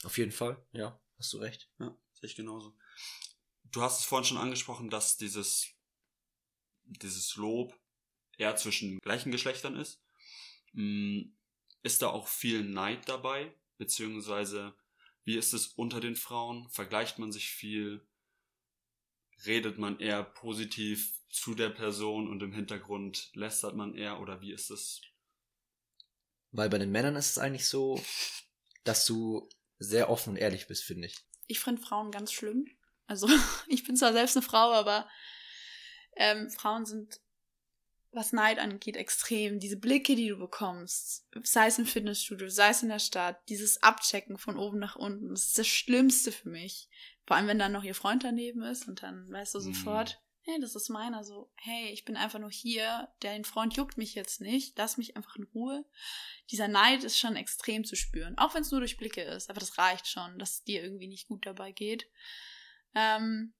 Auf 0.04 0.18
jeden 0.18 0.32
Fall, 0.32 0.62
ja, 0.72 1.00
hast 1.18 1.32
du 1.32 1.38
recht. 1.38 1.70
Ja, 1.78 1.96
sehe 2.12 2.28
ich 2.28 2.36
genauso. 2.36 2.76
Du 3.72 3.82
hast 3.82 4.00
es 4.00 4.06
vorhin 4.06 4.24
schon 4.24 4.38
angesprochen, 4.38 4.90
dass 4.90 5.16
dieses, 5.16 5.68
dieses 6.84 7.36
Lob 7.36 7.78
eher 8.36 8.56
zwischen 8.56 8.98
gleichen 9.00 9.30
Geschlechtern 9.30 9.76
ist. 9.76 10.02
Mm, 10.72 11.32
Ist 11.82 12.02
da 12.02 12.08
auch 12.08 12.28
viel 12.28 12.64
Neid 12.64 13.08
dabei? 13.08 13.54
Beziehungsweise, 13.78 14.74
wie 15.24 15.38
ist 15.38 15.54
es 15.54 15.68
unter 15.68 16.00
den 16.00 16.16
Frauen? 16.16 16.68
Vergleicht 16.70 17.18
man 17.18 17.32
sich 17.32 17.48
viel? 17.50 18.06
Redet 19.46 19.78
man 19.78 19.98
eher 20.00 20.22
positiv 20.22 21.18
zu 21.30 21.54
der 21.54 21.70
Person 21.70 22.28
und 22.28 22.42
im 22.42 22.52
Hintergrund 22.52 23.30
lästert 23.34 23.76
man 23.76 23.94
eher? 23.94 24.20
Oder 24.20 24.40
wie 24.40 24.52
ist 24.52 24.70
es? 24.70 25.00
Weil 26.50 26.68
bei 26.68 26.78
den 26.78 26.90
Männern 26.90 27.16
ist 27.16 27.30
es 27.30 27.38
eigentlich 27.38 27.66
so, 27.66 28.02
dass 28.84 29.06
du 29.06 29.48
sehr 29.78 30.10
offen 30.10 30.30
und 30.30 30.36
ehrlich 30.36 30.66
bist, 30.66 30.84
finde 30.84 31.06
ich. 31.06 31.16
Ich 31.46 31.60
finde 31.60 31.80
Frauen 31.80 32.10
ganz 32.10 32.32
schlimm. 32.32 32.66
Also, 33.10 33.26
ich 33.66 33.82
bin 33.82 33.96
zwar 33.96 34.12
selbst 34.12 34.36
eine 34.36 34.46
Frau, 34.46 34.72
aber 34.72 35.08
ähm, 36.14 36.48
Frauen 36.48 36.86
sind, 36.86 37.20
was 38.12 38.32
Neid 38.32 38.60
angeht, 38.60 38.96
extrem. 38.96 39.58
Diese 39.58 39.76
Blicke, 39.76 40.14
die 40.14 40.28
du 40.28 40.36
bekommst, 40.36 41.26
sei 41.42 41.66
es 41.66 41.78
im 41.78 41.86
Fitnessstudio, 41.86 42.48
sei 42.48 42.70
es 42.70 42.82
in 42.84 42.88
der 42.88 43.00
Stadt, 43.00 43.36
dieses 43.48 43.82
Abchecken 43.82 44.38
von 44.38 44.56
oben 44.56 44.78
nach 44.78 44.94
unten, 44.94 45.30
das 45.30 45.46
ist 45.46 45.58
das 45.58 45.66
Schlimmste 45.66 46.30
für 46.30 46.48
mich. 46.48 46.88
Vor 47.26 47.36
allem, 47.36 47.48
wenn 47.48 47.58
dann 47.58 47.72
noch 47.72 47.82
ihr 47.82 47.96
Freund 47.96 48.22
daneben 48.22 48.62
ist 48.62 48.86
und 48.86 49.02
dann 49.02 49.30
weißt 49.30 49.54
du 49.54 49.58
Mhm. 49.58 49.64
sofort, 49.64 50.20
hey, 50.42 50.60
das 50.60 50.76
ist 50.76 50.88
meiner, 50.88 51.24
so, 51.24 51.50
hey, 51.56 51.90
ich 51.90 52.04
bin 52.04 52.16
einfach 52.16 52.38
nur 52.38 52.50
hier, 52.50 53.08
dein 53.20 53.44
Freund 53.44 53.76
juckt 53.76 53.98
mich 53.98 54.14
jetzt 54.14 54.40
nicht, 54.40 54.78
lass 54.78 54.98
mich 54.98 55.16
einfach 55.16 55.34
in 55.36 55.44
Ruhe. 55.52 55.84
Dieser 56.50 56.68
Neid 56.68 57.02
ist 57.02 57.18
schon 57.18 57.36
extrem 57.36 57.84
zu 57.84 57.96
spüren, 57.96 58.38
auch 58.38 58.54
wenn 58.54 58.62
es 58.62 58.70
nur 58.70 58.80
durch 58.80 58.96
Blicke 58.96 59.22
ist, 59.22 59.50
aber 59.50 59.60
das 59.60 59.78
reicht 59.78 60.06
schon, 60.06 60.38
dass 60.38 60.54
es 60.54 60.64
dir 60.64 60.82
irgendwie 60.82 61.08
nicht 61.08 61.26
gut 61.26 61.44
dabei 61.44 61.72
geht. 61.72 62.08
Ähm, 62.94 63.54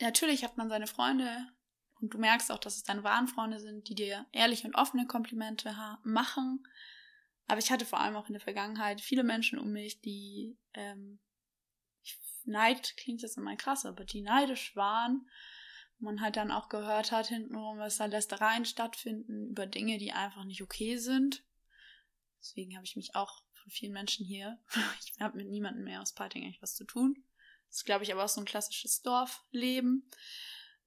natürlich 0.00 0.44
hat 0.44 0.56
man 0.56 0.68
seine 0.68 0.86
Freunde 0.86 1.48
und 2.00 2.12
du 2.14 2.18
merkst 2.18 2.50
auch, 2.52 2.58
dass 2.58 2.76
es 2.76 2.82
deine 2.82 3.04
wahren 3.04 3.28
Freunde 3.28 3.60
sind, 3.60 3.88
die 3.88 3.94
dir 3.94 4.26
ehrliche 4.32 4.66
und 4.66 4.74
offene 4.74 5.06
Komplimente 5.06 5.74
machen. 6.02 6.66
Aber 7.46 7.58
ich 7.58 7.70
hatte 7.70 7.86
vor 7.86 8.00
allem 8.00 8.16
auch 8.16 8.28
in 8.28 8.34
der 8.34 8.42
Vergangenheit 8.42 9.00
viele 9.00 9.24
Menschen 9.24 9.58
um 9.58 9.72
mich, 9.72 10.00
die 10.00 10.58
ähm, 10.74 11.20
Neid 12.44 12.96
klingt 12.96 13.22
jetzt 13.22 13.38
immer 13.38 13.56
krass, 13.56 13.86
aber 13.86 14.04
die 14.04 14.22
neidisch 14.22 14.76
waren 14.76 15.28
man 15.98 16.20
halt 16.20 16.36
dann 16.36 16.50
auch 16.50 16.68
gehört 16.68 17.12
hat 17.12 17.28
hintenrum, 17.28 17.78
was 17.78 17.96
da 17.96 18.06
Lästereien 18.06 18.64
stattfinden 18.64 19.50
über 19.50 19.66
Dinge, 19.66 19.98
die 19.98 20.12
einfach 20.12 20.44
nicht 20.44 20.62
okay 20.62 20.96
sind. 20.96 21.44
Deswegen 22.40 22.76
habe 22.76 22.84
ich 22.84 22.96
mich 22.96 23.14
auch 23.14 23.42
von 23.54 23.70
vielen 23.70 23.92
Menschen 23.92 24.26
hier, 24.26 24.58
ich 25.00 25.20
habe 25.20 25.36
mit 25.36 25.48
niemandem 25.48 25.84
mehr 25.84 26.02
aus 26.02 26.12
Parting 26.12 26.44
eigentlich 26.44 26.62
was 26.62 26.74
zu 26.74 26.84
tun. 26.84 27.24
Das 27.76 27.80
ist, 27.82 27.84
glaube 27.84 28.04
ich, 28.04 28.12
aber 28.12 28.24
auch 28.24 28.28
so 28.30 28.40
ein 28.40 28.46
klassisches 28.46 29.02
Dorfleben. 29.02 30.08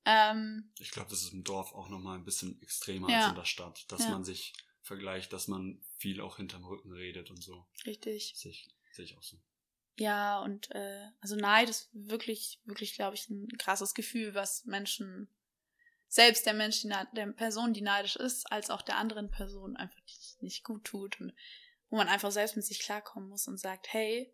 Ähm, 0.06 0.74
ich 0.80 0.90
glaube, 0.90 1.12
das 1.12 1.22
ist 1.22 1.34
im 1.34 1.44
Dorf 1.44 1.72
auch 1.76 1.88
nochmal 1.88 2.18
ein 2.18 2.26
bisschen 2.26 2.60
extremer 2.64 3.12
Ja. 3.12 3.20
als 3.20 3.28
in 3.30 3.36
der 3.36 3.46
Stadt, 3.46 3.86
dass 3.92 4.06
Ja. 4.06 4.10
man 4.10 4.24
sich 4.26 4.54
vergleicht, 4.82 5.32
dass 5.32 5.48
man 5.48 5.84
viel 5.98 6.20
auch 6.20 6.38
hinterm 6.38 6.66
Rücken 6.66 6.92
redet 6.92 7.30
und 7.30 7.44
so. 7.44 7.68
richtig. 7.86 8.34
Sehe 8.36 8.50
ich, 8.54 8.68
ich 8.98 9.16
auch 9.16 9.22
so. 9.22 9.38
Ja, 9.98 10.40
und 10.40 10.72
äh, 10.72 11.12
also 11.22 11.36
Neid 11.36 11.70
ist 11.70 11.90
wirklich, 11.94 12.60
wirklich, 12.64 12.96
glaube 12.96 13.14
ich, 13.14 13.30
ein 13.30 13.48
krasses 13.60 13.94
Gefühl, 13.94 14.34
was 14.34 14.66
Menschen, 14.66 15.30
selbst 16.08 16.48
der 16.48 16.56
Mensch, 16.56 16.82
die, 16.82 16.88
der 16.88 17.28
Person, 17.34 17.72
die 17.74 17.82
neidisch 17.82 18.16
ist, 18.16 18.52
als 18.52 18.72
auch 18.72 18.82
der 18.82 18.98
anderen 18.98 19.30
Person 19.30 19.78
einfach 19.78 20.00
nicht 20.42 20.64
gut 20.64 20.86
tut 20.86 21.22
und 21.22 21.36
wo 21.92 21.98
man 21.98 22.08
einfach 22.08 22.32
selbst 22.32 22.56
mit 22.56 22.66
sich 22.66 22.80
klarkommen 22.80 23.30
muss 23.30 23.48
und 23.48 23.60
sagt, 23.60 23.94
hey, 23.94 24.34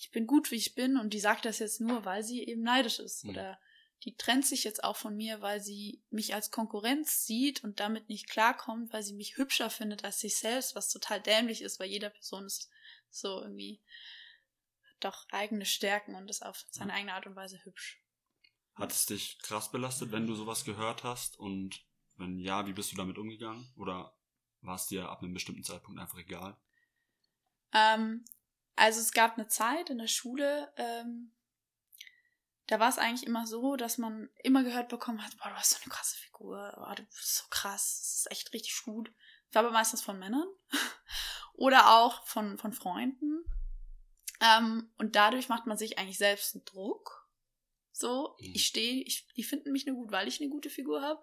ich 0.00 0.10
bin 0.10 0.26
gut, 0.26 0.50
wie 0.50 0.56
ich 0.56 0.74
bin 0.74 0.96
und 0.96 1.12
die 1.12 1.20
sagt 1.20 1.44
das 1.44 1.58
jetzt 1.58 1.80
nur, 1.80 2.06
weil 2.06 2.24
sie 2.24 2.42
eben 2.42 2.62
neidisch 2.62 2.98
ist 2.98 3.24
Mhm. 3.24 3.30
oder 3.30 3.60
die 4.02 4.16
trennt 4.16 4.46
sich 4.46 4.64
jetzt 4.64 4.82
auch 4.82 4.96
von 4.96 5.14
mir, 5.14 5.42
weil 5.42 5.60
sie 5.60 6.02
mich 6.08 6.34
als 6.34 6.50
Konkurrenz 6.50 7.26
sieht 7.26 7.62
und 7.62 7.80
damit 7.80 8.08
nicht 8.08 8.26
klarkommt, 8.30 8.94
weil 8.94 9.02
sie 9.02 9.12
mich 9.12 9.36
hübscher 9.36 9.68
findet 9.68 10.02
als 10.02 10.20
sich 10.20 10.38
selbst, 10.38 10.74
was 10.74 10.88
total 10.88 11.20
dämlich 11.20 11.60
ist, 11.60 11.78
weil 11.78 11.90
jeder 11.90 12.08
Person 12.08 12.46
ist 12.46 12.70
so 13.10 13.42
irgendwie 13.42 13.82
doch 15.00 15.26
eigene 15.30 15.66
Stärken 15.66 16.14
und 16.14 16.30
ist 16.30 16.42
auf 16.42 16.64
seine 16.70 16.94
eigene 16.94 17.12
Art 17.12 17.26
und 17.26 17.36
Weise 17.36 17.62
hübsch. 17.64 18.02
Hat 18.74 18.92
es 18.92 19.04
dich 19.04 19.38
krass 19.40 19.70
belastet, 19.70 20.12
wenn 20.12 20.26
du 20.26 20.34
sowas 20.34 20.64
gehört 20.64 21.04
hast? 21.04 21.38
Und 21.38 21.84
wenn 22.16 22.38
ja, 22.38 22.66
wie 22.66 22.72
bist 22.72 22.92
du 22.92 22.96
damit 22.96 23.18
umgegangen? 23.18 23.70
Oder 23.76 24.16
war 24.62 24.76
es 24.76 24.86
dir 24.86 25.10
ab 25.10 25.22
einem 25.22 25.34
bestimmten 25.34 25.64
Zeitpunkt 25.64 26.00
einfach 26.00 26.18
egal? 26.18 26.56
Ähm, 27.72 28.24
also 28.80 29.00
es 29.00 29.12
gab 29.12 29.34
eine 29.38 29.46
Zeit 29.48 29.90
in 29.90 29.98
der 29.98 30.06
Schule, 30.08 30.72
ähm, 30.76 31.32
da 32.66 32.78
war 32.78 32.88
es 32.88 32.98
eigentlich 32.98 33.26
immer 33.26 33.46
so, 33.46 33.76
dass 33.76 33.98
man 33.98 34.30
immer 34.42 34.62
gehört 34.62 34.88
bekommen 34.88 35.24
hat, 35.24 35.36
boah, 35.38 35.48
du 35.48 35.54
hast 35.56 35.70
so 35.70 35.76
eine 35.82 35.92
krasse 35.92 36.16
Figur, 36.16 36.72
boah, 36.76 36.94
du 36.94 37.02
bist 37.04 37.36
so 37.36 37.44
krass, 37.50 37.98
das 38.00 38.14
ist 38.16 38.30
echt 38.30 38.52
richtig 38.52 38.82
gut. 38.84 39.12
Das 39.48 39.56
war 39.56 39.64
aber 39.64 39.72
meistens 39.72 40.02
von 40.02 40.18
Männern 40.18 40.46
oder 41.54 41.98
auch 41.98 42.24
von, 42.26 42.58
von 42.58 42.72
Freunden. 42.72 43.44
Ähm, 44.40 44.90
und 44.98 45.16
dadurch 45.16 45.48
macht 45.48 45.66
man 45.66 45.76
sich 45.76 45.98
eigentlich 45.98 46.18
selbst 46.18 46.54
einen 46.54 46.64
Druck. 46.64 47.28
So, 47.92 48.36
Mhm. 48.38 48.52
ich 48.54 48.66
stehe, 48.66 49.02
ich, 49.04 49.26
die 49.36 49.42
finden 49.44 49.72
mich 49.72 49.84
nur 49.86 49.96
gut, 49.96 50.12
weil 50.12 50.28
ich 50.28 50.40
eine 50.40 50.48
gute 50.48 50.70
Figur 50.70 51.02
habe. 51.02 51.20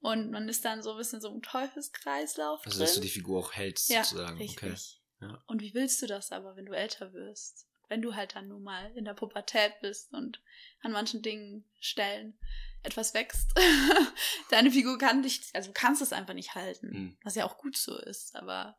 Und 0.00 0.30
man 0.30 0.48
ist 0.48 0.64
dann 0.64 0.82
so 0.82 0.92
ein 0.92 0.98
bisschen 0.98 1.20
so 1.20 1.28
im 1.32 1.42
Teufelskreislauf 1.42 2.64
Also, 2.64 2.78
drin. 2.78 2.86
dass 2.86 2.94
du 2.94 3.00
die 3.02 3.08
Figur 3.10 3.38
auch 3.40 3.52
hältst, 3.52 3.90
Ja, 3.90 4.02
sozusagen. 4.02 4.38
richtig. 4.38 4.56
Okay. 4.56 4.76
Ja. 5.20 5.42
Und 5.46 5.62
wie 5.62 5.74
willst 5.74 6.02
du 6.02 6.06
das 6.06 6.32
aber, 6.32 6.56
wenn 6.56 6.66
du 6.66 6.72
älter 6.72 7.12
wirst? 7.12 7.66
Wenn 7.88 8.02
du 8.02 8.14
halt 8.14 8.34
dann 8.34 8.48
nun 8.48 8.62
mal 8.64 8.90
in 8.96 9.04
der 9.04 9.14
Pubertät 9.14 9.72
bist 9.80 10.12
und 10.12 10.42
an 10.82 10.92
manchen 10.92 11.22
Dingen, 11.22 11.64
Stellen 11.80 12.38
etwas 12.82 13.14
wächst. 13.14 13.52
Deine 14.50 14.70
Figur 14.70 14.98
kann 14.98 15.22
dich, 15.22 15.42
also 15.54 15.68
du 15.68 15.72
kannst 15.74 16.02
es 16.02 16.12
einfach 16.12 16.34
nicht 16.34 16.54
halten. 16.54 16.88
Mhm. 16.90 17.18
Was 17.22 17.34
ja 17.36 17.44
auch 17.44 17.58
gut 17.58 17.76
so 17.76 17.96
ist, 17.96 18.34
aber 18.36 18.76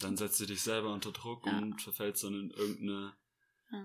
Dann 0.00 0.16
setzt 0.16 0.40
du 0.40 0.46
dich 0.46 0.60
selber 0.62 0.92
unter 0.92 1.12
Druck 1.12 1.46
Ja. 1.46 1.56
und 1.58 1.80
verfällst 1.80 2.24
dann 2.24 2.34
in 2.34 2.50
irgendeine. 2.50 3.14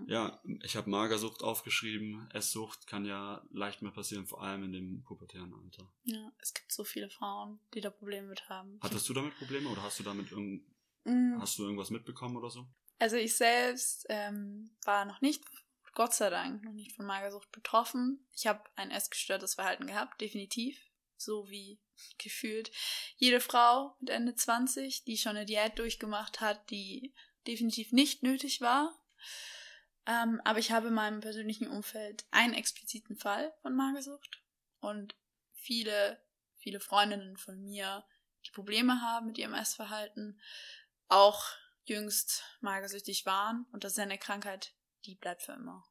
ja. 0.08 0.42
Ich 0.64 0.76
habe 0.76 0.90
Magersucht 0.90 1.44
aufgeschrieben. 1.44 2.30
Esssucht 2.34 2.88
kann 2.88 3.06
ja 3.06 3.46
leicht 3.52 3.82
mal 3.82 3.92
passieren, 3.92 4.26
vor 4.28 4.42
allem 4.42 4.64
in 4.64 4.74
dem 4.74 5.04
pubertären 5.04 5.54
Alter. 5.54 5.92
ja, 6.04 6.32
es 6.40 6.54
gibt 6.54 6.72
so 6.72 6.84
viele 6.84 7.10
Frauen, 7.10 7.60
die 7.74 7.82
da 7.82 7.90
Probleme 7.90 8.28
mit 8.28 8.50
haben. 8.50 8.80
Hattest 8.82 9.08
du 9.08 9.14
damit 9.14 9.38
Probleme 9.38 9.70
oder 9.70 9.84
hast 9.84 10.00
du 10.00 10.04
damit 10.04 10.32
irgend, 10.32 10.64
Mm, 11.08 11.40
hast 11.40 11.58
du 11.58 11.64
irgendwas 11.64 11.90
mitbekommen 11.90 12.36
oder 12.36 12.50
so? 12.50 12.68
Also 13.00 13.16
ich 13.16 13.36
selbst 13.36 14.06
ähm, 14.10 14.76
war 14.84 15.06
noch 15.06 15.22
nicht, 15.22 15.44
Gott 15.94 16.14
sei 16.14 16.30
Dank, 16.30 16.64
noch 16.64 16.74
nicht 16.74 16.96
von 16.96 17.06
Magersucht 17.06 17.52
betroffen. 17.52 18.28
Ich 18.36 18.46
habe 18.46 18.62
ein 18.76 18.92
essgestörtes 18.92 19.56
Verhalten 19.56 19.88
gehabt, 19.88 20.22
definitiv. 20.22 20.80
So 21.16 21.50
wie 21.50 21.80
gefühlt 22.20 22.72
jede 23.16 23.40
Frau 23.40 23.96
mit 24.00 24.12
Ende 24.12 24.36
20, 24.36 25.06
die 25.06 25.18
schon 25.18 25.36
eine 25.36 25.46
Diät 25.46 25.80
durchgemacht 25.80 26.42
hat, 26.42 26.70
die 26.70 27.14
definitiv 27.48 27.92
nicht 27.92 28.22
nötig 28.22 28.62
war. 28.62 28.96
Ähm, 30.06 30.42
aber 30.44 30.60
ich 30.60 30.72
habe 30.72 30.90
in 30.90 30.94
meinem 30.94 31.22
persönlichen 31.22 31.68
Umfeld 31.68 32.26
einen 32.32 32.54
expliziten 32.54 33.16
Fall 33.16 33.54
von 33.62 33.76
Magersucht 33.76 34.44
und 34.80 35.16
viele, 35.54 36.22
viele 36.56 36.80
Freundinnen 36.80 37.38
von 37.38 37.60
mir, 37.62 38.06
die 38.46 38.52
Probleme 38.52 39.02
haben 39.02 39.28
mit 39.28 39.38
ihrem 39.38 39.54
Essverhalten, 39.54 40.40
auch 41.10 41.44
jüngst 41.86 42.44
magersüchtig 42.62 43.26
waren. 43.26 43.66
Und 43.72 43.84
das 43.84 43.94
ist 43.94 43.98
ja 43.98 44.04
eine 44.04 44.18
Krankheit, 44.18 44.76
die 45.06 45.16
bleibt 45.16 45.44
für 45.44 45.54
immer. 45.54 45.84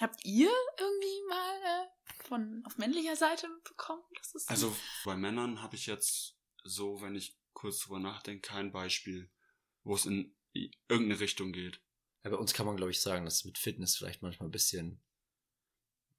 Habt 0.00 0.24
ihr 0.24 0.50
irgendwie 0.78 1.28
mal 1.28 1.60
äh, 1.62 2.24
von 2.24 2.62
auf 2.64 2.78
männlicher 2.78 3.16
Seite 3.16 3.46
bekommen? 3.64 4.02
Das 4.16 4.34
ist 4.34 4.48
Also 4.48 4.74
bei 5.04 5.16
Männern 5.16 5.60
habe 5.62 5.76
ich 5.76 5.86
jetzt 5.86 6.36
so, 6.64 7.02
wenn 7.02 7.14
ich 7.14 7.38
kurz 7.52 7.80
drüber 7.80 7.98
nachdenke, 7.98 8.48
kein 8.48 8.72
Beispiel, 8.72 9.30
wo 9.84 9.94
es 9.94 10.06
in 10.06 10.34
irgendeine 10.52 11.20
Richtung 11.20 11.52
geht. 11.52 11.82
Ja, 12.24 12.30
bei 12.30 12.36
uns 12.36 12.54
kann 12.54 12.66
man, 12.66 12.76
glaube 12.76 12.90
ich, 12.90 13.00
sagen, 13.00 13.24
dass 13.24 13.44
mit 13.44 13.58
Fitness 13.58 13.96
vielleicht 13.96 14.22
manchmal 14.22 14.48
ein 14.48 14.52
bisschen, 14.52 15.02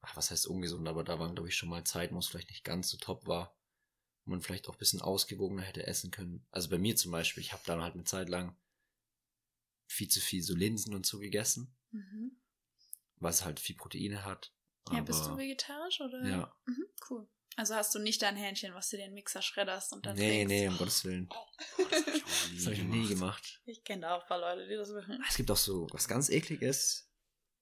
ach, 0.01 0.15
was 0.15 0.31
heißt 0.31 0.47
ungesund, 0.47 0.87
aber 0.87 1.03
da 1.03 1.17
waren, 1.17 1.33
glaube 1.33 1.49
ich, 1.49 1.55
schon 1.55 1.69
mal 1.69 1.83
Zeiten, 1.83 2.13
wo 2.13 2.19
es 2.19 2.27
vielleicht 2.27 2.49
nicht 2.49 2.63
ganz 2.63 2.89
so 2.89 2.97
top 2.97 3.25
war. 3.25 3.57
Wo 4.25 4.31
man 4.31 4.41
vielleicht 4.41 4.69
auch 4.69 4.73
ein 4.75 4.79
bisschen 4.79 5.01
ausgewogener 5.01 5.63
hätte 5.63 5.85
essen 5.85 6.11
können. 6.11 6.45
Also 6.51 6.69
bei 6.69 6.77
mir 6.77 6.95
zum 6.95 7.11
Beispiel, 7.11 7.41
ich 7.43 7.51
habe 7.53 7.63
dann 7.65 7.81
halt 7.81 7.93
eine 7.95 8.05
Zeit 8.05 8.29
lang 8.29 8.57
viel 9.87 10.07
zu 10.07 10.21
viel 10.21 10.41
so 10.41 10.55
Linsen 10.55 10.93
und 10.95 11.05
so 11.05 11.19
gegessen, 11.19 11.75
Mhm. 11.91 12.41
was 13.17 13.43
halt 13.45 13.59
viel 13.59 13.75
Proteine 13.75 14.23
hat. 14.25 14.53
Ja, 14.91 15.01
bist 15.01 15.25
du 15.25 15.37
vegetarisch 15.37 16.01
oder? 16.01 16.25
Ja. 16.27 16.55
Mhm, 16.65 16.85
cool. 17.09 17.29
Also 17.55 17.75
hast 17.75 17.93
du 17.93 17.99
nicht 17.99 18.21
dein 18.21 18.35
Hähnchen, 18.35 18.73
was 18.73 18.89
du 18.89 18.97
den 18.97 19.13
Mixer 19.13 19.41
schredderst 19.41 19.93
und 19.93 20.05
dann 20.05 20.15
Nee, 20.15 20.43
trinkst? 20.45 20.47
nee, 20.47 20.67
um 20.67 20.77
Gottes 20.77 21.03
Willen. 21.05 21.29
Das 21.29 21.37
habe 21.37 22.17
ich, 22.17 22.23
auch 22.23 22.27
Das 22.55 22.65
habe 22.65 22.73
ich 22.75 22.83
noch 22.83 22.89
nie 22.95 23.07
gemacht. 23.07 23.61
Ich 23.65 23.83
kenne 23.83 24.01
da 24.03 24.15
auch 24.15 24.23
ein 24.23 24.27
paar 24.27 24.39
Leute, 24.39 24.67
die 24.67 24.75
das 24.75 24.89
machen. 24.89 25.23
Es 25.29 25.35
gibt 25.37 25.51
auch 25.51 25.57
so 25.57 25.87
was 25.91 26.07
ganz 26.07 26.29
ekliges. 26.29 27.09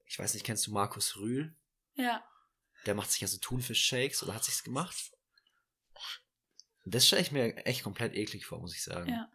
Ich 0.06 0.18
weiß 0.18 0.34
nicht, 0.34 0.46
kennst 0.46 0.68
du 0.68 0.72
Markus 0.72 1.18
Rühl? 1.18 1.56
Ja. 1.96 2.26
Der 2.86 2.96
macht 2.96 3.12
sich 3.12 3.22
ja 3.22 3.28
so 3.28 3.38
Thunfisch-Shakes 3.40 4.24
oder 4.24 4.34
hat 4.36 4.44
sich's 4.46 4.64
gemacht? 4.64 5.12
Das 6.84 7.06
stelle 7.08 7.22
ich 7.22 7.32
mir 7.32 7.66
echt 7.66 7.84
komplett 7.84 8.16
eklig 8.16 8.46
vor, 8.46 8.60
muss 8.60 8.76
ich 8.76 8.84
sagen. 8.84 9.10
Ja. 9.10 9.32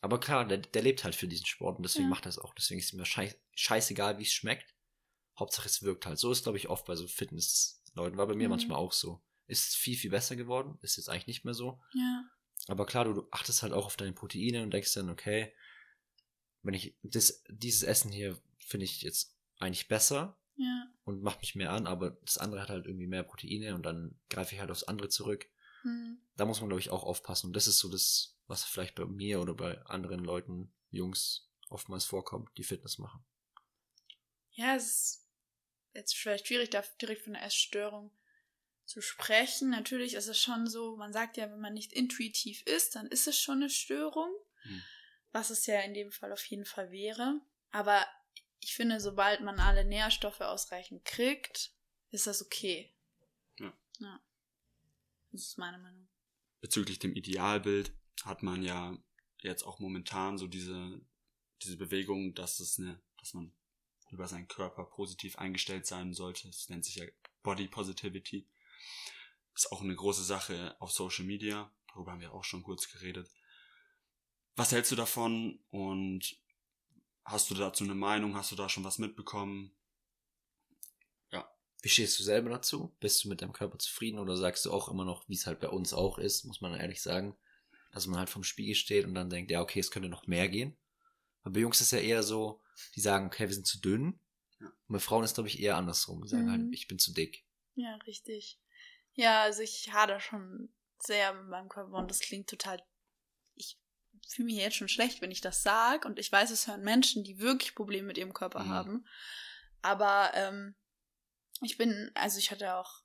Aber 0.00 0.18
klar, 0.18 0.46
der, 0.46 0.58
der 0.58 0.82
lebt 0.82 1.04
halt 1.04 1.14
für 1.14 1.28
diesen 1.28 1.46
Sport 1.46 1.76
und 1.76 1.82
deswegen 1.84 2.04
Ja. 2.04 2.10
macht 2.10 2.26
er 2.26 2.30
es 2.30 2.38
auch. 2.38 2.54
Deswegen 2.54 2.80
ist 2.80 2.86
es 2.86 2.92
mir 2.94 3.04
scheiß, 3.04 3.36
scheißegal, 3.54 4.18
wie 4.18 4.22
es 4.22 4.32
schmeckt. 4.32 4.74
Hauptsache 5.38 5.66
es 5.68 5.82
wirkt 5.82 6.06
halt. 6.06 6.18
So 6.18 6.30
ist, 6.32 6.42
glaube 6.42 6.58
ich, 6.58 6.68
oft 6.68 6.84
bei 6.86 6.96
so 6.96 7.06
Fitnessleuten. 7.06 8.18
War 8.18 8.26
bei 8.26 8.34
mir 8.34 8.48
Mhm. 8.48 8.50
manchmal 8.50 8.78
auch 8.78 8.92
so. 8.92 9.22
Ist 9.46 9.76
viel, 9.76 9.96
viel 9.96 10.10
besser 10.10 10.34
geworden. 10.36 10.78
Ist 10.82 10.96
jetzt 10.96 11.08
eigentlich 11.08 11.26
nicht 11.26 11.44
mehr 11.44 11.54
so. 11.54 11.80
Ja. 11.94 12.24
Aber 12.68 12.86
klar, 12.86 13.04
du, 13.04 13.12
du 13.12 13.28
achtest 13.30 13.62
halt 13.62 13.72
auch 13.72 13.86
auf 13.86 13.96
deine 13.96 14.12
Proteine 14.12 14.62
und 14.62 14.72
denkst 14.72 14.94
dann, 14.94 15.10
okay, 15.10 15.52
wenn 16.62 16.74
ich 16.74 16.96
das, 17.02 17.42
dieses 17.48 17.82
Essen 17.82 18.12
hier 18.12 18.40
finde 18.60 18.84
ich 18.84 19.02
jetzt 19.02 19.36
eigentlich 19.58 19.88
besser 19.88 20.38
Ja. 20.56 20.86
und 21.04 21.22
macht 21.22 21.40
mich 21.40 21.54
mehr 21.56 21.72
an, 21.72 21.86
aber 21.86 22.10
das 22.24 22.38
andere 22.38 22.62
hat 22.62 22.68
halt 22.68 22.86
irgendwie 22.86 23.08
mehr 23.08 23.24
Proteine 23.24 23.74
und 23.74 23.82
dann 23.84 24.18
greife 24.30 24.54
ich 24.54 24.60
halt 24.60 24.70
aufs 24.70 24.84
andere 24.84 25.08
zurück. 25.08 25.48
Hm. 25.82 26.20
Da 26.36 26.44
muss 26.44 26.60
man, 26.60 26.68
glaube 26.68 26.80
ich, 26.80 26.90
auch 26.90 27.04
aufpassen. 27.04 27.48
Und 27.48 27.52
das 27.54 27.66
ist 27.66 27.78
so 27.78 27.88
das, 27.88 28.36
was 28.46 28.64
vielleicht 28.64 28.94
bei 28.94 29.04
mir 29.04 29.40
oder 29.40 29.54
bei 29.54 29.80
anderen 29.82 30.24
Leuten, 30.24 30.72
Jungs, 30.90 31.50
oftmals 31.68 32.04
vorkommt, 32.04 32.50
die 32.56 32.64
Fitness 32.64 32.98
machen. 32.98 33.24
Ja, 34.50 34.76
es 34.76 34.84
ist 34.86 35.28
jetzt 35.94 36.14
vielleicht 36.16 36.46
schwierig, 36.46 36.70
da 36.70 36.82
direkt 37.00 37.22
von 37.22 37.34
einer 37.34 37.44
Essstörung 37.44 38.10
zu 38.84 39.00
sprechen. 39.00 39.70
Natürlich 39.70 40.14
ist 40.14 40.28
es 40.28 40.38
schon 40.38 40.66
so, 40.66 40.96
man 40.96 41.12
sagt 41.12 41.36
ja, 41.36 41.50
wenn 41.50 41.60
man 41.60 41.74
nicht 41.74 41.92
intuitiv 41.92 42.62
ist, 42.66 42.94
dann 42.94 43.06
ist 43.06 43.26
es 43.26 43.38
schon 43.38 43.56
eine 43.56 43.70
Störung, 43.70 44.30
Hm. 44.62 44.82
was 45.32 45.50
es 45.50 45.66
ja 45.66 45.80
in 45.80 45.94
dem 45.94 46.12
Fall 46.12 46.32
auf 46.32 46.44
jeden 46.46 46.64
Fall 46.64 46.90
wäre. 46.90 47.40
Aber 47.70 48.06
ich 48.60 48.74
finde, 48.74 49.00
sobald 49.00 49.40
man 49.40 49.58
alle 49.58 49.84
Nährstoffe 49.84 50.40
ausreichend 50.40 51.04
kriegt, 51.04 51.72
ist 52.10 52.26
das 52.26 52.42
okay. 52.42 52.94
Ja. 53.58 53.72
Ja. 53.98 54.20
Das 55.32 55.42
ist 55.42 55.58
meine 55.58 55.78
Meinung. 55.78 56.08
Bezüglich 56.60 56.98
dem 56.98 57.14
Idealbild 57.14 57.92
hat 58.22 58.42
man 58.42 58.62
ja 58.62 58.96
jetzt 59.40 59.64
auch 59.64 59.80
momentan 59.80 60.38
so 60.38 60.46
diese, 60.46 61.00
diese 61.62 61.76
Bewegung, 61.76 62.34
dass 62.34 62.60
es 62.60 62.78
eine, 62.78 63.02
dass 63.18 63.34
man 63.34 63.52
über 64.10 64.28
seinen 64.28 64.46
Körper 64.46 64.84
positiv 64.84 65.38
eingestellt 65.38 65.86
sein 65.86 66.12
sollte. 66.12 66.48
Es 66.48 66.68
nennt 66.68 66.84
sich 66.84 66.96
ja 66.96 67.06
Body 67.42 67.66
Positivity. 67.66 68.46
Ist 69.54 69.72
auch 69.72 69.80
eine 69.80 69.94
große 69.94 70.22
Sache 70.22 70.76
auf 70.80 70.92
Social 70.92 71.24
Media. 71.24 71.72
Darüber 71.88 72.12
haben 72.12 72.20
wir 72.20 72.32
auch 72.32 72.44
schon 72.44 72.62
kurz 72.62 72.90
geredet. 72.90 73.30
Was 74.54 74.72
hältst 74.72 74.92
du 74.92 74.96
davon 74.96 75.58
und 75.70 76.36
hast 77.24 77.50
du 77.50 77.54
dazu 77.54 77.84
eine 77.84 77.94
Meinung? 77.94 78.36
Hast 78.36 78.52
du 78.52 78.56
da 78.56 78.68
schon 78.68 78.84
was 78.84 78.98
mitbekommen? 78.98 79.74
Wie 81.82 81.88
stehst 81.88 82.18
du 82.18 82.22
selber 82.22 82.48
dazu? 82.50 82.94
Bist 83.00 83.22
du 83.24 83.28
mit 83.28 83.42
deinem 83.42 83.52
Körper 83.52 83.78
zufrieden 83.78 84.18
oder 84.18 84.36
sagst 84.36 84.64
du 84.64 84.72
auch 84.72 84.88
immer 84.88 85.04
noch, 85.04 85.28
wie 85.28 85.34
es 85.34 85.46
halt 85.46 85.60
bei 85.60 85.68
uns 85.68 85.92
auch 85.92 86.16
ist, 86.18 86.44
muss 86.44 86.60
man 86.60 86.74
ehrlich 86.78 87.02
sagen, 87.02 87.36
dass 87.90 88.06
man 88.06 88.18
halt 88.18 88.30
vom 88.30 88.44
Spiegel 88.44 88.74
steht 88.76 89.04
und 89.04 89.14
dann 89.14 89.28
denkt, 89.30 89.50
ja, 89.50 89.60
okay, 89.60 89.80
es 89.80 89.90
könnte 89.90 90.08
noch 90.08 90.26
mehr 90.26 90.48
gehen. 90.48 90.76
Aber 91.42 91.54
bei 91.54 91.60
Jungs 91.60 91.80
ist 91.80 91.88
es 91.92 91.98
ja 91.98 91.98
eher 91.98 92.22
so, 92.22 92.62
die 92.94 93.00
sagen, 93.00 93.26
okay, 93.26 93.48
wir 93.48 93.54
sind 93.54 93.66
zu 93.66 93.80
dünn. 93.80 94.18
Ja. 94.60 94.66
Und 94.68 94.92
bei 94.94 94.98
Frauen 95.00 95.24
ist, 95.24 95.34
glaube 95.34 95.48
ich, 95.48 95.60
eher 95.60 95.76
andersrum. 95.76 96.22
Die 96.22 96.28
sagen 96.28 96.46
Mhm. 96.46 96.50
halt, 96.50 96.62
ich 96.72 96.86
bin 96.86 96.98
zu 97.00 97.12
dick. 97.12 97.44
Ja, 97.74 97.96
richtig. 98.06 98.60
Ja, 99.14 99.42
also 99.42 99.62
ich 99.62 99.92
hader 99.92 100.20
schon 100.20 100.72
sehr 101.00 101.34
mit 101.34 101.48
meinem 101.48 101.68
Körper 101.68 101.94
und 101.94 102.08
das 102.10 102.20
klingt 102.20 102.48
total. 102.48 102.80
Ich 103.56 103.76
fühle 104.28 104.46
mich 104.46 104.56
jetzt 104.56 104.76
schon 104.76 104.88
schlecht, 104.88 105.20
wenn 105.20 105.32
ich 105.32 105.40
das 105.40 105.62
sage 105.64 106.06
und 106.06 106.18
ich 106.20 106.30
weiß, 106.30 106.50
es 106.52 106.68
hören 106.68 106.82
Menschen, 106.84 107.24
die 107.24 107.40
wirklich 107.40 107.74
Probleme 107.74 108.06
mit 108.06 108.18
ihrem 108.18 108.32
Körper 108.32 108.60
Mhm. 108.62 108.68
haben. 108.68 109.06
Aber 109.82 110.30
ähm, 110.34 110.76
ich 111.64 111.78
bin, 111.78 112.10
also 112.14 112.38
ich 112.38 112.50
hatte 112.50 112.74
auch, 112.76 113.02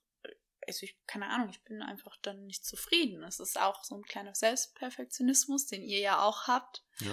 also 0.66 0.84
ich, 0.84 0.98
keine 1.08 1.30
Ahnung, 1.30 1.50
ich 1.50 1.64
bin 1.64 1.82
einfach 1.82 2.18
dann 2.22 2.46
nicht 2.46 2.66
zufrieden. 2.66 3.24
Es 3.24 3.40
ist 3.40 3.60
auch 3.60 3.84
so 3.84 3.96
ein 3.96 4.04
kleiner 4.04 4.36
Selbstperfektionismus, 4.36 5.68
den 5.68 5.84
ihr 5.84 6.00
ja 6.00 6.22
auch 6.22 6.48
habt. 6.48 6.84
Ja. 7.00 7.12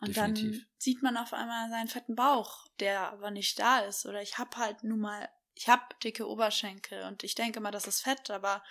Und 0.00 0.08
Definitiv. 0.08 0.58
dann 0.58 0.66
sieht 0.78 1.02
man 1.02 1.16
auf 1.16 1.32
einmal 1.32 1.70
seinen 1.70 1.88
fetten 1.88 2.16
Bauch, 2.16 2.66
der 2.80 3.12
aber 3.12 3.30
nicht 3.30 3.58
da 3.58 3.80
ist. 3.80 4.04
Oder 4.06 4.20
ich 4.22 4.38
hab 4.38 4.56
halt 4.56 4.84
nun 4.84 5.00
mal, 5.00 5.28
ich 5.54 5.68
hab 5.68 5.98
dicke 6.00 6.28
Oberschenkel 6.28 7.04
und 7.04 7.24
ich 7.24 7.34
denke 7.34 7.60
mal, 7.60 7.70
das 7.70 7.86
ist 7.86 8.02
Fett, 8.02 8.30
aber 8.30 8.62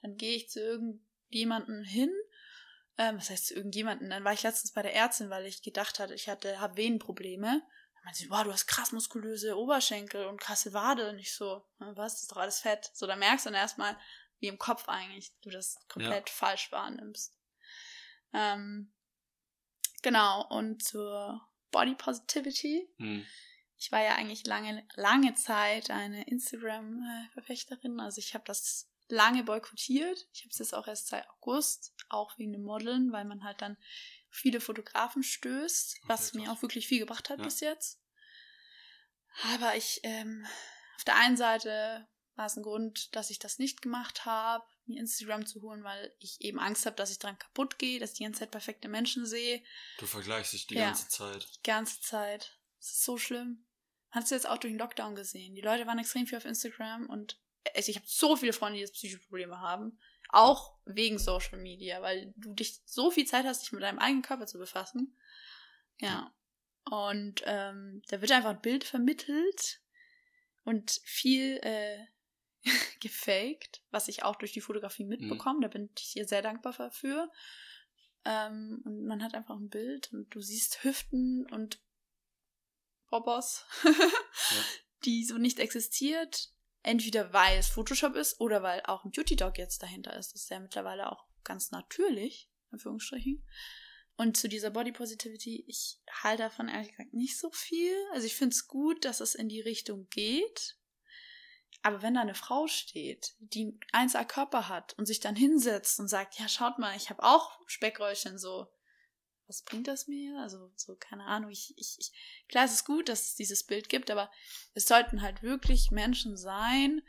dann 0.00 0.16
gehe 0.16 0.36
ich 0.36 0.48
zu 0.48 0.60
irgendjemanden 0.60 1.84
hin. 1.84 2.10
Ähm, 2.96 3.18
was 3.18 3.28
heißt 3.28 3.48
zu 3.48 3.54
irgendjemanden? 3.54 4.10
Dann 4.10 4.24
war 4.24 4.32
ich 4.32 4.42
letztens 4.42 4.72
bei 4.72 4.82
der 4.82 4.94
Ärztin, 4.94 5.28
weil 5.28 5.44
ich 5.46 5.62
gedacht 5.62 5.98
hatte, 5.98 6.14
ich 6.14 6.28
hatte, 6.28 6.60
hab 6.60 6.76
Venenprobleme. 6.76 7.62
Dann 8.00 8.06
meinte 8.06 8.20
sie, 8.20 8.30
wow, 8.30 8.42
du 8.44 8.52
hast 8.52 8.66
krass 8.66 8.92
muskulöse 8.92 9.58
Oberschenkel 9.58 10.26
und 10.26 10.40
krasse 10.40 10.72
Wade. 10.72 11.10
Und 11.10 11.18
ich 11.18 11.34
so, 11.34 11.66
"Na, 11.78 11.94
was, 11.96 12.14
das 12.14 12.22
ist 12.22 12.32
doch 12.32 12.38
alles 12.38 12.60
Fett. 12.60 12.90
So, 12.94 13.06
da 13.06 13.14
merkst 13.14 13.44
du 13.44 13.50
dann 13.50 13.60
erstmal, 13.60 13.96
wie 14.38 14.48
im 14.48 14.58
Kopf 14.58 14.88
eigentlich 14.88 15.32
du 15.42 15.50
das 15.50 15.76
komplett 15.88 16.30
falsch 16.30 16.72
wahrnimmst. 16.72 17.36
Ähm, 18.32 18.92
genau, 20.02 20.46
und 20.48 20.82
zur 20.82 21.46
Body 21.70 21.94
Positivity. 21.94 22.88
Hm. 22.96 23.26
Ich 23.76 23.92
war 23.92 24.02
ja 24.02 24.14
eigentlich 24.14 24.46
lange, 24.46 24.86
lange 24.94 25.34
Zeit 25.34 25.90
eine 25.90 26.26
Instagram-Verfechterin. 26.26 28.00
Also 28.00 28.18
ich 28.18 28.34
habe 28.34 28.44
das 28.46 28.90
lange 29.08 29.44
boykottiert. 29.44 30.26
Ich 30.32 30.42
habe 30.42 30.50
es 30.50 30.58
jetzt 30.58 30.74
auch 30.74 30.86
erst 30.86 31.08
seit 31.08 31.28
August, 31.30 31.94
auch 32.08 32.36
wegen 32.38 32.52
dem 32.52 32.62
Modeln, 32.62 33.12
weil 33.12 33.24
man 33.24 33.44
halt 33.44 33.60
dann 33.60 33.76
viele 34.30 34.60
Fotografen 34.60 35.22
stößt, 35.22 36.00
was 36.04 36.34
mir 36.34 36.50
auch 36.52 36.62
wirklich 36.62 36.86
viel 36.86 37.00
gebracht 37.00 37.28
hat 37.30 37.38
Ja. 37.38 37.44
bis 37.44 37.60
jetzt. 37.60 38.00
Aber 39.54 39.76
ich, 39.76 40.00
ähm, 40.02 40.46
auf 40.96 41.04
der 41.04 41.16
einen 41.16 41.36
Seite 41.36 42.06
war 42.36 42.46
es 42.46 42.56
ein 42.56 42.62
Grund, 42.62 43.14
dass 43.14 43.30
ich 43.30 43.38
das 43.38 43.58
nicht 43.58 43.82
gemacht 43.82 44.24
habe, 44.24 44.64
mir 44.86 45.00
Instagram 45.00 45.46
zu 45.46 45.62
holen, 45.62 45.84
weil 45.84 46.14
ich 46.18 46.40
eben 46.40 46.58
Angst 46.58 46.86
habe, 46.86 46.96
dass 46.96 47.10
ich 47.10 47.18
dran 47.18 47.38
kaputt 47.38 47.78
gehe, 47.78 48.00
dass 48.00 48.12
ich 48.12 48.18
die 48.18 48.24
ganze 48.24 48.40
Zeit 48.40 48.50
perfekte 48.50 48.88
Menschen 48.88 49.26
sehe 49.26 49.62
Du 49.98 50.06
vergleichst 50.06 50.52
dich 50.52 50.66
die 50.66 50.74
Ja. 50.74 50.86
ganze 50.86 51.08
Zeit. 51.08 51.48
die 51.56 51.62
ganze 51.62 52.00
Zeit. 52.00 52.58
Das 52.78 52.90
ist 52.92 53.04
so 53.04 53.18
schlimm. 53.18 53.66
Hast 54.10 54.30
du 54.30 54.34
jetzt 54.34 54.48
auch 54.48 54.58
durch 54.58 54.72
den 54.72 54.78
Lockdown 54.78 55.14
gesehen? 55.14 55.54
Die 55.54 55.60
Leute 55.60 55.86
waren 55.86 55.98
extrem 55.98 56.26
viel 56.26 56.38
auf 56.38 56.44
Instagram 56.44 57.08
und 57.08 57.38
also 57.76 57.90
ich 57.90 57.96
habe 57.96 58.06
so 58.08 58.36
viele 58.36 58.52
Freunde, 58.52 58.76
die 58.76 58.80
jetzt 58.80 58.94
psychische 58.94 59.20
Probleme 59.22 59.60
haben. 59.60 60.00
Auch 60.32 60.78
wegen 60.84 61.18
Social 61.18 61.58
Media, 61.58 62.02
weil 62.02 62.32
du 62.36 62.54
dich 62.54 62.80
so 62.84 63.10
viel 63.10 63.26
Zeit 63.26 63.44
hast, 63.44 63.62
dich 63.62 63.72
mit 63.72 63.82
deinem 63.82 63.98
eigenen 63.98 64.22
Körper 64.22 64.46
zu 64.46 64.58
befassen. 64.58 65.16
Ja. 65.98 66.32
Und 66.84 67.42
ähm, 67.44 68.02
da 68.08 68.20
wird 68.20 68.32
einfach 68.32 68.50
ein 68.50 68.60
Bild 68.60 68.84
vermittelt 68.84 69.80
und 70.64 71.00
viel 71.04 71.58
äh, 71.62 72.06
gefaked, 73.00 73.82
was 73.90 74.08
ich 74.08 74.22
auch 74.22 74.36
durch 74.36 74.52
die 74.52 74.60
Fotografie 74.60 75.04
mitbekomme. 75.04 75.60
Da 75.60 75.68
bin 75.68 75.90
ich 75.98 76.16
ihr 76.16 76.26
sehr 76.26 76.42
dankbar 76.42 76.74
dafür. 76.76 77.30
Ähm, 78.24 78.82
und 78.84 79.06
man 79.06 79.22
hat 79.22 79.34
einfach 79.34 79.56
ein 79.56 79.68
Bild 79.68 80.12
und 80.12 80.34
du 80.34 80.40
siehst 80.40 80.84
Hüften 80.84 81.46
und 81.50 81.80
Bobos, 83.10 83.64
die 85.04 85.24
so 85.24 85.38
nicht 85.38 85.58
existiert. 85.58 86.50
Entweder 86.82 87.32
weil 87.32 87.58
es 87.58 87.68
Photoshop 87.68 88.14
ist 88.16 88.40
oder 88.40 88.62
weil 88.62 88.80
auch 88.84 89.04
ein 89.04 89.10
Beauty 89.10 89.36
Dog 89.36 89.58
jetzt 89.58 89.82
dahinter 89.82 90.16
ist. 90.16 90.32
Das 90.32 90.42
ist 90.42 90.50
ja 90.50 90.60
mittlerweile 90.60 91.12
auch 91.12 91.26
ganz 91.44 91.70
natürlich, 91.70 92.50
in 92.68 92.74
Anführungsstrichen. 92.74 93.44
Und 94.16 94.36
zu 94.36 94.48
dieser 94.48 94.70
Body 94.70 94.92
Positivity, 94.92 95.64
ich 95.66 95.98
halte 96.22 96.42
davon 96.42 96.68
ehrlich 96.68 96.90
gesagt 96.90 97.14
nicht 97.14 97.38
so 97.38 97.50
viel. 97.50 97.94
Also 98.12 98.26
ich 98.26 98.34
finde 98.34 98.54
es 98.54 98.68
gut, 98.68 99.04
dass 99.04 99.20
es 99.20 99.34
in 99.34 99.48
die 99.48 99.60
Richtung 99.60 100.08
geht. 100.10 100.76
Aber 101.82 102.02
wenn 102.02 102.14
da 102.14 102.20
eine 102.20 102.34
Frau 102.34 102.66
steht, 102.66 103.34
die 103.38 103.78
einen 103.92 104.10
1A 104.10 104.26
Körper 104.26 104.68
hat 104.68 104.92
und 104.98 105.06
sich 105.06 105.20
dann 105.20 105.36
hinsetzt 105.36 105.98
und 105.98 106.08
sagt, 106.08 106.38
ja, 106.38 106.48
schaut 106.48 106.78
mal, 106.78 106.94
ich 106.96 107.08
habe 107.08 107.22
auch 107.22 107.58
Speckröllchen 107.66 108.38
so, 108.38 108.70
was 109.50 109.62
bringt 109.62 109.86
das 109.88 110.06
mir? 110.08 110.38
Also 110.40 110.72
so, 110.76 110.94
keine 110.96 111.24
Ahnung, 111.26 111.50
ich, 111.50 111.74
ich, 111.76 111.96
ich, 111.98 112.12
klar, 112.48 112.64
es 112.64 112.72
ist 112.72 112.84
gut, 112.86 113.08
dass 113.10 113.26
es 113.26 113.34
dieses 113.34 113.64
Bild 113.64 113.88
gibt, 113.88 114.10
aber 114.10 114.30
es 114.74 114.86
sollten 114.86 115.20
halt 115.20 115.42
wirklich 115.42 115.90
Menschen 115.90 116.36
sein, 116.36 117.02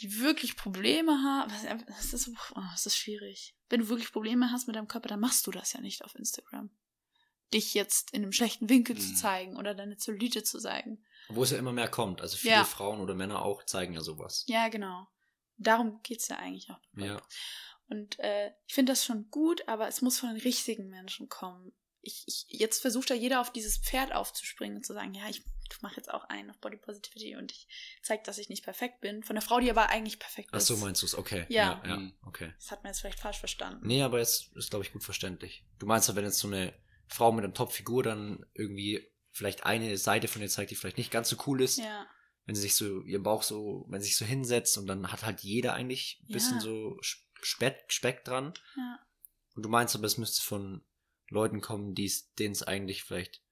die 0.00 0.18
wirklich 0.20 0.56
Probleme 0.56 1.22
haben. 1.22 1.50
Was- 1.52 1.86
Das 1.86 2.12
ist, 2.12 2.28
oh, 2.56 2.60
ist 2.74 2.96
schwierig. 2.96 3.56
Wenn 3.68 3.80
du 3.80 3.88
wirklich 3.88 4.12
Probleme 4.12 4.50
hast 4.50 4.66
mit 4.66 4.74
deinem 4.76 4.88
Körper, 4.88 5.08
dann 5.08 5.20
machst 5.20 5.46
du 5.46 5.50
das 5.52 5.72
ja 5.72 5.80
nicht 5.80 6.04
auf 6.04 6.14
Instagram. 6.16 6.70
Dich 7.52 7.72
jetzt 7.74 8.10
in 8.12 8.22
einem 8.24 8.32
schlechten 8.32 8.68
Winkel 8.68 8.98
zu 8.98 9.10
Mhm. 9.12 9.16
zeigen 9.16 9.56
oder 9.56 9.74
deine 9.74 9.96
Zellulite 9.96 10.42
zu 10.42 10.58
zeigen. 10.58 11.04
Wo 11.28 11.44
es 11.44 11.50
ja 11.52 11.58
immer 11.58 11.72
mehr 11.72 11.88
kommt. 11.88 12.20
Also 12.20 12.36
viele 12.36 12.54
Ja. 12.54 12.64
Frauen 12.64 13.00
oder 13.00 13.14
Männer 13.14 13.42
auch 13.42 13.64
zeigen 13.64 13.94
ja 13.94 14.00
sowas. 14.00 14.44
Ja, 14.48 14.68
genau. 14.68 15.06
Darum 15.56 16.02
geht's 16.02 16.26
ja 16.26 16.36
eigentlich 16.38 16.68
auch. 16.70 16.80
Ja. 16.96 17.22
Und 17.88 18.18
äh, 18.18 18.50
ich 18.66 18.74
finde 18.74 18.92
das 18.92 19.04
schon 19.04 19.28
gut, 19.30 19.66
aber 19.68 19.88
es 19.88 20.02
muss 20.02 20.18
von 20.18 20.30
den 20.30 20.40
richtigen 20.42 20.88
Menschen 20.88 21.28
kommen. 21.28 21.72
Ich, 22.00 22.24
ich, 22.26 22.46
jetzt 22.48 22.82
versucht 22.82 23.08
da 23.10 23.14
jeder 23.14 23.40
auf 23.40 23.50
dieses 23.52 23.78
Pferd 23.78 24.12
aufzuspringen 24.12 24.76
und 24.76 24.84
zu 24.84 24.92
sagen, 24.92 25.14
ja, 25.14 25.26
ich 25.28 25.42
mache 25.80 25.96
jetzt 25.96 26.10
auch 26.12 26.24
einen 26.24 26.50
auf 26.50 26.58
Body 26.58 26.76
Positivity 26.76 27.36
und 27.36 27.50
ich 27.50 27.66
zeige, 28.02 28.22
dass 28.24 28.36
ich 28.38 28.48
nicht 28.50 28.62
perfekt 28.64 29.00
bin. 29.00 29.22
Von 29.22 29.36
der 29.36 29.42
Frau, 29.42 29.58
die 29.60 29.70
aber 29.70 29.88
eigentlich 29.88 30.18
perfekt 30.18 30.50
Ach 30.52 30.58
ist. 30.58 30.66
so, 30.66 30.76
meinst 30.76 31.00
du 31.02 31.06
es? 31.06 31.14
Okay. 31.14 31.46
Ja. 31.48 31.82
ja. 31.86 31.96
Mhm. 31.96 32.14
Okay. 32.26 32.52
Das 32.58 32.70
hat 32.70 32.82
man 32.82 32.92
jetzt 32.92 33.00
vielleicht 33.00 33.20
falsch 33.20 33.38
verstanden. 33.38 33.86
Nee, 33.86 34.02
aber 34.02 34.20
es 34.20 34.50
ist, 34.54 34.70
glaube 34.70 34.84
ich, 34.84 34.92
gut 34.92 35.02
verständlich. 35.02 35.64
Du 35.78 35.86
meinst 35.86 36.08
ja, 36.08 36.14
wenn 36.16 36.24
jetzt 36.24 36.38
so 36.38 36.48
eine 36.48 36.74
Frau 37.08 37.32
mit 37.32 37.44
einer 37.44 37.54
Top-Figur 37.54 38.02
dann 38.02 38.44
irgendwie 38.54 39.10
vielleicht 39.30 39.64
eine 39.64 39.96
Seite 39.96 40.28
von 40.28 40.42
ihr 40.42 40.48
zeigt, 40.48 40.70
die 40.70 40.74
vielleicht 40.76 40.98
nicht 40.98 41.10
ganz 41.10 41.28
so 41.28 41.36
cool 41.46 41.60
ist, 41.62 41.78
Ja, 41.78 42.06
wenn 42.46 42.54
sie 42.54 42.62
sich 42.62 42.76
so, 42.76 43.00
ihr 43.02 43.22
Bauch 43.22 43.42
so, 43.42 43.86
wenn 43.88 44.00
sie 44.02 44.08
sich 44.08 44.16
so 44.18 44.24
hinsetzt 44.26 44.76
und 44.76 44.86
dann 44.86 45.10
hat 45.10 45.24
halt 45.24 45.40
jeder 45.40 45.72
eigentlich 45.72 46.20
ein 46.28 46.32
bisschen 46.32 46.56
Ja. 46.56 46.60
so 46.60 46.98
Speck, 47.46 47.84
Speck 47.88 48.24
dran. 48.24 48.54
ja, 48.76 48.98
Und 49.54 49.62
du 49.64 49.68
meinst 49.68 49.94
aber, 49.94 50.06
es 50.06 50.18
müsste 50.18 50.42
von 50.42 50.84
Leuten 51.28 51.60
kommen, 51.60 51.94
die 51.94 52.06
es- 52.06 52.32
denen 52.34 52.52
es 52.52 52.62
eigentlich 52.62 53.04
vielleicht 53.04 53.42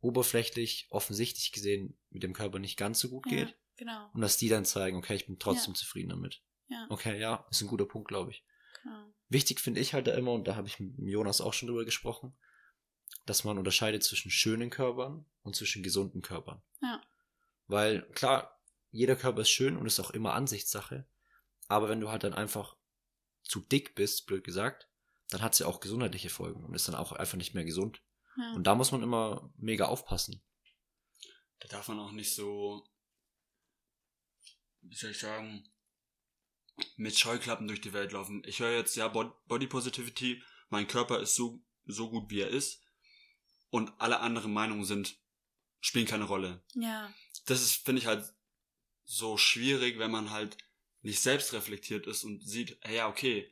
oberflächlich, 0.00 0.86
offensichtlich 0.90 1.52
gesehen 1.52 1.98
mit 2.10 2.22
dem 2.22 2.32
Körper 2.32 2.58
nicht 2.58 2.76
ganz 2.76 3.00
so 3.00 3.08
gut 3.08 3.26
ja 3.26 3.44
geht. 3.44 3.56
genau. 3.76 4.10
Und 4.12 4.20
dass 4.20 4.36
die 4.36 4.48
dann 4.48 4.64
zeigen, 4.64 4.96
okay, 4.96 5.14
ich 5.16 5.26
bin 5.26 5.38
trotzdem 5.38 5.74
zufrieden 5.74 6.10
damit. 6.10 6.42
Ja, 6.68 6.86
Okay, 6.90 7.18
ja, 7.18 7.46
ist 7.50 7.60
ein 7.62 7.68
guter 7.68 7.86
Punkt, 7.86 8.08
glaube 8.08 8.30
ich. 8.30 8.44
genau. 8.82 9.12
Wichtig 9.30 9.60
finde 9.60 9.80
ich 9.80 9.92
halt 9.94 10.06
da 10.06 10.14
immer, 10.14 10.32
und 10.32 10.46
da 10.48 10.56
habe 10.56 10.68
ich 10.68 10.78
mit 10.80 10.94
Jonas 10.98 11.40
auch 11.40 11.52
schon 11.52 11.66
drüber 11.68 11.84
gesprochen, 11.84 12.36
dass 13.26 13.44
man 13.44 13.58
unterscheidet 13.58 14.02
zwischen 14.04 14.30
schönen 14.30 14.70
Körpern 14.70 15.26
und 15.42 15.56
zwischen 15.56 15.82
gesunden 15.82 16.22
Körpern. 16.22 16.62
Ja. 16.80 17.02
Weil, 17.66 18.02
klar, 18.12 18.58
jeder 18.90 19.16
Körper 19.16 19.42
ist 19.42 19.50
schön 19.50 19.76
und 19.76 19.86
ist 19.86 20.00
auch 20.00 20.10
immer 20.10 20.32
Ansichtssache. 20.34 21.06
Aber 21.66 21.88
wenn 21.90 22.00
du 22.00 22.08
halt 22.10 22.24
dann 22.24 22.32
einfach 22.32 22.76
zu 23.48 23.60
dick 23.60 23.94
bist, 23.96 24.26
blöd 24.26 24.44
gesagt, 24.44 24.88
dann 25.30 25.42
hat 25.42 25.54
es 25.54 25.58
ja 25.58 25.66
auch 25.66 25.80
gesundheitliche 25.80 26.30
Folgen 26.30 26.64
und 26.64 26.74
ist 26.74 26.86
dann 26.88 26.94
auch 26.94 27.12
einfach 27.12 27.36
nicht 27.36 27.54
mehr 27.54 27.64
gesund. 27.64 28.00
Ja. 28.36 28.52
Und 28.54 28.64
da 28.64 28.74
muss 28.74 28.92
man 28.92 29.02
immer 29.02 29.52
mega 29.56 29.86
aufpassen. 29.86 30.42
Da 31.58 31.68
darf 31.68 31.88
man 31.88 31.98
auch 31.98 32.12
nicht 32.12 32.34
so, 32.34 32.86
wie 34.82 34.94
soll 34.94 35.10
ich 35.10 35.18
sagen, 35.18 35.68
mit 36.96 37.18
Scheuklappen 37.18 37.66
durch 37.66 37.80
die 37.80 37.92
Welt 37.92 38.12
laufen. 38.12 38.42
Ich 38.46 38.60
höre 38.60 38.76
jetzt, 38.76 38.94
ja, 38.96 39.08
Bod- 39.08 39.44
Body 39.48 39.66
Positivity, 39.66 40.42
mein 40.68 40.86
Körper 40.86 41.18
ist 41.20 41.34
so, 41.34 41.60
so 41.86 42.08
gut, 42.10 42.30
wie 42.30 42.40
er 42.42 42.48
ist. 42.48 42.84
Und 43.70 43.92
alle 44.00 44.20
anderen 44.20 44.52
Meinungen 44.52 44.84
sind, 44.84 45.18
spielen 45.80 46.06
keine 46.06 46.24
Rolle. 46.24 46.62
ja, 46.74 47.12
Das 47.46 47.60
ist, 47.60 47.84
finde 47.84 48.00
ich 48.00 48.06
halt 48.06 48.32
so 49.04 49.36
schwierig, 49.36 49.98
wenn 49.98 50.10
man 50.10 50.30
halt 50.30 50.56
nicht 51.08 51.20
selbst 51.20 51.54
reflektiert 51.54 52.06
ist 52.06 52.22
und 52.22 52.46
sieht, 52.46 52.76
hey, 52.82 52.96
ja, 52.96 53.08
okay, 53.08 53.50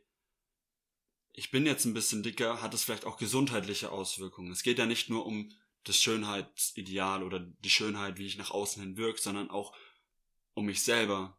ich 1.33 1.51
bin 1.51 1.65
jetzt 1.65 1.87
ein 1.87 1.95
bisschen 1.95 2.23
dicker, 2.23 2.61
hat 2.61 2.75
es 2.75 2.85
vielleicht 2.85 3.07
auch 3.07 3.17
gesundheitliche 3.17 3.91
Auswirkungen. 3.91 4.53
Es 4.53 4.63
geht 4.63 4.79
ja 4.79 4.85
nicht 4.85 5.09
nur 5.09 5.25
um 5.25 5.51
das 5.85 5.97
Schönheitsideal 5.97 7.23
oder 7.23 7.41
die 7.41 7.71
Schönheit, 7.71 8.19
wie 8.19 8.27
ich 8.27 8.37
nach 8.37 8.51
außen 8.51 8.83
hin 8.83 8.97
wirke, 8.99 9.21
sondern 9.21 9.51
auch 9.51 9.75
um 10.55 10.67
mich 10.67 10.83
selber. 10.83 11.39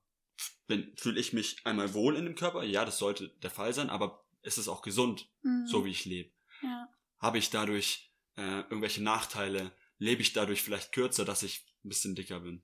Fühle 0.95 1.19
ich 1.19 1.33
mich 1.33 1.65
einmal 1.65 1.93
wohl 1.93 2.15
in 2.15 2.25
dem 2.25 2.35
Körper? 2.35 2.63
Ja, 2.63 2.83
das 2.83 2.97
sollte 2.97 3.29
der 3.43 3.51
Fall 3.51 3.73
sein, 3.73 3.89
aber 3.91 4.25
ist 4.41 4.57
es 4.57 4.67
auch 4.67 4.81
gesund, 4.81 5.29
Mhm. 5.43 5.67
so 5.67 5.85
wie 5.85 5.91
ich 5.91 6.05
lebe? 6.05 6.31
Ja. 6.63 6.87
Habe 7.19 7.37
ich 7.37 7.51
dadurch 7.51 8.11
äh, 8.37 8.61
irgendwelche 8.61 9.03
Nachteile? 9.03 9.71
Lebe 9.99 10.21
ich 10.23 10.33
dadurch 10.33 10.63
vielleicht 10.63 10.91
kürzer, 10.93 11.25
dass 11.25 11.43
ich 11.43 11.65
ein 11.83 11.89
bisschen 11.89 12.15
dicker 12.15 12.39
bin? 12.39 12.63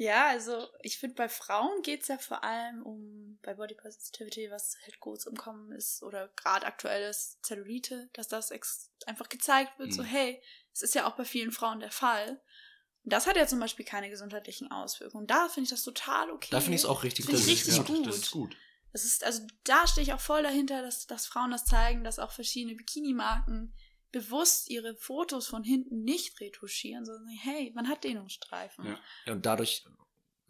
Ja, 0.00 0.28
also 0.28 0.66
ich 0.80 0.98
finde, 0.98 1.14
bei 1.14 1.28
Frauen 1.28 1.82
geht's 1.82 2.08
ja 2.08 2.16
vor 2.16 2.42
allem 2.42 2.82
um, 2.82 3.38
bei 3.42 3.52
Body 3.52 3.74
Positivity, 3.74 4.50
was 4.50 4.78
halt 4.82 4.98
kurz 4.98 5.26
umkommen 5.26 5.72
ist, 5.72 6.02
oder 6.02 6.28
gerade 6.36 6.64
aktuelles 6.64 7.38
Zellulite, 7.42 8.08
dass 8.14 8.26
das 8.26 8.50
einfach 9.04 9.28
gezeigt 9.28 9.78
wird, 9.78 9.92
so 9.92 10.00
Mhm. 10.00 10.06
hey, 10.06 10.42
es 10.72 10.80
ist 10.80 10.94
ja 10.94 11.06
auch 11.06 11.16
bei 11.16 11.26
vielen 11.26 11.52
Frauen 11.52 11.80
der 11.80 11.90
Fall. 11.90 12.40
Und 13.04 13.12
das 13.12 13.26
hat 13.26 13.36
ja 13.36 13.46
zum 13.46 13.60
Beispiel 13.60 13.84
keine 13.84 14.08
gesundheitlichen 14.08 14.70
Auswirkungen. 14.70 15.26
Da 15.26 15.50
finde 15.50 15.64
ich 15.64 15.70
das 15.70 15.82
total 15.82 16.30
okay. 16.30 16.48
Da 16.50 16.62
finde 16.62 16.76
ich 16.76 16.82
es 16.82 16.88
auch 16.88 17.02
richtig 17.02 17.26
gut. 17.26 17.34
richtig 17.34 17.76
ja. 17.76 17.82
gut. 17.82 18.06
Das 18.06 18.16
ist 18.16 18.30
gut. 18.30 18.56
Das 18.92 19.04
ist, 19.04 19.22
also 19.22 19.42
da 19.64 19.86
stehe 19.86 20.02
ich 20.02 20.14
auch 20.14 20.20
voll 20.20 20.42
dahinter, 20.42 20.80
dass, 20.80 21.06
dass 21.08 21.26
Frauen 21.26 21.50
das 21.50 21.66
zeigen, 21.66 22.04
dass 22.04 22.18
auch 22.18 22.32
verschiedene 22.32 22.74
Bikini-Marken 22.74 23.74
bewusst 24.12 24.68
ihre 24.70 24.94
Fotos 24.96 25.46
von 25.46 25.62
hinten 25.64 26.02
nicht 26.02 26.40
retuschieren, 26.40 27.04
sondern 27.04 27.24
sagen, 27.24 27.38
hey, 27.38 27.72
man 27.74 27.88
hat 27.88 28.04
Dehnungsstreifen. 28.04 28.84
Ja. 28.86 29.00
Ja, 29.26 29.32
und 29.32 29.46
dadurch 29.46 29.84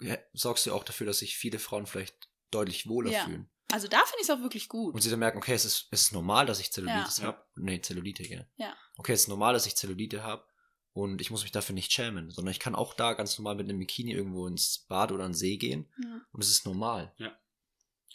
ja, 0.00 0.16
sorgst 0.32 0.66
du 0.66 0.72
auch 0.72 0.84
dafür, 0.84 1.06
dass 1.06 1.18
sich 1.18 1.36
viele 1.36 1.58
Frauen 1.58 1.86
vielleicht 1.86 2.28
deutlich 2.50 2.88
wohler 2.88 3.10
Ja. 3.10 3.24
fühlen. 3.24 3.50
Also 3.72 3.86
da 3.86 3.98
finde 3.98 4.16
ich 4.22 4.28
es 4.28 4.30
auch 4.30 4.40
wirklich 4.40 4.68
gut. 4.68 4.94
Und 4.94 5.00
sie 5.00 5.10
dann 5.10 5.20
merken, 5.20 5.38
okay, 5.38 5.52
es 5.54 5.64
ist, 5.64 5.86
es 5.92 6.02
ist 6.02 6.12
normal, 6.12 6.46
dass 6.46 6.58
ich 6.58 6.72
Zellulitis 6.72 7.18
Ja. 7.18 7.26
habe. 7.26 7.44
Nee, 7.56 7.80
Zellulite, 7.80 8.24
gell? 8.24 8.48
Ja. 8.56 8.76
Okay, 8.96 9.12
es 9.12 9.22
ist 9.22 9.28
normal, 9.28 9.52
dass 9.52 9.66
ich 9.66 9.76
Zellulite 9.76 10.22
habe 10.24 10.44
und 10.92 11.20
ich 11.20 11.30
muss 11.30 11.42
mich 11.42 11.52
dafür 11.52 11.74
nicht 11.74 11.92
schämen, 11.92 12.30
sondern 12.30 12.50
ich 12.50 12.58
kann 12.58 12.74
auch 12.74 12.94
da 12.94 13.12
ganz 13.12 13.38
normal 13.38 13.54
mit 13.54 13.68
einem 13.68 13.78
Bikini 13.78 14.12
irgendwo 14.12 14.46
ins 14.48 14.86
Bad 14.88 15.12
oder 15.12 15.22
an 15.24 15.30
den 15.32 15.36
See 15.36 15.56
gehen 15.56 15.88
Ja. 16.02 16.20
und 16.32 16.42
es 16.42 16.50
ist 16.50 16.66
normal. 16.66 17.14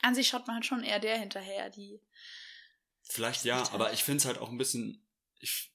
An 0.02 0.14
sich 0.14 0.28
schaut 0.28 0.46
man 0.48 0.56
halt 0.58 0.66
schon 0.66 0.84
eher 0.84 1.00
der 1.00 1.18
hinterher, 1.18 1.70
die. 1.70 2.02
Vielleicht 3.04 3.46
ja, 3.46 3.64
aber 3.72 3.94
ich 3.94 4.04
finde 4.04 4.18
es 4.18 4.26
halt 4.26 4.40
auch 4.40 4.50
ein 4.50 4.58
bisschen. 4.58 5.05
Ich, 5.40 5.72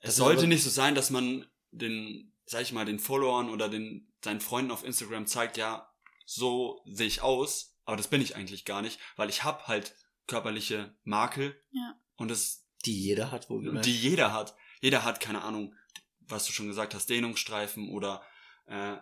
es 0.00 0.16
sollte 0.16 0.40
aber- 0.40 0.48
nicht 0.48 0.62
so 0.62 0.70
sein, 0.70 0.94
dass 0.94 1.10
man 1.10 1.48
den, 1.70 2.32
sag 2.46 2.62
ich 2.62 2.72
mal, 2.72 2.84
den 2.84 2.98
Followern 2.98 3.50
oder 3.50 3.68
den 3.68 4.12
seinen 4.22 4.40
Freunden 4.40 4.70
auf 4.70 4.84
Instagram 4.84 5.26
zeigt, 5.26 5.56
ja, 5.56 5.92
so 6.24 6.80
sehe 6.86 7.06
ich 7.06 7.22
aus, 7.22 7.76
aber 7.84 7.96
das 7.96 8.08
bin 8.08 8.20
ich 8.20 8.34
eigentlich 8.34 8.64
gar 8.64 8.82
nicht, 8.82 8.98
weil 9.16 9.28
ich 9.28 9.44
habe 9.44 9.66
halt 9.68 9.94
körperliche 10.26 10.96
Makel 11.04 11.60
Ja. 11.70 12.00
und 12.16 12.28
das, 12.28 12.66
Die 12.84 12.98
jeder 13.00 13.30
hat, 13.30 13.48
wohl 13.50 13.80
die 13.82 13.96
jeder 13.96 14.32
hat. 14.32 14.56
Jeder 14.80 15.04
hat 15.04 15.20
keine 15.20 15.42
Ahnung, 15.42 15.74
was 16.20 16.46
du 16.46 16.52
schon 16.52 16.66
gesagt 16.66 16.94
hast, 16.94 17.08
Dehnungsstreifen 17.08 17.88
oder 17.90 18.24
äh, 18.66 18.96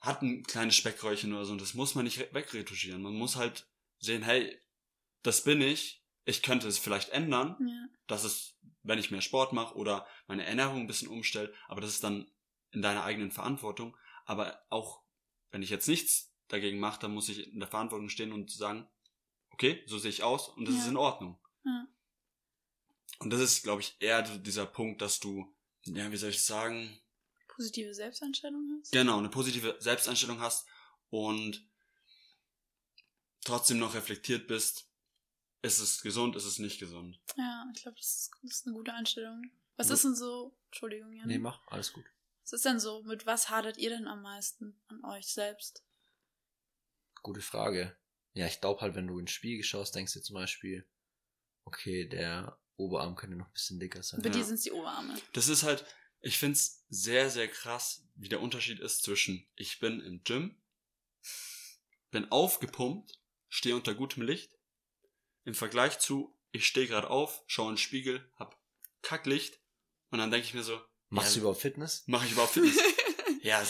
hat 0.00 0.22
ein 0.22 0.42
kleines 0.44 0.74
Speckröllchen 0.76 1.32
oder 1.34 1.44
so 1.44 1.52
und 1.52 1.60
das 1.60 1.74
muss 1.74 1.94
man 1.94 2.04
nicht 2.04 2.18
re- 2.18 2.28
wegretuschieren. 2.32 3.02
Man 3.02 3.14
muss 3.14 3.36
halt 3.36 3.68
sehen, 3.98 4.22
hey, 4.22 4.58
das 5.22 5.44
bin 5.44 5.60
ich. 5.60 6.01
Ich 6.24 6.42
könnte 6.42 6.68
es 6.68 6.78
vielleicht 6.78 7.08
ändern, 7.10 7.56
Ja. 7.60 7.88
dass 8.06 8.24
es, 8.24 8.56
wenn 8.82 8.98
ich 8.98 9.10
mehr 9.10 9.20
Sport 9.22 9.52
mache 9.52 9.74
oder 9.74 10.06
meine 10.26 10.44
Ernährung 10.44 10.80
ein 10.80 10.86
bisschen 10.86 11.08
umstelle, 11.08 11.52
aber 11.68 11.80
das 11.80 11.90
ist 11.90 12.04
dann 12.04 12.30
in 12.70 12.82
deiner 12.82 13.04
eigenen 13.04 13.32
Verantwortung. 13.32 13.96
Aber 14.24 14.64
auch 14.70 15.02
wenn 15.50 15.62
ich 15.62 15.70
jetzt 15.70 15.88
nichts 15.88 16.32
dagegen 16.48 16.78
mache, 16.78 17.00
dann 17.00 17.12
muss 17.14 17.28
ich 17.28 17.52
in 17.52 17.58
der 17.58 17.68
Verantwortung 17.68 18.08
stehen 18.08 18.32
und 18.32 18.50
sagen, 18.50 18.88
okay, 19.50 19.82
so 19.86 19.98
sehe 19.98 20.10
ich 20.10 20.22
aus 20.22 20.48
und 20.48 20.64
das 20.66 20.74
Ja. 20.76 20.80
ist 20.82 20.88
in 20.88 20.96
Ordnung. 20.96 21.38
Ja. 21.64 21.86
Und 23.18 23.30
das 23.30 23.40
ist, 23.40 23.62
glaube 23.62 23.82
ich, 23.82 23.96
eher 24.00 24.22
dieser 24.22 24.66
Punkt, 24.66 25.00
dass 25.02 25.20
du, 25.20 25.54
ja, 25.84 26.10
wie 26.10 26.16
soll 26.16 26.30
ich 26.30 26.42
sagen, 26.42 26.98
Positive 27.48 27.92
Selbsteinstellung 27.94 28.78
hast. 28.80 28.92
genau, 28.92 29.18
eine 29.18 29.28
positive 29.28 29.76
Selbsteinstellung 29.78 30.40
hast 30.40 30.66
und 31.10 31.68
trotzdem 33.44 33.78
noch 33.78 33.94
reflektiert 33.94 34.46
bist, 34.46 34.88
ist 35.62 35.78
es 35.78 36.02
gesund, 36.02 36.36
ist 36.36 36.44
es 36.44 36.58
nicht 36.58 36.78
gesund. 36.78 37.20
Ja, 37.36 37.64
ich 37.74 37.82
glaube, 37.82 37.96
das, 37.96 38.06
ist- 38.06 38.30
das 38.42 38.50
ist 38.52 38.66
eine 38.66 38.76
gute 38.76 38.92
Einstellung. 38.92 39.42
Was 39.76 39.88
Ja. 39.88 39.94
ist 39.94 40.04
denn 40.04 40.14
so, 40.14 40.56
Entschuldigung, 40.66 41.12
Jan. 41.12 41.26
Nee, 41.28 41.38
mach, 41.38 41.60
alles 41.68 41.92
gut. 41.92 42.04
Was 42.44 42.52
ist 42.52 42.64
denn 42.64 42.80
so, 42.80 43.02
mit 43.04 43.24
was 43.26 43.48
hadert 43.48 43.78
ihr 43.78 43.90
denn 43.90 44.06
am 44.08 44.20
meisten 44.22 44.80
an 44.88 45.04
euch 45.04 45.26
selbst? 45.32 45.84
Gute 47.22 47.40
Frage. 47.40 47.96
Ja, 48.34 48.46
ich 48.46 48.60
glaube 48.60 48.80
halt, 48.80 48.94
wenn 48.94 49.06
du 49.06 49.18
ins 49.18 49.30
Spiegel 49.30 49.62
schaust, 49.64 49.94
denkst 49.94 50.12
du 50.14 50.20
zum 50.20 50.34
Beispiel, 50.34 50.88
okay, 51.64 52.08
der 52.08 52.58
Oberarm 52.76 53.14
könnte 53.14 53.36
noch 53.36 53.46
ein 53.46 53.52
bisschen 53.52 53.78
dicker 53.78 54.02
sein. 54.02 54.20
Bei 54.22 54.28
Ja. 54.28 54.32
dir 54.34 54.44
sind 54.44 54.56
es 54.56 54.62
die 54.62 54.72
Oberarme. 54.72 55.16
Das 55.34 55.46
ist 55.48 55.62
halt, 55.62 55.84
ich 56.20 56.38
find's 56.38 56.84
sehr, 56.88 57.30
sehr 57.30 57.46
krass, 57.48 58.04
wie 58.14 58.28
der 58.28 58.40
Unterschied 58.40 58.80
ist 58.80 59.02
zwischen 59.02 59.46
ich 59.54 59.78
bin 59.78 60.00
im 60.00 60.22
Gym, 60.24 60.60
bin 62.10 62.30
aufgepumpt, 62.32 63.20
stehe 63.48 63.76
unter 63.76 63.94
gutem 63.94 64.22
Licht, 64.22 64.58
im 65.44 65.54
Vergleich 65.54 65.98
zu 65.98 66.36
ich 66.54 66.66
stehe 66.66 66.86
gerade 66.86 67.08
auf, 67.08 67.42
schaue 67.46 67.70
in 67.70 67.74
den 67.76 67.78
Spiegel, 67.78 68.30
hab 68.36 68.58
Kacklicht 69.00 69.58
und 70.10 70.18
dann 70.18 70.30
denke 70.30 70.46
ich 70.46 70.54
mir 70.54 70.62
so, 70.62 70.78
Machst 71.08 71.30
ja, 71.30 71.34
du 71.36 71.40
überhaupt 71.40 71.60
Fitness? 71.60 72.04
mache 72.06 72.26
ich 72.26 72.32
überhaupt 72.32 72.52
Fitness? 72.52 72.78
ja, 73.42 73.62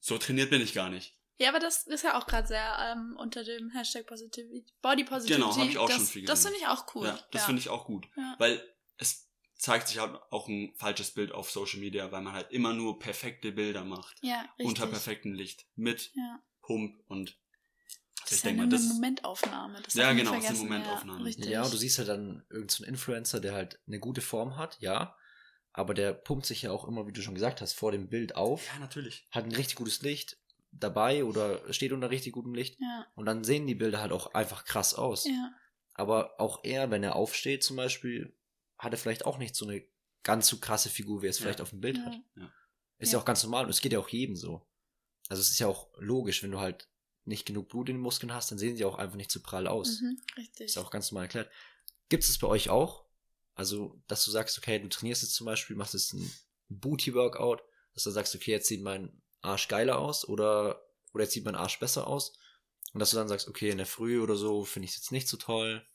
so 0.00 0.18
trainiert 0.18 0.50
bin 0.50 0.60
ich 0.62 0.72
gar 0.74 0.88
nicht. 0.90 1.18
Ja, 1.36 1.48
aber 1.48 1.58
das 1.58 1.86
ist 1.88 2.04
ja 2.04 2.16
auch 2.16 2.26
gerade 2.26 2.46
sehr 2.46 2.78
ähm, 2.92 3.16
unter 3.18 3.42
dem 3.42 3.70
Hashtag 3.70 4.06
Positivity, 4.06 4.64
Body 4.82 5.02
Positivity. 5.04 5.42
Genau, 5.42 5.56
hab 5.56 5.68
ich 5.68 5.78
auch 5.78 5.88
das, 5.88 5.96
schon 5.96 6.06
viel 6.06 6.24
Das 6.24 6.38
gesehen. 6.40 6.52
finde 6.52 6.60
ich 6.64 6.66
auch 6.68 6.94
cool. 6.94 7.06
Ja, 7.08 7.26
das 7.32 7.44
finde 7.44 7.60
ich 7.60 7.68
auch 7.68 7.86
gut, 7.86 8.06
Ja. 8.16 8.36
weil 8.38 8.74
es 8.98 9.28
zeigt 9.56 9.88
sich 9.88 9.98
halt 9.98 10.14
auch 10.30 10.46
ein 10.46 10.74
falsches 10.76 11.12
Bild 11.12 11.32
auf 11.32 11.50
Social 11.50 11.80
Media, 11.80 12.12
weil 12.12 12.22
man 12.22 12.34
halt 12.34 12.52
immer 12.52 12.72
nur 12.72 12.98
perfekte 13.00 13.50
Bilder 13.50 13.84
macht. 13.84 14.16
Ja, 14.22 14.42
richtig. 14.42 14.66
unter 14.66 14.86
perfektem 14.86 15.32
Licht 15.32 15.66
mit 15.74 16.12
Ja. 16.14 16.40
Pump 16.62 17.00
und 17.08 17.36
Das 18.24 18.32
ist 18.32 18.44
ja 18.44 18.50
denke 18.50 18.62
eine 18.64 18.70
das 18.72 18.84
Momentaufnahme. 18.84 19.80
Das 19.82 19.94
Ja, 19.94 20.12
genau, 20.12 20.34
es 20.34 20.44
ist 20.44 20.50
eine. 20.50 20.58
Momentaufnahme. 20.58 21.18
Ja, 21.20 21.24
richtig. 21.24 21.46
Ja, 21.46 21.62
und 21.64 21.72
du 21.72 21.76
siehst 21.76 21.98
halt 21.98 22.08
dann 22.08 22.44
irgendeinen 22.50 22.88
Influencer, 22.88 23.40
der 23.40 23.52
halt 23.54 23.80
eine 23.86 23.98
gute 24.00 24.20
Form 24.20 24.56
hat, 24.56 24.76
ja, 24.80 25.16
aber 25.72 25.94
der 25.94 26.12
pumpt 26.14 26.46
sich 26.46 26.62
ja 26.62 26.70
auch 26.70 26.86
immer, 26.86 27.06
wie 27.06 27.12
du 27.12 27.20
schon 27.22 27.34
gesagt 27.34 27.60
hast, 27.60 27.72
vor 27.74 27.92
dem 27.92 28.08
Bild 28.08 28.36
auf, 28.36 28.66
ja 28.72 28.78
natürlich. 28.78 29.26
hat 29.30 29.44
ein 29.44 29.52
richtig 29.52 29.76
gutes 29.76 30.02
Licht 30.02 30.38
dabei 30.70 31.24
oder 31.24 31.72
steht 31.72 31.92
unter 31.92 32.10
richtig 32.10 32.32
gutem 32.32 32.54
Licht 32.54 32.80
Ja, 32.80 33.06
und 33.14 33.26
dann 33.26 33.44
sehen 33.44 33.66
die 33.66 33.74
Bilder 33.74 34.00
halt 34.00 34.12
auch 34.12 34.34
einfach 34.34 34.64
krass 34.64 34.94
aus. 34.94 35.24
ja, 35.24 35.52
Aber 35.94 36.40
auch 36.40 36.60
er, 36.64 36.90
wenn 36.90 37.02
er 37.04 37.14
aufsteht 37.16 37.62
zum 37.62 37.76
Beispiel, 37.76 38.36
hat 38.78 38.92
er 38.92 38.98
vielleicht 38.98 39.24
auch 39.26 39.38
nicht 39.38 39.54
so 39.54 39.66
eine 39.66 39.84
ganz 40.24 40.48
so 40.48 40.58
krasse 40.58 40.88
Figur, 40.88 41.22
wie 41.22 41.26
er 41.26 41.30
es 41.30 41.38
Ja. 41.38 41.44
vielleicht 41.44 41.60
auf 41.60 41.70
dem 41.70 41.80
Bild 41.80 41.98
ja. 41.98 42.04
hat. 42.06 42.14
Ist 42.98 43.12
Ja. 43.12 43.18
ja 43.18 43.22
auch 43.22 43.24
ganz 43.24 43.42
normal 43.44 43.64
und 43.64 43.70
es 43.70 43.80
geht 43.80 43.92
ja 43.92 43.98
auch 44.00 44.08
jedem 44.08 44.34
so. 44.36 44.66
Also 45.28 45.40
es 45.40 45.50
ist 45.50 45.58
ja 45.58 45.66
auch 45.68 45.90
logisch, 45.98 46.42
wenn 46.42 46.50
du 46.50 46.60
halt 46.60 46.88
nicht 47.24 47.46
genug 47.46 47.68
Blut 47.68 47.88
in 47.88 47.96
den 47.96 48.02
Muskeln 48.02 48.32
hast, 48.32 48.50
dann 48.50 48.58
sehen 48.58 48.76
sie 48.76 48.84
auch 48.84 48.96
einfach 48.96 49.16
nicht 49.16 49.30
zu 49.30 49.40
prall 49.42 49.66
aus. 49.66 50.00
Mhm, 50.00 50.18
richtig. 50.36 50.66
Ist 50.66 50.78
auch 50.78 50.90
ganz 50.90 51.10
normal 51.10 51.24
erklärt. 51.24 51.50
Gibt 52.08 52.24
es 52.24 52.38
bei 52.38 52.46
euch 52.46 52.68
auch? 52.70 53.04
Also, 53.54 54.02
dass 54.08 54.24
du 54.24 54.30
sagst, 54.30 54.58
okay, 54.58 54.78
du 54.78 54.88
trainierst 54.88 55.22
jetzt 55.22 55.34
zum 55.34 55.46
Beispiel, 55.46 55.76
machst 55.76 55.94
jetzt 55.94 56.12
ein 56.12 56.30
Booty-Workout, 56.68 57.62
dass 57.94 58.02
du 58.04 58.10
sagst, 58.10 58.34
okay, 58.34 58.50
jetzt 58.50 58.66
sieht 58.68 58.82
mein 58.82 59.22
Arsch 59.40 59.68
geiler 59.68 59.98
aus 59.98 60.26
oder, 60.26 60.82
oder 61.12 61.24
jetzt 61.24 61.32
sieht 61.34 61.44
mein 61.44 61.54
Arsch 61.54 61.78
besser 61.78 62.06
aus. 62.06 62.36
Und 62.92 63.00
dass 63.00 63.10
du 63.10 63.16
dann 63.16 63.28
sagst, 63.28 63.48
okay, 63.48 63.70
in 63.70 63.78
der 63.78 63.86
Früh 63.86 64.20
oder 64.20 64.36
so 64.36 64.64
finde 64.64 64.84
ich 64.84 64.92
es 64.92 64.96
jetzt 64.98 65.12
nicht 65.12 65.28
so 65.28 65.36
toll. 65.36 65.86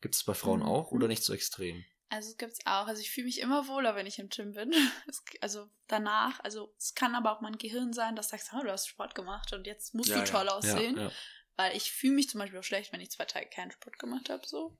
Gibt 0.00 0.14
es 0.14 0.24
bei 0.24 0.34
Frauen 0.34 0.60
Mhm. 0.60 0.66
auch 0.66 0.90
oder 0.92 1.08
nicht 1.08 1.24
so 1.24 1.32
extrem? 1.32 1.84
Also 2.08 2.30
es 2.30 2.36
gibt's 2.36 2.60
auch. 2.66 2.86
Also 2.86 3.00
ich 3.00 3.10
fühle 3.10 3.26
mich 3.26 3.40
immer 3.40 3.66
wohler, 3.66 3.96
wenn 3.96 4.06
ich 4.06 4.18
im 4.18 4.28
Gym 4.28 4.52
bin. 4.52 4.72
Es, 5.08 5.22
also 5.40 5.68
danach. 5.88 6.38
Also 6.40 6.72
es 6.78 6.94
kann 6.94 7.14
aber 7.14 7.32
auch 7.36 7.40
mein 7.40 7.58
Gehirn 7.58 7.92
sein, 7.92 8.14
das 8.16 8.28
sagt, 8.28 8.50
oh, 8.54 8.62
du 8.62 8.70
hast 8.70 8.86
Sport 8.88 9.14
gemacht 9.14 9.52
und 9.52 9.66
jetzt 9.66 9.94
musst 9.94 10.10
Ja, 10.10 10.16
du 10.16 10.20
ja. 10.20 10.26
toll 10.26 10.48
aussehen. 10.48 10.96
Ja, 10.96 11.02
ja. 11.04 11.12
Weil 11.56 11.76
ich 11.76 11.90
fühle 11.92 12.14
mich 12.14 12.28
zum 12.28 12.38
Beispiel 12.40 12.58
auch 12.60 12.64
schlecht, 12.64 12.92
wenn 12.92 13.00
ich 13.00 13.10
zwei 13.10 13.24
Tage 13.24 13.48
keinen 13.48 13.70
Sport 13.72 13.98
gemacht 13.98 14.30
habe. 14.30 14.46
So. 14.46 14.78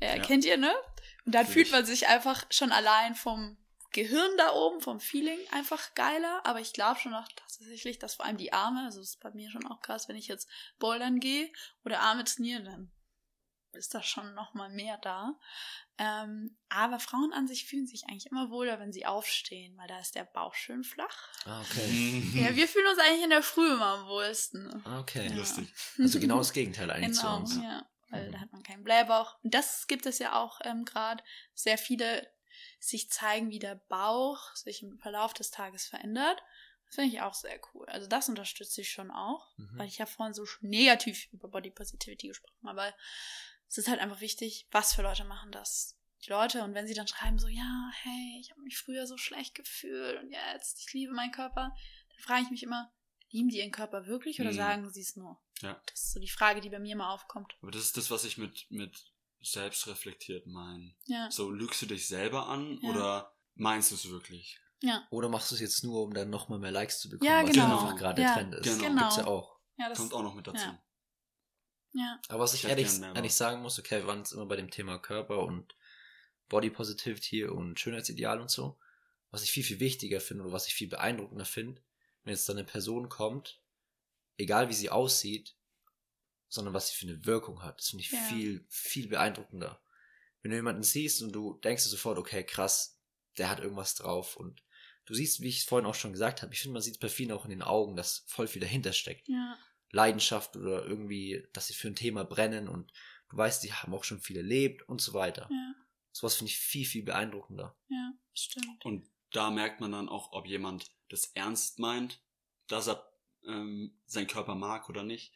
Ja, 0.00 0.16
Ja. 0.16 0.22
kennt 0.22 0.44
ihr, 0.44 0.56
ne? 0.56 0.74
Und 1.24 1.34
dann 1.34 1.46
Fühl 1.46 1.64
fühlt 1.64 1.72
man 1.72 1.84
sich 1.86 2.08
einfach 2.08 2.44
schon 2.50 2.72
allein 2.72 3.14
vom 3.14 3.56
Gehirn 3.92 4.36
da 4.38 4.52
oben, 4.54 4.80
vom 4.80 4.98
Feeling 4.98 5.38
einfach 5.52 5.94
geiler. 5.94 6.40
Aber 6.44 6.60
ich 6.60 6.72
glaube 6.72 6.98
schon 6.98 7.14
auch 7.14 7.28
tatsächlich, 7.36 8.00
dass 8.00 8.16
vor 8.16 8.24
allem 8.24 8.38
die 8.38 8.52
Arme, 8.52 8.84
also 8.86 8.98
das 8.98 9.10
ist 9.10 9.20
bei 9.20 9.30
mir 9.30 9.50
schon 9.50 9.66
auch 9.66 9.80
krass, 9.82 10.08
wenn 10.08 10.16
ich 10.16 10.26
jetzt 10.26 10.48
bouldern 10.80 11.20
gehe 11.20 11.48
oder 11.84 12.00
Arme 12.00 12.24
trainiere, 12.24 12.64
dann 12.64 12.90
ist 13.76 13.94
da 13.94 14.02
schon 14.02 14.34
noch 14.34 14.54
mal 14.54 14.68
mehr 14.70 14.98
da. 14.98 15.38
Ähm, 15.98 16.56
aber 16.68 16.98
Frauen 16.98 17.32
an 17.32 17.46
sich 17.46 17.66
fühlen 17.66 17.86
sich 17.86 18.04
eigentlich 18.08 18.26
immer 18.26 18.50
wohler, 18.50 18.80
wenn 18.80 18.92
sie 18.92 19.06
aufstehen, 19.06 19.76
weil 19.76 19.86
da 19.86 19.98
ist 20.00 20.14
der 20.16 20.24
Bauch 20.24 20.54
schön 20.54 20.82
flach. 20.84 21.28
Ah, 21.44 21.60
okay. 21.60 22.22
Ja, 22.34 22.56
wir 22.56 22.66
fühlen 22.66 22.86
uns 22.88 22.98
eigentlich 22.98 23.22
in 23.24 23.30
der 23.30 23.42
Früh 23.42 23.70
immer 23.72 23.86
am 23.98 24.06
wohlsten. 24.06 24.82
Ah, 24.84 24.98
okay. 25.00 25.28
Ja. 25.28 25.36
Lustig. 25.36 25.72
Also 25.98 26.18
genau 26.18 26.38
das 26.38 26.52
Gegenteil 26.52 26.90
eigentlich 26.90 27.14
zu 27.16 27.22
Genau, 27.22 27.36
uns. 27.38 27.56
ja. 27.56 27.86
Weil 28.10 28.28
Mhm. 28.28 28.32
da 28.32 28.40
hat 28.40 28.52
man 28.52 28.62
keinen 28.62 28.84
Blähbauch. 28.84 29.36
Und 29.42 29.54
das 29.54 29.86
gibt 29.86 30.06
es 30.06 30.18
ja 30.18 30.34
auch 30.34 30.60
ähm, 30.64 30.84
gerade. 30.84 31.22
Sehr 31.54 31.78
viele 31.78 32.28
sich 32.80 33.10
zeigen, 33.10 33.50
wie 33.50 33.58
der 33.58 33.76
Bauch 33.76 34.54
sich 34.56 34.82
im 34.82 34.98
Verlauf 34.98 35.32
des 35.32 35.50
Tages 35.50 35.86
verändert. 35.86 36.42
Das 36.86 36.96
finde 36.96 37.14
ich 37.14 37.22
auch 37.22 37.34
sehr 37.34 37.58
cool. 37.72 37.86
Also 37.86 38.06
das 38.06 38.28
unterstütze 38.28 38.80
ich 38.82 38.90
schon 38.90 39.10
auch, 39.10 39.56
Mhm. 39.56 39.78
weil 39.78 39.88
ich 39.88 39.98
ja 39.98 40.06
vorhin 40.06 40.34
so 40.34 40.44
negativ 40.60 41.28
über 41.32 41.48
Body 41.48 41.70
Positivity 41.70 42.28
gesprochen 42.28 42.54
habe. 42.68 42.70
Aber 42.82 42.94
es 43.74 43.78
ist 43.86 43.88
halt 43.88 44.00
einfach 44.00 44.20
wichtig, 44.20 44.68
was 44.70 44.94
für 44.94 45.02
Leute 45.02 45.24
machen 45.24 45.50
das. 45.50 45.98
Die 46.24 46.30
Leute, 46.30 46.62
und 46.62 46.74
wenn 46.74 46.86
sie 46.86 46.94
dann 46.94 47.08
schreiben 47.08 47.38
so, 47.38 47.48
ja, 47.48 47.90
hey, 48.02 48.38
ich 48.40 48.50
habe 48.50 48.62
mich 48.62 48.78
früher 48.78 49.06
so 49.06 49.16
schlecht 49.18 49.54
gefühlt 49.54 50.22
und 50.22 50.30
jetzt, 50.30 50.80
ich 50.80 50.92
liebe 50.92 51.12
meinen 51.12 51.32
Körper, 51.32 51.74
dann 52.10 52.18
frage 52.20 52.42
ich 52.44 52.50
mich 52.50 52.62
immer, 52.62 52.92
lieben 53.30 53.48
die 53.48 53.58
ihren 53.58 53.72
Körper 53.72 54.06
wirklich 54.06 54.40
oder 54.40 54.52
Mhm. 54.52 54.56
sagen 54.56 54.90
sie 54.92 55.00
es 55.00 55.16
nur? 55.16 55.40
Ja. 55.60 55.80
Das 55.86 56.00
ist 56.04 56.12
so 56.12 56.20
die 56.20 56.28
Frage, 56.30 56.60
die 56.60 56.70
bei 56.70 56.78
mir 56.78 56.92
immer 56.92 57.10
aufkommt. 57.10 57.54
Aber 57.62 57.72
das 57.72 57.82
ist 57.82 57.96
das, 57.96 58.10
was 58.10 58.24
ich 58.24 58.38
mit, 58.38 58.66
mit 58.70 58.96
selbstreflektiert 59.42 60.46
meine. 60.46 60.94
Ja, 61.06 61.30
So, 61.30 61.50
lügst 61.50 61.82
du 61.82 61.86
dich 61.86 62.06
selber 62.06 62.48
an 62.48 62.78
Ja. 62.82 62.90
oder 62.90 63.36
meinst 63.54 63.90
du 63.90 63.94
es 63.96 64.08
wirklich? 64.08 64.58
ja, 64.82 65.06
Oder 65.10 65.28
machst 65.30 65.50
du 65.50 65.54
es 65.54 65.60
jetzt 65.62 65.82
nur, 65.84 66.02
um 66.02 66.12
dann 66.12 66.28
nochmal 66.30 66.58
mehr 66.58 66.70
Likes 66.70 67.00
zu 67.00 67.08
bekommen, 67.08 67.30
Ja, 67.30 67.42
was 67.42 67.50
genau. 67.52 67.80
einfach 67.80 67.96
gerade 67.96 68.20
Ja, 68.22 68.34
Trend 68.34 68.54
ist. 68.54 68.62
genau. 68.64 68.84
Genau. 68.84 69.00
Gibt's 69.02 69.16
ja 69.16 69.26
auch. 69.26 69.58
ja, 69.78 69.88
das, 69.88 69.98
Kommt 69.98 70.12
auch 70.14 70.22
noch 70.22 70.34
mit 70.34 70.46
dazu. 70.46 70.58
ja. 70.64 70.82
Ja, 71.94 72.20
Aber 72.28 72.40
was 72.40 72.54
ich 72.54 72.64
Ich 72.64 72.70
ehrlich, 72.70 72.88
ehrlich 73.00 73.34
sagen 73.34 73.62
muss, 73.62 73.78
okay, 73.78 74.00
wir 74.00 74.06
waren 74.06 74.18
jetzt 74.18 74.32
immer 74.32 74.46
bei 74.46 74.56
dem 74.56 74.70
Thema 74.70 74.98
Körper 74.98 75.38
und 75.38 75.76
Body 76.48 76.68
Positivity 76.70 77.44
und 77.44 77.78
Schönheitsideal 77.78 78.40
und 78.40 78.50
so. 78.50 78.78
Was 79.30 79.42
ich 79.42 79.50
viel, 79.50 79.64
viel 79.64 79.80
wichtiger 79.80 80.20
finde 80.20 80.44
oder 80.44 80.52
was 80.52 80.66
ich 80.66 80.74
viel 80.74 80.88
beeindruckender 80.88 81.44
finde, 81.44 81.80
wenn 82.22 82.32
jetzt 82.32 82.48
dann 82.48 82.56
eine 82.56 82.66
Person 82.66 83.08
kommt, 83.08 83.60
egal 84.36 84.68
wie 84.68 84.74
sie 84.74 84.90
aussieht, 84.90 85.56
sondern 86.48 86.74
was 86.74 86.88
sie 86.88 86.96
für 86.96 87.06
eine 87.06 87.24
Wirkung 87.26 87.62
hat. 87.62 87.80
Das 87.80 87.90
finde 87.90 88.04
ich 88.04 88.12
Ja. 88.12 88.18
viel, 88.18 88.64
viel 88.68 89.08
beeindruckender. 89.08 89.80
Wenn 90.42 90.50
du 90.50 90.56
jemanden 90.56 90.82
siehst 90.82 91.22
und 91.22 91.32
du 91.32 91.58
denkst 91.64 91.84
dir 91.84 91.90
sofort, 91.90 92.18
okay, 92.18 92.44
krass, 92.44 93.00
der 93.38 93.48
hat 93.48 93.60
irgendwas 93.60 93.94
drauf 93.94 94.36
und 94.36 94.62
du 95.06 95.14
siehst, 95.14 95.40
wie 95.40 95.48
ich 95.48 95.60
es 95.60 95.64
vorhin 95.64 95.86
auch 95.86 95.94
schon 95.94 96.12
gesagt 96.12 96.42
habe, 96.42 96.52
ich 96.52 96.60
finde, 96.60 96.74
man 96.74 96.82
sieht 96.82 96.94
es 96.94 97.00
bei 97.00 97.08
vielen 97.08 97.32
auch 97.32 97.44
in 97.44 97.50
den 97.50 97.62
Augen, 97.62 97.96
dass 97.96 98.24
voll 98.26 98.46
viel 98.46 98.60
dahinter 98.60 98.92
steckt. 98.92 99.28
ja, 99.28 99.58
Leidenschaft 99.94 100.56
oder 100.56 100.84
irgendwie, 100.84 101.46
dass 101.52 101.68
sie 101.68 101.74
für 101.74 101.88
ein 101.88 101.96
Thema 101.96 102.24
brennen 102.24 102.68
und 102.68 102.92
du 103.30 103.36
weißt, 103.36 103.62
die 103.62 103.72
haben 103.72 103.94
auch 103.94 104.04
schon 104.04 104.20
viel 104.20 104.36
erlebt 104.36 104.82
und 104.88 105.00
so 105.00 105.14
weiter. 105.14 105.48
ja, 105.50 105.74
Sowas 106.12 106.36
finde 106.36 106.50
ich 106.50 106.58
viel, 106.58 106.84
viel 106.84 107.02
beeindruckender. 107.02 107.76
ja, 107.88 108.12
stimmt. 108.34 108.84
Und 108.84 109.08
da 109.30 109.50
merkt 109.50 109.80
man 109.80 109.92
dann 109.92 110.08
auch, 110.08 110.32
ob 110.32 110.46
jemand 110.46 110.92
das 111.08 111.26
ernst 111.34 111.78
meint, 111.78 112.22
dass 112.66 112.88
er 112.88 113.08
ähm, 113.46 113.98
seinen 114.06 114.26
Körper 114.26 114.54
mag 114.54 114.88
oder 114.88 115.02
nicht, 115.02 115.32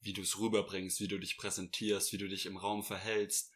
wie 0.00 0.12
du 0.12 0.22
es 0.22 0.38
rüberbringst, 0.38 1.00
wie 1.00 1.08
du 1.08 1.18
dich 1.18 1.36
präsentierst, 1.36 2.12
wie 2.12 2.18
du 2.18 2.28
dich 2.28 2.46
im 2.46 2.56
Raum 2.56 2.82
verhältst, 2.82 3.52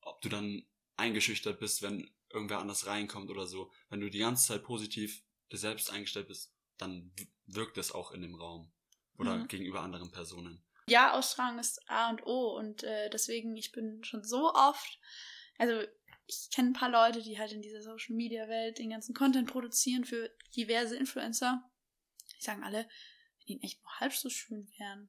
ob 0.00 0.20
du 0.20 0.28
dann 0.28 0.66
eingeschüchtert 0.96 1.58
bist, 1.58 1.82
wenn 1.82 2.10
irgendwer 2.30 2.58
anders 2.58 2.86
reinkommt 2.86 3.30
oder 3.30 3.46
so. 3.46 3.72
Wenn 3.88 4.00
du 4.00 4.10
die 4.10 4.18
ganze 4.18 4.46
Zeit 4.46 4.64
positiv 4.64 5.22
dir 5.52 5.58
selbst 5.58 5.90
eingestellt 5.90 6.28
bist, 6.28 6.54
dann 6.76 7.12
wirkt 7.46 7.78
es 7.78 7.92
auch 7.92 8.12
in 8.12 8.22
dem 8.22 8.34
Raum 8.34 8.73
oder 9.18 9.36
Mhm. 9.36 9.48
gegenüber 9.48 9.80
anderen 9.82 10.10
Personen. 10.10 10.62
Ja, 10.86 11.12
Ausstrahlung 11.14 11.58
ist 11.58 11.80
A 11.88 12.10
und 12.10 12.26
O 12.26 12.56
und 12.56 12.82
äh, 12.82 13.08
deswegen, 13.10 13.56
ich 13.56 13.72
bin 13.72 14.04
schon 14.04 14.22
so 14.24 14.52
oft, 14.52 14.98
also 15.58 15.80
ich 16.26 16.50
kenne 16.50 16.70
ein 16.70 16.74
paar 16.74 16.90
Leute, 16.90 17.22
die 17.22 17.38
halt 17.38 17.52
in 17.52 17.62
dieser 17.62 17.82
Social 17.82 18.14
Media 18.14 18.48
Welt 18.48 18.78
den 18.78 18.90
ganzen 18.90 19.14
Content 19.14 19.50
produzieren 19.50 20.04
für 20.04 20.30
diverse 20.56 20.96
Influencer. 20.96 21.62
Die 22.38 22.44
sagen 22.44 22.64
alle, 22.64 22.88
wenn 23.46 23.58
die 23.58 23.62
echt 23.62 23.82
nur 23.82 24.00
halb 24.00 24.12
so 24.14 24.28
schön 24.30 24.68
wären. 24.78 25.08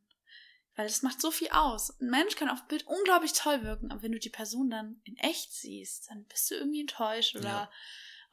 Weil 0.75 0.87
das 0.87 1.03
macht 1.03 1.21
so 1.21 1.31
viel 1.31 1.47
aus. 1.51 1.97
Ein 2.01 2.09
Mensch 2.09 2.35
kann 2.35 2.49
auf 2.49 2.67
Bild 2.67 2.85
unglaublich 2.85 3.31
toll 3.31 3.63
wirken, 3.63 3.91
aber 3.91 4.01
wenn 4.01 4.11
du 4.11 4.19
die 4.19 4.29
Person 4.29 4.69
dann 4.69 4.99
in 5.05 5.15
echt 5.17 5.53
siehst, 5.53 6.09
dann 6.09 6.25
bist 6.25 6.51
du 6.51 6.55
irgendwie 6.55 6.81
enttäuscht 6.81 7.35
oder 7.37 7.47
Ja. 7.47 7.71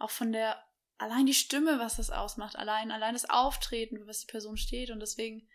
auch 0.00 0.10
von 0.10 0.32
der, 0.32 0.60
allein 0.98 1.26
die 1.26 1.34
Stimme, 1.34 1.78
was 1.78 1.96
das 1.98 2.10
ausmacht, 2.10 2.56
allein, 2.56 2.90
allein 2.90 3.14
das 3.14 3.30
Auftreten, 3.30 3.98
für 3.98 4.06
was 4.08 4.20
die 4.20 4.26
Person 4.30 4.56
steht 4.56 4.90
und 4.90 4.98
deswegen 4.98 5.48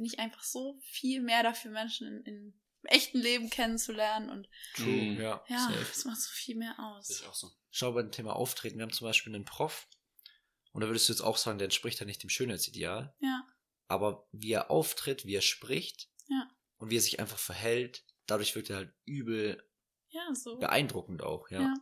finde 0.00 0.14
ich 0.14 0.18
einfach 0.18 0.42
so 0.42 0.78
viel 0.82 1.20
mehr 1.20 1.42
dafür, 1.42 1.70
Menschen 1.72 2.06
in, 2.08 2.22
in 2.24 2.60
im 2.82 2.86
echten 2.88 3.18
Leben 3.18 3.50
kennenzulernen 3.50 4.30
und 4.30 4.48
Mhm. 4.78 5.20
ja. 5.20 5.44
ja, 5.48 5.58
safe. 5.68 5.84
das 5.86 6.06
macht 6.06 6.18
so 6.22 6.30
viel 6.32 6.56
mehr 6.56 6.74
aus. 6.78 7.10
ich 7.10 7.26
auch 7.26 7.34
so. 7.34 7.50
Schau 7.70 7.92
bei 7.92 8.00
dem 8.00 8.10
Thema 8.10 8.34
Auftreten, 8.34 8.78
wir 8.78 8.84
haben 8.84 8.92
zum 8.94 9.06
Beispiel 9.06 9.34
einen 9.34 9.44
Prof 9.44 9.86
und 10.72 10.80
da 10.80 10.86
würdest 10.86 11.06
du 11.06 11.12
jetzt 11.12 11.20
auch 11.20 11.36
sagen, 11.36 11.58
der 11.58 11.66
entspricht 11.66 12.00
ja 12.00 12.06
nicht 12.06 12.22
dem 12.22 12.30
Schönheitsideal, 12.30 13.14
Ja, 13.20 13.46
aber 13.88 14.26
wie 14.32 14.52
er 14.52 14.70
auftritt, 14.70 15.26
wie 15.26 15.34
er 15.34 15.42
spricht 15.42 16.08
Ja. 16.28 16.48
und 16.78 16.88
wie 16.88 16.96
er 16.96 17.02
sich 17.02 17.20
einfach 17.20 17.36
verhält, 17.38 18.02
dadurch 18.24 18.54
wirkt 18.54 18.70
er 18.70 18.76
halt 18.76 18.94
übel 19.04 19.62
ja, 20.08 20.34
so. 20.34 20.56
beeindruckend 20.56 21.22
auch, 21.22 21.50
ja. 21.50 21.60
Ja. 21.60 21.74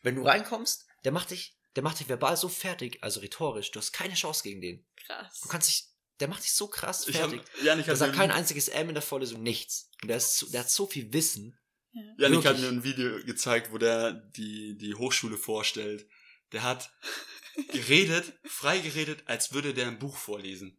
Wenn 0.00 0.14
du 0.14 0.22
reinkommst, 0.22 0.86
der 1.04 1.12
macht 1.12 1.32
dich, 1.32 1.58
der 1.76 1.82
macht 1.82 2.00
dich 2.00 2.08
verbal 2.08 2.38
so 2.38 2.48
fertig, 2.48 3.02
also 3.04 3.20
rhetorisch, 3.20 3.70
du 3.72 3.78
hast 3.78 3.92
keine 3.92 4.14
Chance 4.14 4.42
gegen 4.42 4.62
den. 4.62 4.86
Krass. 4.96 5.40
Du 5.42 5.50
kannst 5.50 5.68
dich, 5.68 5.84
der 6.20 6.28
macht 6.28 6.42
dich 6.44 6.52
so 6.52 6.68
krass 6.68 7.06
Ich 7.08 7.20
hab, 7.20 7.30
fertig. 7.30 7.46
Janik 7.62 7.84
Der 7.86 7.92
hat 7.92 7.98
sagt 7.98 8.14
kein 8.14 8.30
einziges 8.30 8.68
M 8.68 8.88
in 8.88 8.94
der 8.94 9.02
Vorlesung, 9.02 9.42
nichts. 9.42 9.90
Und 10.02 10.08
der, 10.08 10.16
ist 10.18 10.52
der 10.52 10.60
hat 10.60 10.70
so 10.70 10.86
viel 10.86 11.12
Wissen. 11.12 11.58
ja. 11.92 12.02
Janik 12.18 12.44
hat 12.44 12.58
mir 12.58 12.68
ein 12.68 12.84
Video 12.84 13.22
gezeigt, 13.24 13.72
wo 13.72 13.78
der 13.78 14.12
die, 14.12 14.76
die 14.76 14.94
Hochschule 14.94 15.36
vorstellt. 15.36 16.06
Der 16.52 16.62
hat 16.62 16.92
geredet, 17.72 18.32
frei 18.44 18.78
geredet, 18.78 19.22
als 19.26 19.52
würde 19.52 19.74
der 19.74 19.88
ein 19.88 19.98
Buch 19.98 20.16
vorlesen. 20.16 20.76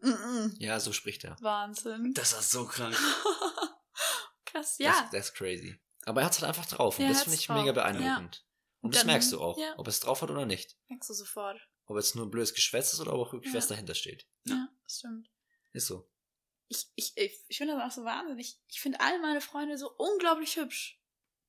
Ja, 0.59 0.79
so 0.79 0.93
spricht 0.93 1.23
er. 1.25 1.35
Wahnsinn. 1.41 2.13
Das 2.13 2.33
war 2.33 2.41
so 2.41 2.65
krank. 2.65 2.95
Krass, 4.45 4.77
Das, 4.77 4.77
ja. 4.77 5.09
das 5.11 5.27
ist 5.29 5.35
crazy. 5.35 5.79
Aber 6.05 6.21
er 6.21 6.25
hat 6.27 6.33
es 6.33 6.41
halt 6.41 6.49
einfach 6.49 6.65
drauf. 6.65 6.97
Und 6.99 7.05
Ja, 7.05 7.11
das 7.11 7.23
finde 7.23 7.37
ich 7.37 7.47
drauf. 7.47 7.59
mega 7.59 7.71
beeindruckend. 7.71 8.45
Und 8.81 8.93
das 8.93 9.01
Dann- 9.01 9.07
merkst 9.07 9.31
du 9.31 9.41
auch, 9.41 9.57
ja. 9.57 9.73
ob 9.77 9.87
er 9.87 9.89
es 9.89 9.99
drauf 9.99 10.21
hat 10.21 10.29
oder 10.29 10.45
nicht. 10.45 10.75
Merkst 10.89 11.09
du 11.09 11.13
sofort. 11.13 11.59
Ob 11.87 11.97
jetzt 11.97 12.15
nur 12.15 12.25
ein 12.25 12.31
blödes 12.31 12.53
Geschwätz 12.53 12.93
ist 12.93 12.99
oder 12.99 13.13
ob 13.13 13.27
auch 13.27 13.33
wirklich 13.33 13.53
Ja. 13.53 13.57
was 13.57 13.67
dahinter 13.67 13.95
steht. 13.95 14.25
Ja. 14.45 14.67
Das 14.85 14.99
stimmt. 14.99 15.29
Ist 15.73 15.87
so. 15.87 16.09
Ich, 16.67 16.87
ich, 16.95 17.13
ich, 17.17 17.39
ich 17.47 17.57
finde 17.57 17.75
das 17.75 17.83
auch 17.83 17.95
so 17.95 18.03
wahnsinnig. 18.05 18.57
Ich 18.69 18.81
finde 18.81 18.99
all 18.99 19.19
meine 19.19 19.41
Freunde 19.41 19.77
so 19.77 19.91
unglaublich 19.97 20.55
hübsch. 20.57 20.99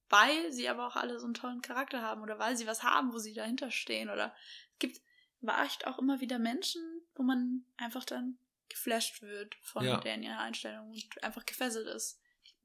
Weil 0.08 0.52
sie 0.52 0.68
aber 0.68 0.86
auch 0.86 0.94
alle 0.96 1.18
so 1.18 1.24
einen 1.24 1.34
tollen 1.34 1.62
Charakter 1.62 2.00
haben 2.02 2.22
oder 2.22 2.38
weil 2.38 2.56
sie 2.56 2.66
was 2.66 2.82
haben, 2.84 3.12
wo 3.12 3.18
sie 3.18 3.34
dahinter 3.34 3.70
stehen. 3.72 4.08
Oder 4.08 4.34
es 4.74 4.78
gibt, 4.78 5.00
war 5.40 5.64
echt 5.64 5.86
auch 5.86 5.98
immer 5.98 6.20
wieder 6.20 6.38
Menschen, 6.38 6.80
wo 7.16 7.22
man 7.24 7.64
einfach 7.76 8.04
dann 8.04 8.38
geflasht 8.68 9.22
wird 9.22 9.56
von 9.62 9.84
Ja. 9.84 9.98
deren 10.00 10.22
ihrer 10.22 10.38
Einstellung 10.38 10.90
und 10.90 11.22
einfach 11.24 11.44
gefesselt 11.44 11.88
ist. 11.88 12.20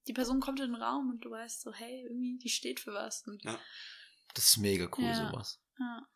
Die 0.08 0.14
Person 0.14 0.40
kommt 0.40 0.60
in 0.60 0.72
den 0.74 0.82
Raum 0.82 1.10
und 1.10 1.22
du 1.22 1.32
weißt 1.32 1.62
so, 1.62 1.74
hey, 1.74 2.04
irgendwie, 2.04 2.38
die 2.38 2.50
steht 2.50 2.80
für 2.80 2.94
was. 2.94 3.26
Und, 3.28 3.44
Ja. 3.44 3.60
Das 4.34 4.46
ist 4.50 4.58
mega 4.58 4.88
cool, 4.98 5.04
Ja. 5.06 5.30
sowas. 5.30 5.62
ja. 5.80 6.08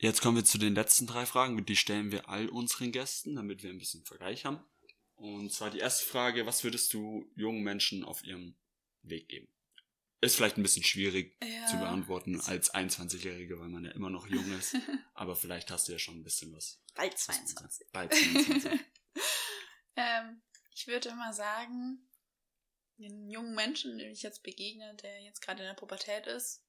Jetzt 0.00 0.20
kommen 0.22 0.36
wir 0.36 0.44
zu 0.44 0.58
den 0.58 0.74
letzten 0.74 1.06
drei 1.06 1.26
Fragen. 1.26 1.64
Die 1.66 1.76
stellen 1.76 2.12
wir 2.12 2.28
all 2.28 2.48
unseren 2.48 2.92
Gästen, 2.92 3.34
damit 3.34 3.62
wir 3.62 3.70
ein 3.70 3.78
bisschen 3.78 4.04
Vergleich 4.04 4.44
haben. 4.44 4.60
Und 5.16 5.52
zwar 5.52 5.70
die 5.70 5.80
erste 5.80 6.04
Frage, 6.04 6.46
was 6.46 6.62
würdest 6.62 6.92
du 6.94 7.28
jungen 7.34 7.62
Menschen 7.62 8.04
auf 8.04 8.22
ihrem 8.22 8.54
Weg 9.02 9.28
geben? 9.28 9.48
Ist 10.20 10.36
vielleicht 10.36 10.56
ein 10.56 10.62
bisschen 10.62 10.84
schwierig 10.84 11.36
Ja. 11.42 11.66
zu 11.66 11.76
beantworten 11.78 12.40
als 12.40 12.72
21-Jährige, 12.72 13.58
weil 13.58 13.68
man 13.68 13.84
ja 13.84 13.90
immer 13.92 14.10
noch 14.10 14.28
jung 14.28 14.52
ist. 14.56 14.76
Aber 15.14 15.34
vielleicht 15.34 15.70
hast 15.70 15.88
du 15.88 15.92
ja 15.92 15.98
schon 15.98 16.20
ein 16.20 16.24
bisschen 16.24 16.52
was. 16.52 16.80
Bald 16.94 17.14
was 17.14 17.26
zu 17.26 17.32
sagen. 17.32 17.46
22. 17.70 17.86
Bald 17.92 18.14
22. 18.14 18.70
ähm, 19.96 20.42
ich 20.74 20.86
würde 20.86 21.08
immer 21.08 21.32
sagen, 21.32 22.08
den 22.98 23.28
jungen 23.28 23.54
Menschen, 23.56 23.98
dem 23.98 24.10
ich 24.12 24.22
jetzt 24.22 24.44
begegne, 24.44 24.94
der 25.02 25.22
jetzt 25.22 25.40
gerade 25.40 25.62
in 25.62 25.68
der 25.68 25.74
Pubertät 25.74 26.26
ist, 26.28 26.62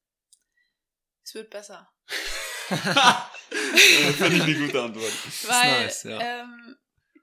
es 1.24 1.36
wird 1.36 1.52
besser. 1.52 1.92
Äh, 2.72 4.14
Finde 4.14 4.36
ich 4.38 4.44
eine 4.44 4.68
gute 4.68 4.82
Antwort. 4.82 5.12
Weil 5.48 5.84
nice, 5.84 6.04
ja. 6.04 6.20
ähm, 6.20 6.78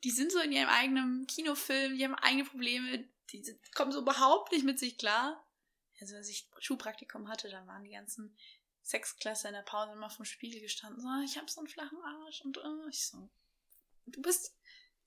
die 0.04 0.10
sind 0.10 0.32
so 0.32 0.40
in 0.40 0.52
ihrem 0.52 0.68
eigenen 0.68 1.26
Kinofilm, 1.26 1.96
die 1.96 2.04
haben 2.04 2.14
eigene 2.14 2.44
Probleme, 2.44 3.04
die 3.30 3.44
kommen 3.74 3.92
so 3.92 4.00
überhaupt 4.00 4.52
nicht 4.52 4.64
mit 4.64 4.78
sich 4.78 4.98
klar. 4.98 5.44
Also 6.00 6.16
als 6.16 6.28
ich 6.28 6.48
Schulpraktikum 6.58 7.28
hatte, 7.28 7.48
da 7.48 7.66
waren 7.66 7.84
die 7.84 7.92
ganzen 7.92 8.36
Sechsklässler 8.82 9.50
in 9.50 9.56
der 9.56 9.62
Pause 9.62 9.92
immer 9.92 10.10
vom 10.10 10.24
Spiegel 10.24 10.60
gestanden, 10.60 11.00
so, 11.00 11.08
ich 11.24 11.36
habe 11.36 11.50
so 11.50 11.60
einen 11.60 11.68
flachen 11.68 11.98
Arsch 12.02 12.42
und 12.42 12.58
äh, 12.58 12.88
ich 12.90 13.06
so, 13.06 13.28
du 14.06 14.22
bist 14.22 14.54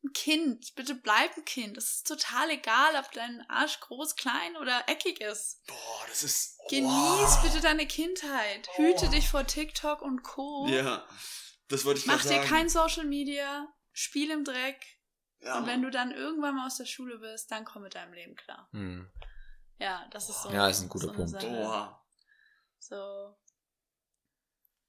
ein 0.04 0.14
Kind, 0.14 0.76
bitte 0.76 0.96
bleib 0.96 1.36
ein 1.36 1.44
Kind. 1.46 1.78
Es 1.78 1.96
ist 1.96 2.08
total 2.08 2.50
egal, 2.52 2.96
ob 2.96 3.12
dein 3.12 3.44
Arsch 3.50 3.80
groß, 3.82 4.16
klein 4.16 4.56
oder 4.58 4.84
eckig 4.88 5.20
ist. 5.20 5.62
Boah, 5.68 6.06
das 6.08 6.24
ist. 6.24 6.58
Genieß 6.70 6.86
wow. 6.90 7.42
bitte 7.44 7.62
deine 7.62 7.86
Kindheit. 7.86 8.70
Hüte 8.76 9.08
Oh. 9.08 9.12
dich 9.12 9.28
vor 9.28 9.46
TikTok 9.46 10.02
und 10.02 10.24
Co. 10.24 10.68
Ja, 10.70 11.06
das 11.68 11.84
wollte 11.84 12.00
ich 12.00 12.06
Mach 12.06 12.22
dir 12.22 12.30
sagen. 12.30 12.48
kein 12.48 12.70
Social 12.70 13.06
Media, 13.06 13.68
spiel 13.92 14.32
im 14.32 14.44
Dreck. 14.46 14.82
ja. 15.42 15.58
Und 15.58 15.68
wenn 15.68 15.82
du 15.82 15.90
dann 15.92 16.12
irgendwann 16.12 16.56
mal 16.56 16.68
aus 16.68 16.78
der 16.78 16.86
Schule 16.86 17.18
bist, 17.20 17.52
dann 17.52 17.66
komm 17.66 17.84
mit 17.84 17.96
deinem 17.96 18.14
Leben 18.14 18.36
klar. 18.36 18.70
Hm. 18.72 19.10
Ja, 19.80 20.08
das 20.12 20.30
ist 20.30 20.44
so. 20.44 20.50
Ja, 20.50 20.68
ist 20.70 20.82
ein 20.82 20.90
guter 20.90 21.08
so 21.08 21.14
Punkt. 21.14 21.40
Boah. 21.40 22.06
So. 22.80 23.36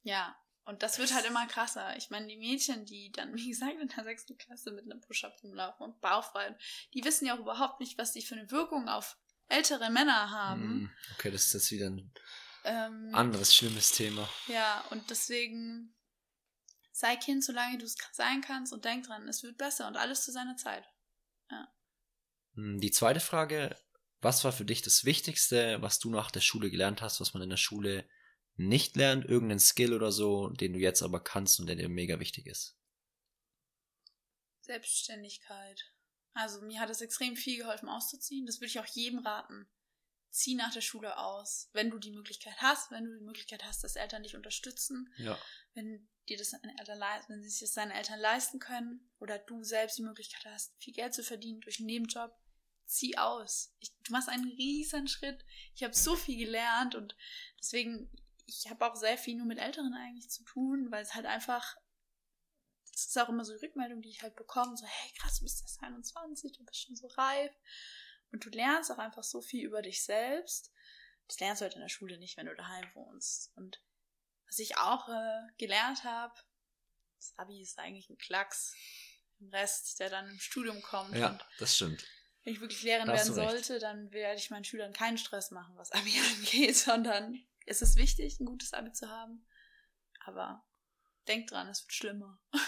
Ja. 0.02 0.36
Und 0.64 0.82
das 0.82 0.98
wird 0.98 1.14
halt 1.14 1.26
immer 1.26 1.46
krasser. 1.46 1.96
Ich 1.96 2.10
meine, 2.10 2.26
die 2.26 2.36
Mädchen, 2.36 2.84
die 2.84 3.10
dann, 3.12 3.34
wie 3.36 3.48
gesagt, 3.48 3.80
in 3.80 3.88
der 3.88 4.04
sechsten 4.04 4.36
Klasse 4.38 4.70
mit 4.70 4.84
einem 4.84 5.00
Push-Up 5.00 5.42
rumlaufen 5.42 5.84
und 5.84 6.00
bauchfrei, 6.00 6.56
die 6.94 7.04
wissen 7.04 7.26
ja 7.26 7.34
auch 7.34 7.40
überhaupt 7.40 7.80
nicht, 7.80 7.98
was 7.98 8.12
die 8.12 8.22
für 8.22 8.36
eine 8.36 8.50
Wirkung 8.50 8.88
auf 8.88 9.16
ältere 9.48 9.90
Männer 9.90 10.30
haben. 10.30 10.62
Hm. 10.62 10.90
Okay, 11.16 11.30
das 11.30 11.46
ist 11.46 11.54
jetzt 11.54 11.70
wieder 11.72 11.86
ein 11.90 12.12
Ähm, 12.64 13.14
anderes 13.14 13.54
schlimmes 13.54 13.90
Thema. 13.92 14.28
Ja, 14.46 14.84
und 14.90 15.10
deswegen 15.10 15.94
sei 16.92 17.16
Kind, 17.16 17.42
solange 17.42 17.78
du 17.78 17.84
es 17.84 17.96
sein 18.12 18.42
kannst 18.42 18.72
und 18.72 18.84
denk 18.84 19.06
dran, 19.06 19.26
es 19.28 19.42
wird 19.42 19.56
besser 19.56 19.88
und 19.88 19.96
alles 19.96 20.24
zu 20.24 20.32
seiner 20.32 20.56
Zeit. 20.56 20.84
Hm, 22.54 22.80
Die 22.80 22.90
zweite 22.90 23.20
Frage, 23.20 23.76
was 24.20 24.44
war 24.44 24.52
für 24.52 24.64
dich 24.64 24.82
das 24.82 25.04
Wichtigste, 25.04 25.80
was 25.80 25.98
du 25.98 26.10
nach 26.10 26.30
der 26.30 26.40
Schule 26.40 26.70
gelernt 26.70 27.00
hast, 27.02 27.20
was 27.20 27.32
man 27.32 27.42
in 27.42 27.50
der 27.50 27.56
Schule 27.56 28.08
nicht 28.68 28.96
lernt, 28.96 29.24
irgendeinen 29.24 29.60
Skill 29.60 29.92
oder 29.94 30.12
so, 30.12 30.48
den 30.50 30.72
du 30.72 30.78
jetzt 30.78 31.02
aber 31.02 31.20
kannst 31.20 31.60
und 31.60 31.66
der 31.66 31.76
dir 31.76 31.88
mega 31.88 32.20
wichtig 32.20 32.46
ist? 32.46 32.76
Selbstständigkeit. 34.60 35.80
Also 36.32 36.60
mir 36.62 36.80
hat 36.80 36.90
es 36.90 37.00
extrem 37.00 37.36
viel 37.36 37.58
geholfen 37.58 37.88
auszuziehen. 37.88 38.46
Das 38.46 38.56
würde 38.60 38.66
ich 38.66 38.78
auch 38.78 38.86
jedem 38.86 39.20
raten. 39.20 39.68
Zieh 40.30 40.54
nach 40.54 40.72
der 40.72 40.80
Schule 40.80 41.18
aus, 41.18 41.68
wenn 41.72 41.90
du 41.90 41.98
die 41.98 42.12
Möglichkeit 42.12 42.54
hast, 42.58 42.92
wenn 42.92 43.04
du 43.04 43.18
die 43.18 43.24
Möglichkeit 43.24 43.64
hast, 43.64 43.82
dass 43.82 43.96
Eltern 43.96 44.22
dich 44.22 44.36
unterstützen, 44.36 45.12
Ja. 45.16 45.36
wenn 45.74 46.08
dir 46.28 46.38
das 46.38 46.50
deine 46.50 46.78
Eltern 46.78 46.98
leisten, 47.00 47.32
wenn 47.32 47.42
sich 47.42 47.58
das 47.58 47.72
deine 47.72 47.94
Eltern 47.94 48.20
leisten 48.20 48.60
können 48.60 49.10
oder 49.18 49.40
du 49.40 49.64
selbst 49.64 49.98
die 49.98 50.04
Möglichkeit 50.04 50.44
hast, 50.44 50.72
viel 50.78 50.94
Geld 50.94 51.14
zu 51.14 51.24
verdienen 51.24 51.60
durch 51.62 51.80
einen 51.80 51.86
Nebenjob, 51.86 52.32
zieh 52.86 53.18
aus. 53.18 53.74
Ich, 53.80 53.92
du 54.04 54.12
machst 54.12 54.28
einen 54.28 54.48
riesen 54.52 55.08
Schritt. 55.08 55.44
Ich 55.74 55.82
habe 55.82 55.96
so 55.96 56.14
viel 56.14 56.38
gelernt 56.38 56.94
und 56.94 57.16
deswegen, 57.58 58.08
ich 58.50 58.70
habe 58.70 58.86
auch 58.86 58.96
sehr 58.96 59.16
viel 59.16 59.36
nur 59.36 59.46
mit 59.46 59.58
Älteren 59.58 59.94
eigentlich 59.94 60.28
zu 60.30 60.42
tun, 60.44 60.90
weil 60.90 61.02
es 61.02 61.14
halt 61.14 61.26
einfach, 61.26 61.76
das 62.92 63.06
ist 63.06 63.18
auch 63.18 63.28
immer 63.28 63.44
so 63.44 63.52
die 63.56 63.64
Rückmeldung, 63.64 64.02
die 64.02 64.10
ich 64.10 64.22
halt 64.22 64.36
bekomme, 64.36 64.76
so, 64.76 64.84
hey 64.86 65.12
krass, 65.18 65.38
du 65.38 65.44
bist 65.44 65.62
erst 65.62 65.82
21, 65.82 66.52
du 66.52 66.64
bist 66.64 66.82
schon 66.82 66.96
so 66.96 67.06
reif. 67.08 67.52
Und 68.32 68.44
du 68.44 68.50
lernst 68.50 68.92
auch 68.92 68.98
einfach 68.98 69.24
so 69.24 69.40
viel 69.40 69.64
über 69.64 69.82
dich 69.82 70.04
selbst. 70.04 70.72
Das 71.26 71.40
lernst 71.40 71.60
du 71.60 71.64
halt 71.64 71.74
in 71.74 71.80
der 71.80 71.88
Schule 71.88 72.18
nicht, 72.18 72.36
wenn 72.36 72.46
du 72.46 72.54
daheim 72.54 72.86
wohnst. 72.94 73.52
Und 73.56 73.80
was 74.46 74.58
ich 74.58 74.76
auch 74.78 75.08
äh, 75.08 75.40
gelernt 75.58 76.04
habe, 76.04 76.34
das 77.16 77.34
Abi 77.36 77.60
ist 77.60 77.78
eigentlich 77.78 78.08
ein 78.08 78.18
Klacks. 78.18 78.74
Im 79.40 79.48
Rest, 79.48 79.98
der 80.00 80.10
dann 80.10 80.28
im 80.28 80.38
Studium 80.38 80.82
kommt. 80.82 81.16
Ja, 81.16 81.30
Und 81.30 81.44
das 81.58 81.74
stimmt. 81.74 82.04
wenn 82.44 82.52
ich 82.52 82.60
wirklich 82.60 82.82
Lehrerin 82.82 83.08
werden 83.08 83.34
sollte, 83.34 83.78
dann 83.78 84.12
werde 84.12 84.38
ich 84.38 84.50
meinen 84.50 84.64
Schülern 84.64 84.92
keinen 84.92 85.16
Stress 85.18 85.50
machen, 85.50 85.76
was 85.76 85.92
Abi 85.92 86.12
angeht, 86.36 86.76
sondern 86.76 87.42
es 87.70 87.82
ist 87.82 87.96
wichtig, 87.96 88.40
ein 88.40 88.46
gutes 88.46 88.72
Abi 88.74 88.92
zu 88.92 89.08
haben. 89.08 89.46
Aber 90.24 90.64
denkt 91.28 91.52
dran, 91.52 91.68
es 91.68 91.82
wird 91.82 91.92
schlimmer. 91.92 92.38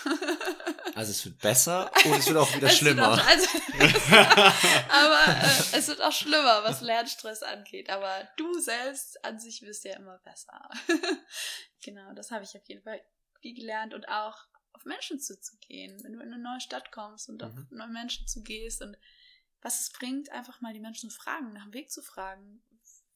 Also 0.95 1.11
es 1.13 1.25
wird 1.25 1.39
besser 1.39 1.91
und 2.05 2.19
es 2.19 2.27
wird 2.27 2.37
auch 2.37 2.55
wieder 2.55 2.69
schlimmer. 2.69 3.15
Auch, 3.15 3.27
also, 3.27 3.49
aber 4.91 5.27
äh, 5.27 5.79
es 5.79 5.89
wird 5.89 6.03
auch 6.03 6.13
schlimmer, 6.13 6.63
was 6.65 6.83
Lernstress 6.83 7.43
angeht. 7.43 7.89
Aber 7.89 8.29
du 8.37 8.61
selbst 8.61 9.25
an 9.25 9.41
sich 9.41 9.63
wirst 9.63 9.85
ja 9.85 9.97
immer 9.97 10.19
besser. 10.19 10.69
genau, 11.83 12.13
das 12.13 12.31
habe 12.31 12.45
ich 12.45 12.55
auf 12.55 12.69
jeden 12.69 12.83
Fall 12.83 13.01
viel 13.41 13.55
gelernt 13.55 13.95
und 13.95 14.07
auch 14.09 14.37
auf 14.75 14.85
Menschen 14.85 15.19
zuzugehen. 15.19 15.99
Wenn 16.03 16.13
du 16.13 16.21
in 16.21 16.31
eine 16.35 16.43
neue 16.43 16.61
Stadt 16.61 16.93
kommst 16.93 17.31
und 17.31 17.43
auf 17.43 17.55
Mhm. 17.55 17.69
neue 17.71 17.89
Menschen 17.89 18.27
zugehst 18.27 18.83
und 18.83 18.95
was 19.63 19.81
es 19.81 19.93
bringt, 19.93 20.31
einfach 20.31 20.61
mal 20.61 20.75
die 20.75 20.81
Menschen 20.81 21.09
zu 21.09 21.17
fragen, 21.17 21.55
nach 21.55 21.65
dem 21.65 21.73
Weg 21.73 21.91
zu 21.91 22.03
fragen. 22.03 22.63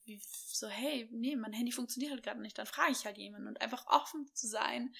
Wie, 0.06 0.20
so, 0.22 0.68
hey, 0.68 1.08
nee, 1.10 1.36
mein 1.36 1.52
Handy 1.52 1.72
funktioniert 1.72 2.12
halt 2.12 2.22
gerade 2.22 2.40
nicht, 2.40 2.56
dann 2.56 2.66
frage 2.66 2.92
ich 2.92 3.04
halt 3.04 3.18
jemanden 3.18 3.48
und 3.48 3.60
einfach 3.60 3.86
offen 3.88 4.30
zu 4.34 4.46
sein 4.46 4.94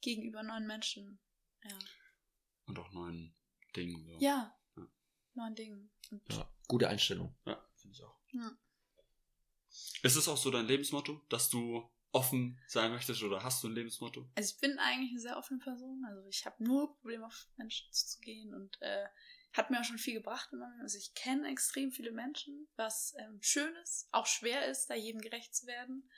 gegenüber 0.00 0.42
neuen 0.42 0.66
Menschen. 0.66 1.18
Ja. 1.64 1.78
Und 2.66 2.78
auch 2.78 2.92
neuen 2.92 3.34
Dingen. 3.74 4.06
So. 4.06 4.18
Ja. 4.20 4.56
Ja. 4.76 4.86
Neuen 5.34 5.54
Dingen. 5.54 5.90
Und 6.10 6.22
Ja, 6.32 6.48
gute 6.68 6.88
Einstellung. 6.88 7.34
Ja, 7.44 7.62
finde 7.74 7.96
ich 7.96 8.04
auch. 8.04 8.16
Ja. 8.32 8.56
Ist 10.02 10.16
es 10.16 10.28
auch 10.28 10.36
so 10.36 10.50
dein 10.50 10.66
Lebensmotto, 10.66 11.20
dass 11.28 11.50
du 11.50 11.90
offen 12.12 12.60
sein 12.68 12.92
möchtest 12.92 13.22
oder 13.24 13.42
hast 13.42 13.64
du 13.64 13.68
ein 13.68 13.74
Lebensmotto? 13.74 14.28
Also 14.36 14.54
ich 14.54 14.60
bin 14.60 14.78
eigentlich 14.78 15.10
eine 15.10 15.20
sehr 15.20 15.36
offene 15.36 15.58
Person. 15.58 16.04
Also 16.06 16.28
ich 16.28 16.46
habe 16.46 16.62
nur 16.62 16.94
Probleme 16.94 17.26
auf 17.26 17.48
Menschen 17.56 17.92
zuzugehen 17.92 18.54
und 18.54 18.80
äh, 18.80 19.06
hat 19.54 19.70
mir 19.70 19.80
auch 19.80 19.84
schon 19.84 19.98
viel 19.98 20.14
gebracht. 20.14 20.50
Also 20.82 20.98
ich 20.98 21.14
kenne 21.14 21.48
extrem 21.50 21.90
viele 21.92 22.10
Menschen, 22.12 22.68
was 22.76 23.14
ähm, 23.18 23.38
schön 23.40 23.74
ist, 23.82 24.08
auch 24.12 24.26
schwer 24.26 24.66
ist, 24.66 24.88
da 24.90 24.94
jedem 24.94 25.20
gerecht 25.20 25.54
zu 25.54 25.66
werden. 25.66 26.08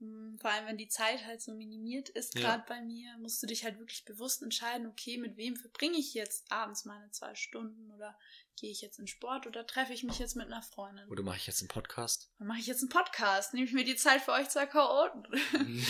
Ähm, 0.00 0.36
Vor 0.40 0.50
allem, 0.50 0.66
wenn 0.66 0.76
die 0.76 0.88
Zeit 0.88 1.24
halt 1.24 1.40
so 1.40 1.54
minimiert 1.54 2.08
ist, 2.10 2.34
Ja. 2.34 2.42
gerade 2.42 2.64
bei 2.68 2.82
mir, 2.82 3.16
musst 3.18 3.42
du 3.42 3.46
dich 3.46 3.64
halt 3.64 3.78
wirklich 3.78 4.04
bewusst 4.04 4.42
entscheiden, 4.42 4.86
okay, 4.86 5.16
mit 5.16 5.36
wem 5.38 5.56
verbringe 5.56 5.96
ich 5.96 6.12
jetzt 6.12 6.50
abends 6.52 6.84
meine 6.84 7.10
zwei 7.12 7.34
Stunden 7.34 7.90
oder 7.92 8.18
gehe 8.58 8.70
ich 8.70 8.80
jetzt 8.80 8.98
in 8.98 9.06
Sport 9.06 9.46
oder 9.46 9.66
treffe 9.66 9.92
ich 9.92 10.02
mich 10.02 10.18
jetzt 10.18 10.34
mit 10.34 10.46
einer 10.46 10.62
Freundin? 10.62 11.06
Oder 11.08 11.22
mache 11.22 11.36
ich 11.36 11.46
jetzt 11.46 11.60
einen 11.60 11.68
Podcast? 11.68 12.30
Dann 12.38 12.48
mache 12.48 12.58
ich 12.58 12.66
jetzt 12.66 12.80
einen 12.82 12.88
Podcast, 12.90 13.54
nehme 13.54 13.66
ich 13.66 13.72
mir 13.72 13.84
die 13.84 13.96
Zeit 13.96 14.22
für 14.22 14.32
euch 14.32 14.48
zwei 14.48 14.66
Chaoten. 14.66 15.24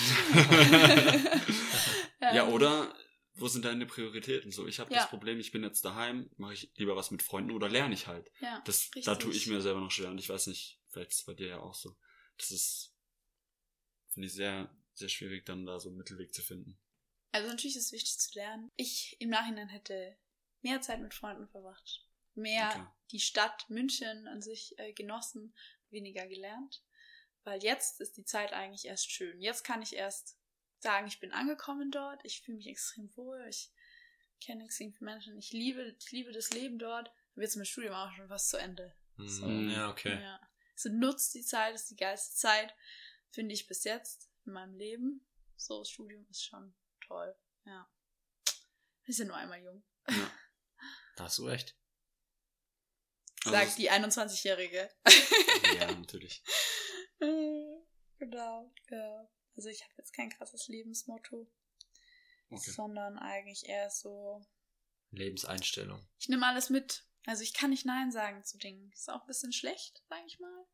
ja, 2.21 2.47
oder 2.49 2.93
wo 3.37 3.49
sind 3.49 3.65
deine 3.65 3.87
Prioritäten? 3.87 4.51
So, 4.51 4.67
ich 4.67 4.81
habe 4.81 4.93
Ja. 4.93 5.01
das 5.01 5.09
Problem, 5.11 5.39
ich 5.39 5.53
bin 5.53 5.63
jetzt 5.63 5.85
daheim, 5.85 6.31
mache 6.37 6.55
ich 6.55 6.73
lieber 6.77 6.97
was 6.97 7.11
mit 7.11 7.23
Freunden 7.23 7.53
oder 7.53 7.69
lerne 7.69 7.95
ich 7.95 8.07
halt. 8.07 8.31
Ja, 8.41 8.63
Das, 8.65 8.91
da 9.05 9.15
tue 9.15 9.33
ich 9.33 9.47
mir 9.47 9.61
selber 9.61 9.81
noch 9.81 9.91
schwer 9.91 10.11
und 10.11 10.19
ich 10.19 10.29
weiß 10.29 10.47
nicht, 10.49 10.81
vielleicht 10.89 11.11
ist 11.13 11.19
es 11.21 11.25
bei 11.25 11.35
dir 11.35 11.49
ja 11.49 11.61
auch 11.61 11.75
so. 11.75 11.97
Das 12.39 12.51
ist, 12.51 12.95
finde 14.09 14.27
ich 14.27 14.33
sehr, 14.35 14.75
sehr 14.95 15.09
schwierig, 15.09 15.45
dann 15.47 15.67
da 15.67 15.79
so 15.79 15.89
einen 15.89 15.99
Mittelweg 15.99 16.33
zu 16.35 16.43
finden. 16.43 16.79
Also 17.33 17.49
natürlich 17.49 17.77
ist 17.77 17.87
es 17.87 17.93
wichtig 17.93 18.19
zu 18.19 18.39
lernen. 18.39 18.71
Ich 18.77 19.17
im 19.21 19.29
Nachhinein 19.29 19.69
hätte 19.69 20.17
mehr 20.63 20.81
Zeit 20.81 21.01
mit 21.03 21.15
Freunden 21.15 21.49
verbracht. 21.49 22.07
Mehr 22.35 22.69
Okay. 22.71 22.87
die 23.13 23.21
Stadt 23.21 23.69
München 23.69 24.27
an 24.27 24.41
sich 24.43 24.79
äh, 24.79 24.93
genossen, 24.93 25.55
weniger 25.91 26.27
gelernt. 26.27 26.83
Weil 27.45 27.63
jetzt 27.63 28.01
ist 28.01 28.17
die 28.17 28.25
Zeit 28.25 28.53
eigentlich 28.53 28.87
erst 28.87 29.11
schön. 29.11 29.41
Jetzt 29.41 29.63
kann 29.65 29.83
ich 29.83 29.95
erst 29.95 30.39
sagen, 30.87 31.09
ich 31.09 31.19
bin 31.19 31.33
angekommen 31.33 31.91
dort, 31.91 32.25
ich 32.25 32.43
fühle 32.43 32.59
mich 32.59 32.69
extrem 32.69 33.15
wohl, 33.17 33.45
ich 33.49 33.73
kenne 34.41 34.65
extrem 34.65 34.93
viele 34.93 35.11
Menschen, 35.11 35.37
ich 35.37 35.51
liebe, 35.53 35.97
ich 35.99 36.13
liebe 36.13 36.31
das 36.33 36.51
Leben 36.51 36.79
dort. 36.79 37.09
Dann 37.09 37.43
wird 37.43 37.57
mein 37.57 37.65
Studium 37.67 37.95
auch 37.95 38.13
schon 38.15 38.29
fast 38.29 38.51
zu 38.51 38.57
Ende. 38.57 38.95
So. 39.17 39.47
Hm, 39.47 39.71
Ja, 39.71 39.91
okay. 39.91 40.21
Ja. 40.23 40.41
Also 40.75 40.91
nutzt 40.91 41.35
die 41.35 41.43
Zeit, 41.43 41.75
ist 41.75 41.91
die 41.91 41.97
geilste 41.97 42.37
Zeit, 42.37 42.73
finde 43.31 43.53
ich 43.55 43.67
bis 43.67 43.83
jetzt 43.83 44.31
in 44.45 44.53
meinem 44.53 44.77
Leben. 44.77 45.27
So, 45.57 45.81
das 45.81 45.91
Studium 45.91 46.25
ist 46.31 46.45
schon 46.45 46.73
toll. 47.01 47.35
Ja. 47.65 47.91
Wir 49.05 49.15
sind 49.15 49.29
nur 49.29 49.37
einmal 49.37 49.61
jung. 49.63 49.83
Ja. 50.09 50.31
Da 51.17 51.25
hast 51.25 51.39
du 51.39 51.47
recht. 51.47 51.75
Also 53.47 53.57
Sagt 53.57 53.79
die 53.79 53.91
21-Jährige. 53.91 54.91
Ja, 55.79 55.87
natürlich. 55.95 56.45
genau, 58.19 58.71
ja. 58.91 59.29
Also 59.57 59.69
ich 59.69 59.83
habe 59.83 59.95
jetzt 59.99 60.13
kein 60.13 60.31
krasses 60.31 60.69
Lebensmotto, 60.69 61.51
Okay. 62.49 62.71
sondern 62.71 63.19
eigentlich 63.19 63.67
eher 63.67 63.91
so, 63.91 64.45
Lebenseinstellung. 65.11 66.07
ich 66.19 66.29
nehme 66.29 66.47
alles 66.47 66.71
mit. 66.71 67.05
Also 67.25 67.43
ich 67.43 67.55
kann 67.55 67.71
nicht 67.71 67.85
Nein 67.87 68.13
sagen 68.13 68.45
zu 68.45 68.57
Dingen. 68.59 68.93
Ist 68.93 69.11
auch 69.11 69.23
ein 69.23 69.27
bisschen 69.27 69.53
schlecht, 69.53 70.05
sage 70.09 70.23
ich 70.27 70.39
mal. 70.39 70.67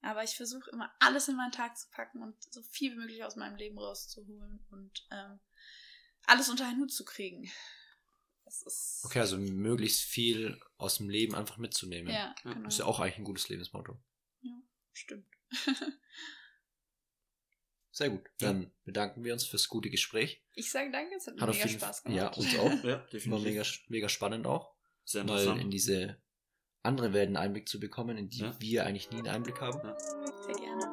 Aber 0.00 0.24
ich 0.24 0.34
versuche 0.34 0.70
immer 0.70 0.90
alles 0.98 1.28
in 1.28 1.36
meinen 1.36 1.52
Tag 1.52 1.76
zu 1.76 1.88
packen 1.90 2.22
und 2.22 2.34
so 2.50 2.62
viel 2.62 2.92
wie 2.92 2.96
möglich 2.96 3.22
aus 3.24 3.36
meinem 3.36 3.56
Leben 3.56 3.78
rauszuholen 3.78 4.64
und 4.70 5.06
ähm, 5.10 5.40
alles 6.24 6.48
unter 6.48 6.66
einen 6.66 6.80
Hut 6.80 6.90
zu 6.92 7.04
kriegen. 7.04 7.50
Das 8.46 8.62
ist. 8.62 9.02
Okay, 9.04 9.20
also 9.20 9.36
möglichst 9.36 10.00
viel 10.00 10.58
aus 10.78 10.96
dem 10.96 11.10
Leben 11.10 11.34
einfach 11.34 11.58
mitzunehmen. 11.58 12.08
Ja, 12.10 12.34
Ja, 12.44 12.52
genau. 12.54 12.68
Ist 12.68 12.78
ja 12.78 12.86
auch 12.86 12.98
eigentlich 13.00 13.18
ein 13.18 13.24
gutes 13.24 13.48
Lebensmotto. 13.50 14.00
Stimmt. 14.92 15.26
Sehr 17.92 18.10
gut. 18.10 18.22
Dann 18.38 18.70
bedanken 18.84 19.24
wir 19.24 19.32
uns 19.32 19.44
fürs 19.44 19.68
gute 19.68 19.90
Gespräch. 19.90 20.42
Ich 20.54 20.70
sage 20.70 20.90
danke, 20.92 21.14
es 21.16 21.26
hat 21.26 21.34
mir 21.36 21.42
Hat 21.42 21.50
mega 21.54 21.68
Spaß 21.68 22.02
gemacht. 22.04 22.16
Ja, 22.18 22.28
uns 22.28 22.58
auch. 22.58 22.84
Ja, 22.84 22.98
War 23.00 23.06
definitiv. 23.12 23.44
mega, 23.44 23.62
mega 23.88 24.08
spannend 24.08 24.46
auch. 24.46 24.72
Sehr 25.04 25.24
Mal 25.24 25.38
interessant. 25.38 25.60
in 25.62 25.70
diese 25.70 26.16
andere 26.82 27.12
Welt 27.12 27.26
einen 27.26 27.36
Einblick 27.36 27.68
zu 27.68 27.80
bekommen, 27.80 28.16
in 28.16 28.28
die 28.28 28.38
Ja. 28.40 28.54
wir 28.60 28.86
eigentlich 28.86 29.10
nie 29.10 29.18
einen 29.18 29.28
Einblick 29.28 29.60
haben. 29.60 29.80
Sehr 30.46 30.54
gerne. 30.54 30.86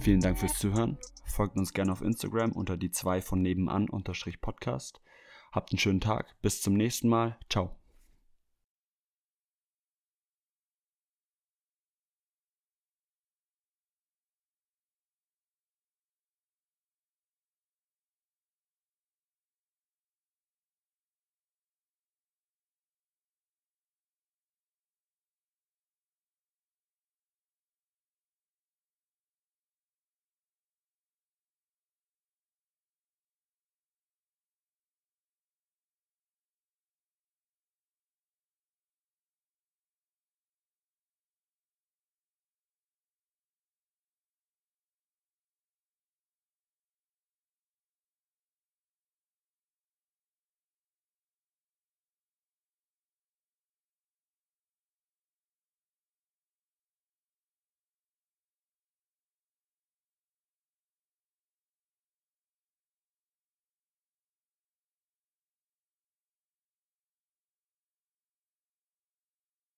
Vielen 0.00 0.20
Dank 0.20 0.38
fürs 0.38 0.58
Zuhören. 0.58 0.98
Folgt 1.26 1.56
uns 1.56 1.72
gerne 1.72 1.92
auf 1.92 2.00
Instagram 2.02 2.52
unter 2.52 2.76
die 2.76 2.90
zwei 2.90 3.20
von 3.20 3.42
nebenan 3.42 3.88
unterstrich 3.88 4.40
Podcast. 4.40 5.00
Habt 5.52 5.72
einen 5.72 5.78
schönen 5.78 6.00
Tag. 6.00 6.34
Bis 6.42 6.62
zum 6.62 6.74
nächsten 6.74 7.08
Mal. 7.08 7.38
Ciao. 7.50 7.79